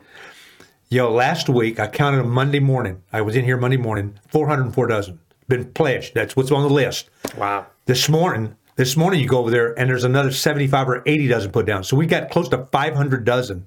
Yo, 0.90 1.12
last 1.12 1.48
week 1.48 1.78
I 1.78 1.86
counted 1.86 2.18
them 2.18 2.30
Monday 2.30 2.60
morning. 2.60 3.02
I 3.12 3.20
was 3.20 3.36
in 3.36 3.44
here 3.44 3.56
Monday 3.56 3.76
morning, 3.76 4.18
four 4.28 4.48
hundred 4.48 4.64
and 4.66 4.74
four 4.74 4.86
dozen 4.86 5.18
been 5.48 5.72
pledged. 5.72 6.14
That's 6.14 6.36
what's 6.36 6.50
on 6.50 6.62
the 6.62 6.68
list. 6.68 7.08
Wow. 7.36 7.66
This 7.86 8.08
morning, 8.08 8.54
this 8.76 8.96
morning 8.96 9.20
you 9.20 9.26
go 9.26 9.38
over 9.38 9.50
there 9.50 9.78
and 9.78 9.88
there's 9.88 10.04
another 10.04 10.30
75 10.30 10.88
or 10.88 11.02
80 11.06 11.28
dozen 11.28 11.50
put 11.50 11.66
down. 11.66 11.84
So 11.84 11.96
we 11.96 12.06
got 12.06 12.30
close 12.30 12.48
to 12.50 12.66
500 12.66 13.24
dozen. 13.24 13.66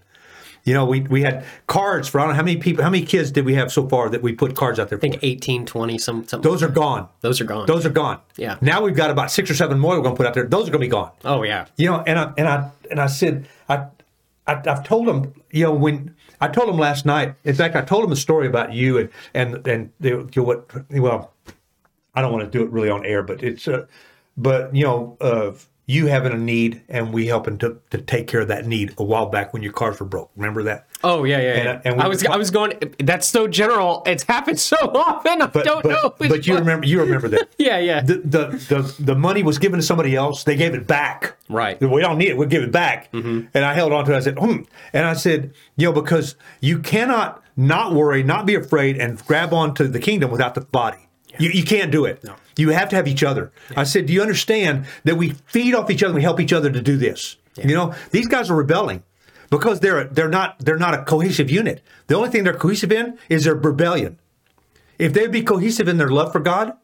You 0.63 0.75
know, 0.75 0.85
we, 0.85 1.01
we 1.01 1.23
had 1.23 1.43
cards 1.65 2.07
for 2.07 2.19
I 2.19 2.23
don't 2.23 2.29
know 2.33 2.35
how 2.35 2.43
many 2.43 2.57
people, 2.57 2.83
how 2.83 2.91
many 2.91 3.03
kids 3.03 3.31
did 3.31 3.45
we 3.45 3.55
have 3.55 3.71
so 3.71 3.89
far 3.89 4.09
that 4.09 4.21
we 4.21 4.33
put 4.33 4.55
cards 4.55 4.79
out 4.79 4.89
there? 4.89 4.99
I 4.99 5.01
think 5.01 5.17
18, 5.23 5.65
20, 5.65 5.97
some 5.97 6.27
something. 6.27 6.49
Those 6.49 6.61
are 6.61 6.69
gone. 6.69 7.09
Those 7.21 7.41
are 7.41 7.45
gone. 7.45 7.65
Those 7.65 7.83
are 7.83 7.89
gone. 7.89 8.19
Yeah. 8.37 8.57
Now 8.61 8.83
we've 8.83 8.95
got 8.95 9.09
about 9.09 9.31
six 9.31 9.49
or 9.49 9.55
seven 9.55 9.79
more 9.79 9.95
we're 9.97 10.03
going 10.03 10.13
to 10.13 10.17
put 10.17 10.27
out 10.27 10.35
there. 10.35 10.45
Those 10.45 10.67
are 10.67 10.71
going 10.71 10.81
to 10.81 10.85
be 10.85 10.87
gone. 10.87 11.11
oh 11.25 11.41
yeah. 11.41 11.65
You 11.77 11.87
know, 11.87 12.03
and 12.05 12.19
I 12.19 12.33
and 12.37 12.47
I 12.47 12.69
and 12.91 13.01
I 13.01 13.07
said 13.07 13.47
I, 13.67 13.87
I 14.45 14.61
I've 14.67 14.83
told 14.83 15.07
them. 15.07 15.33
You 15.49 15.65
know, 15.65 15.73
when 15.73 16.15
I 16.41 16.47
told 16.47 16.69
him 16.69 16.77
last 16.77 17.05
night. 17.05 17.35
In 17.43 17.55
fact, 17.55 17.75
I 17.75 17.81
told 17.81 18.03
him 18.03 18.11
a 18.11 18.15
story 18.15 18.47
about 18.47 18.73
you 18.73 18.97
and 18.97 19.09
and 19.33 19.67
and 19.67 19.91
they, 19.99 20.13
what. 20.13 20.69
Well, 20.89 21.31
I 22.15 22.21
don't 22.21 22.33
want 22.33 22.51
to 22.51 22.57
do 22.57 22.63
it 22.65 22.71
really 22.71 22.89
on 22.89 23.05
air, 23.05 23.23
but 23.23 23.43
it's 23.43 23.67
uh, 23.67 23.85
but 24.35 24.75
you 24.75 24.83
know, 24.83 25.17
uh, 25.21 25.51
you 25.91 26.07
having 26.07 26.31
a 26.31 26.37
need 26.37 26.81
and 26.87 27.11
we 27.11 27.27
helping 27.27 27.57
to 27.57 27.77
to 27.89 27.97
take 27.99 28.27
care 28.27 28.39
of 28.41 28.47
that 28.47 28.65
need 28.65 28.93
a 28.97 29.03
while 29.03 29.25
back 29.25 29.51
when 29.53 29.61
your 29.61 29.73
cars 29.73 29.99
were 29.99 30.05
broke. 30.05 30.31
Remember 30.37 30.63
that? 30.63 30.87
Oh 31.03 31.23
yeah, 31.25 31.39
yeah. 31.39 31.53
And, 31.53 31.65
yeah. 31.65 31.91
and 31.91 32.01
I 32.01 32.07
was 32.07 32.23
were 32.23 32.31
I 32.31 32.37
was 32.37 32.49
going. 32.49 32.95
That's 32.99 33.27
so 33.27 33.47
general. 33.47 34.01
It's 34.05 34.23
happened 34.23 34.59
so 34.59 34.77
often. 34.95 35.41
I 35.41 35.47
But 35.47 35.65
don't 35.65 35.83
but, 35.83 35.89
know. 35.91 36.13
but 36.17 36.47
you 36.47 36.53
one. 36.53 36.63
remember 36.63 36.87
you 36.87 36.99
remember 37.01 37.27
that. 37.29 37.49
Yeah, 37.57 37.79
yeah. 37.79 38.01
the, 38.01 38.15
the 38.15 38.45
the 38.69 38.95
the 38.99 39.15
money 39.15 39.43
was 39.43 39.57
given 39.59 39.79
to 39.79 39.85
somebody 39.85 40.15
else. 40.15 40.43
They 40.45 40.55
gave 40.55 40.73
it 40.73 40.87
back. 40.87 41.35
Right. 41.49 41.79
Mm-hmm. 41.79 41.93
We 41.93 42.01
don't 42.01 42.17
need 42.17 42.29
it. 42.29 42.37
We'll 42.37 42.47
give 42.47 42.63
it 42.63 42.71
back. 42.71 43.09
And 43.13 43.49
I 43.53 43.73
held 43.73 43.91
on 43.91 44.05
to 44.05 44.13
it. 44.13 44.17
I 44.17 44.19
said, 44.21 44.39
hmm. 44.39 44.61
And 44.93 45.05
I 45.05 45.13
said, 45.13 45.53
you 45.75 45.87
know, 45.87 45.93
because 45.93 46.35
you 46.61 46.79
cannot 46.79 47.43
not 47.57 47.93
worry, 47.93 48.23
not 48.23 48.45
be 48.45 48.55
afraid, 48.55 48.97
and 48.97 49.23
grab 49.25 49.53
onto 49.53 49.87
the 49.87 49.99
kingdom 49.99 50.31
without 50.31 50.55
the 50.55 50.61
body. 50.61 51.07
You, 51.41 51.49
you 51.49 51.63
can't 51.63 51.91
do 51.91 52.05
it. 52.05 52.23
No. 52.23 52.35
You 52.57 52.69
have 52.69 52.89
to 52.89 52.95
have 52.95 53.07
each 53.07 53.23
other. 53.23 53.51
I 53.75 53.83
said, 53.83 54.05
do 54.05 54.13
you 54.13 54.21
understand 54.21 54.85
that 55.03 55.15
we 55.15 55.31
feed 55.47 55.73
off 55.73 55.89
each 55.89 56.03
other? 56.03 56.13
We 56.13 56.21
help 56.21 56.39
each 56.39 56.53
other 56.53 56.71
to 56.71 56.81
do 56.81 56.97
this. 56.97 57.37
You 57.57 57.75
know, 57.75 57.93
these 58.11 58.27
guys 58.27 58.49
are 58.49 58.55
rebelling 58.55 59.03
because 59.49 59.81
they're 59.81 60.05
they're 60.05 60.29
not 60.29 60.57
they're 60.59 60.77
not 60.77 60.93
a 60.93 61.03
cohesive 61.03 61.51
unit. 61.51 61.83
The 62.07 62.15
only 62.15 62.29
thing 62.29 62.43
they're 62.43 62.53
cohesive 62.53 62.91
in 62.91 63.19
is 63.29 63.43
their 63.43 63.55
rebellion. 63.55 64.17
If 64.97 65.13
they'd 65.13 65.31
be 65.31 65.43
cohesive 65.43 65.87
in 65.87 65.97
their 65.97 66.09
love 66.09 66.31
for 66.31 66.39
God, 66.39 66.77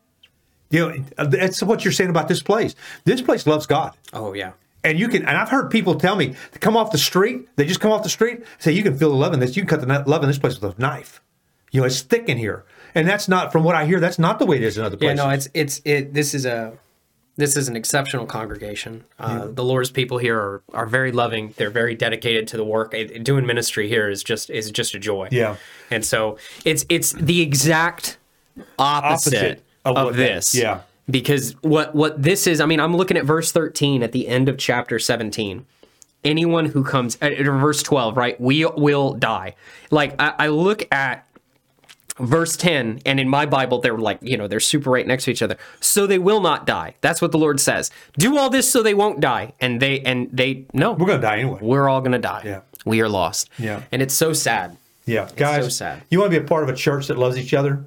you 0.70 0.80
know, 0.80 1.26
that's 1.26 1.64
what 1.64 1.86
you're 1.86 1.94
saying 1.94 2.10
about 2.10 2.28
this 2.28 2.42
place. 2.42 2.76
This 3.06 3.22
place 3.22 3.48
loves 3.48 3.66
God. 3.66 3.94
Oh 4.12 4.34
yeah. 4.34 4.52
And 4.84 5.00
you 5.00 5.08
can, 5.08 5.26
and 5.26 5.38
I've 5.38 5.50
heard 5.50 5.72
people 5.72 5.96
tell 5.96 6.16
me 6.16 6.36
to 6.54 6.60
come 6.60 6.78
off 6.78 6.92
the 6.92 6.98
street. 6.98 7.48
They 7.56 7.66
just 7.66 7.80
come 7.80 7.92
off 7.92 8.04
the 8.04 8.10
street, 8.10 8.44
say 8.60 8.72
you 8.72 8.84
can 8.84 8.98
feel 8.98 9.10
the 9.10 9.16
love 9.16 9.34
in 9.34 9.40
this. 9.40 9.56
You 9.56 9.64
can 9.64 9.70
cut 9.70 9.88
the 9.88 10.10
love 10.10 10.24
in 10.24 10.30
this 10.30 10.38
place 10.38 10.60
with 10.60 10.78
a 10.78 10.82
knife. 10.82 11.22
You 11.72 11.82
know, 11.82 11.88
it's 11.88 12.02
thick 12.02 12.30
in 12.30 12.38
here, 12.38 12.66
and 12.96 13.08
that's 13.08 13.28
not 13.28 13.52
from 13.52 13.64
what 13.64 13.76
I 13.76 13.86
hear. 13.86 14.00
That's 14.00 14.20
not 14.20 14.40
the 14.40 14.46
way 14.46 14.58
it 14.58 14.64
is 14.64 14.78
in 14.78 14.84
other 14.84 14.98
places. 14.98 15.18
Yeah, 15.20 15.26
no, 15.26 15.30
it's 15.32 15.48
it's 15.54 15.82
it. 15.86 16.14
This 16.14 16.34
is 16.34 16.46
a 16.46 16.74
this 17.36 17.56
is 17.56 17.68
an 17.68 17.76
exceptional 17.76 18.26
congregation. 18.26 19.04
Uh, 19.20 19.48
The 19.48 19.64
Lord's 19.64 19.92
people 19.92 20.18
here 20.18 20.38
are, 20.40 20.64
are 20.74 20.86
very 20.88 21.12
loving. 21.12 21.54
They're 21.58 21.70
very 21.70 21.94
dedicated 21.94 22.48
to 22.50 22.58
the 22.58 22.64
work. 22.66 22.94
It- 22.96 23.24
doing 23.24 23.46
ministry 23.46 23.88
here 23.88 24.10
is 24.10 24.24
just 24.24 24.50
is 24.50 24.72
just 24.72 24.96
a 24.96 25.00
joy. 25.00 25.28
Yeah. 25.32 25.58
and 25.92 26.04
so 26.04 26.38
it's 26.66 26.86
it's 26.90 27.12
the 27.12 27.42
exact 27.42 28.18
opposite, 28.80 29.34
Opposite 29.36 29.64
of, 29.86 29.98
of 29.98 30.06
what 30.06 30.16
that- 30.16 30.18
this. 30.36 30.56
yeah. 30.56 30.82
because 31.10 31.54
what 31.62 31.94
what 31.94 32.22
this 32.24 32.48
is. 32.48 32.60
I 32.60 32.66
mean, 32.66 32.80
I'm 32.80 32.96
looking 32.98 33.18
at 33.18 33.26
verse 33.26 33.52
13 33.52 34.02
at 34.04 34.12
the 34.14 34.28
end 34.28 34.50
of 34.50 34.58
chapter 34.58 34.98
17. 35.00 35.66
Anyone 36.24 36.66
who 36.66 36.84
comes 36.84 37.18
at, 37.22 37.34
at 37.34 37.46
verse 37.46 37.84
12, 37.84 38.18
right? 38.18 38.42
We 38.42 38.66
will 38.66 39.14
die. 39.14 39.54
Like 39.92 40.16
I, 40.20 40.34
I 40.40 40.48
look 40.48 40.92
at 40.92 41.27
verse 42.20 42.58
10 42.58 43.00
and 43.06 43.20
in 43.20 43.30
my 43.30 43.46
bible 43.46 43.80
they're 43.80 43.98
like 43.98 44.18
you 44.22 44.36
know 44.38 44.48
they're 44.48 44.60
super 44.60 44.90
right 44.90 45.06
next 45.06 45.26
to 45.26 45.32
each 45.32 45.42
other 45.42 45.56
so 45.80 46.08
they 46.08 46.18
will 46.18 46.42
not 46.42 46.66
die 46.66 46.96
that's 47.02 47.22
what 47.22 47.32
the 47.32 47.38
lord 47.38 47.60
says 47.60 47.92
do 48.18 48.38
all 48.38 48.50
this 48.50 48.72
so 48.72 48.82
they 48.82 48.94
won't 48.94 49.20
die 49.20 49.54
and 49.62 49.80
they 49.82 50.00
and 50.02 50.30
they 50.32 50.66
no 50.74 50.94
We're 50.94 51.08
gonna 51.08 51.22
die 51.22 51.38
anyway. 51.40 51.60
we're 51.62 51.88
all 51.88 52.02
gonna 52.02 52.18
die 52.20 52.42
Yeah. 52.46 52.62
we 52.86 53.02
are 53.02 53.10
lost 53.10 53.50
Yeah. 53.60 53.82
and 53.92 54.02
it's 54.02 54.14
so 54.16 54.34
sad 54.34 54.78
Yeah, 55.06 55.30
guys, 55.36 55.64
so 55.64 55.70
sad. 55.70 56.02
you 56.10 56.20
want 56.20 56.32
to 56.34 56.40
be 56.40 56.44
a 56.44 56.48
part 56.48 56.64
of 56.64 56.70
a 56.70 56.76
church 56.76 57.08
that 57.08 57.18
loves 57.18 57.38
each 57.38 57.54
other, 57.54 57.86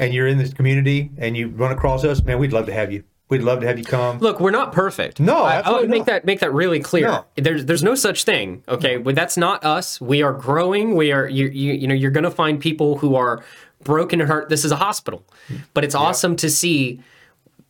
and 0.00 0.12
you're 0.12 0.26
in 0.26 0.36
this 0.38 0.52
community, 0.52 1.10
and 1.16 1.36
you 1.36 1.46
run 1.48 1.70
across 1.70 2.02
us, 2.04 2.20
man. 2.24 2.38
We'd 2.40 2.52
love 2.52 2.66
to 2.66 2.72
have 2.72 2.90
you. 2.92 3.04
We'd 3.28 3.42
love 3.42 3.60
to 3.60 3.66
have 3.66 3.76
you 3.78 3.84
come. 3.84 4.18
look 4.20 4.38
we're 4.38 4.52
not 4.52 4.72
perfect 4.72 5.18
No, 5.18 5.38
I, 5.42 5.58
I 5.58 5.70
would 5.72 5.90
make 5.90 6.00
not. 6.00 6.06
that 6.06 6.24
make 6.24 6.38
that 6.40 6.52
really 6.52 6.78
clear 6.78 7.06
No. 7.08 7.24
there's 7.36 7.64
there's 7.64 7.82
no 7.82 7.96
such 7.96 8.22
thing 8.22 8.62
okay 8.68 8.98
but 8.98 9.16
that's 9.16 9.36
not 9.36 9.64
us 9.64 10.00
we 10.00 10.22
are 10.22 10.32
growing 10.32 10.94
we 10.94 11.10
are 11.10 11.26
you 11.28 11.46
you, 11.48 11.72
you 11.72 11.88
know 11.88 11.94
you're 11.94 12.12
gonna 12.12 12.30
find 12.30 12.60
people 12.60 12.98
who 12.98 13.16
are 13.16 13.42
broken 13.86 14.20
and 14.20 14.28
hurt 14.28 14.48
this 14.48 14.64
is 14.64 14.72
a 14.72 14.76
hospital 14.76 15.24
but 15.72 15.84
it's 15.84 15.94
awesome 15.94 16.36
to 16.36 16.50
see 16.50 17.00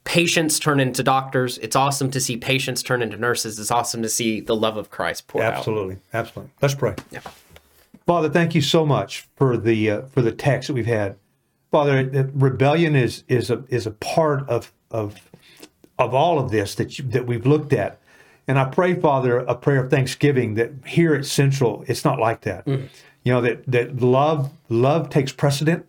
patients 0.06 0.58
turn 0.58 0.80
into 0.80 1.02
doctors. 1.02 1.58
It's 1.58 1.76
awesome 1.76 2.10
to 2.12 2.20
see 2.20 2.38
patients 2.38 2.82
turn 2.82 3.02
into 3.02 3.18
nurses. 3.18 3.58
It's 3.58 3.70
awesome 3.70 4.02
to 4.02 4.08
see 4.08 4.40
the 4.40 4.56
love 4.56 4.78
of 4.78 4.88
Christ 4.88 5.26
pour 5.26 5.42
out. 5.42 5.54
Absolutely, 5.54 5.98
absolutely. 6.14 6.52
Let's 6.62 6.74
pray. 6.74 6.94
Yeah. 7.10 7.20
Father, 8.06 8.30
thank 8.30 8.54
you 8.54 8.62
so 8.62 8.86
much 8.86 9.26
for 9.34 9.58
the 9.58 9.90
uh, 9.90 10.02
for 10.02 10.22
the 10.22 10.32
text 10.32 10.68
that 10.68 10.74
we've 10.74 10.86
had. 10.86 11.16
Father, 11.72 12.30
rebellion 12.32 12.94
is 12.96 13.24
is 13.28 13.50
a 13.50 13.64
is 13.68 13.86
a 13.86 13.90
part 13.90 14.48
of 14.48 14.72
of 14.90 15.16
of 15.98 16.14
all 16.14 16.38
of 16.38 16.50
this 16.50 16.76
that 16.76 16.98
you, 16.98 17.04
that 17.08 17.26
we've 17.26 17.44
looked 17.44 17.72
at. 17.72 17.98
And 18.48 18.60
I 18.60 18.66
pray, 18.66 18.94
Father, 18.94 19.38
a 19.38 19.56
prayer 19.56 19.82
of 19.82 19.90
thanksgiving 19.90 20.54
that 20.54 20.70
here 20.86 21.16
at 21.16 21.26
Central, 21.26 21.84
it's 21.88 22.04
not 22.04 22.20
like 22.20 22.42
that. 22.42 22.64
Mm. 22.64 22.88
You 23.24 23.32
know 23.32 23.40
that 23.40 23.66
that 23.66 24.00
love 24.00 24.52
love 24.68 25.10
takes 25.10 25.32
precedent, 25.32 25.84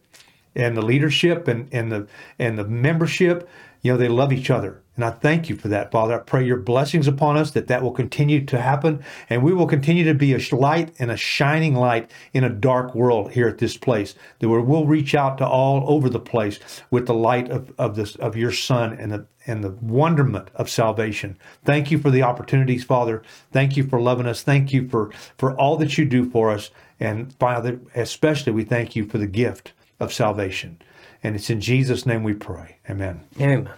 and 0.57 0.75
the 0.75 0.81
leadership 0.81 1.47
and 1.47 1.69
and 1.71 1.91
the 1.91 2.07
and 2.37 2.57
the 2.57 2.65
membership. 2.65 3.47
You 3.83 3.93
know 3.93 3.97
they 3.97 4.07
love 4.07 4.33
each 4.33 4.49
other, 4.49 4.81
And 4.95 5.05
I 5.05 5.11
thank 5.11 5.49
you 5.49 5.55
for 5.55 5.67
that, 5.67 5.91
Father. 5.91 6.15
I 6.15 6.23
pray 6.23 6.43
your 6.43 6.57
blessings 6.57 7.07
upon 7.07 7.37
us, 7.37 7.51
that 7.51 7.67
that 7.67 7.83
will 7.83 7.91
continue 7.91 8.43
to 8.43 8.59
happen, 8.59 9.03
and 9.29 9.43
we 9.43 9.53
will 9.53 9.67
continue 9.67 10.03
to 10.03 10.15
be 10.15 10.33
a 10.33 10.55
light 10.55 10.93
and 10.97 11.11
a 11.11 11.15
shining 11.15 11.75
light 11.75 12.09
in 12.33 12.43
a 12.43 12.49
dark 12.49 12.95
world 12.95 13.31
here 13.31 13.47
at 13.47 13.59
this 13.59 13.77
place. 13.77 14.15
That 14.39 14.49
we'll 14.49 14.87
reach 14.87 15.13
out 15.13 15.37
to 15.37 15.47
all 15.47 15.85
over 15.87 16.09
the 16.09 16.19
place 16.19 16.59
with 16.89 17.05
the 17.05 17.13
light 17.13 17.49
of, 17.51 17.71
of 17.77 17.95
this 17.95 18.15
of 18.15 18.35
your 18.35 18.51
Son 18.51 18.93
and 18.93 19.11
the 19.11 19.27
and 19.45 19.63
the 19.63 19.77
wonderment 19.79 20.49
of 20.55 20.69
salvation. 20.69 21.37
Thank 21.63 21.91
you 21.91 21.99
for 21.99 22.09
the 22.09 22.23
opportunities, 22.23 22.83
Father. 22.83 23.21
Thank 23.53 23.77
you 23.77 23.83
for 23.87 24.01
loving 24.01 24.25
us. 24.25 24.41
Thank 24.41 24.73
you 24.73 24.89
for 24.89 25.11
for 25.37 25.55
all 25.55 25.77
that 25.77 25.99
you 25.99 26.03
do 26.03 26.27
for 26.27 26.49
us, 26.49 26.71
and 26.99 27.31
Father, 27.35 27.79
especially 27.93 28.53
we 28.53 28.63
thank 28.63 28.95
you 28.95 29.05
for 29.05 29.19
the 29.19 29.27
gift 29.27 29.71
of 29.99 30.13
salvation. 30.13 30.79
And 31.23 31.35
it's 31.35 31.49
in 31.49 31.61
Jesus' 31.61 32.05
name 32.05 32.23
we 32.23 32.33
pray. 32.33 32.77
Amen. 32.89 33.21
Amen. 33.39 33.69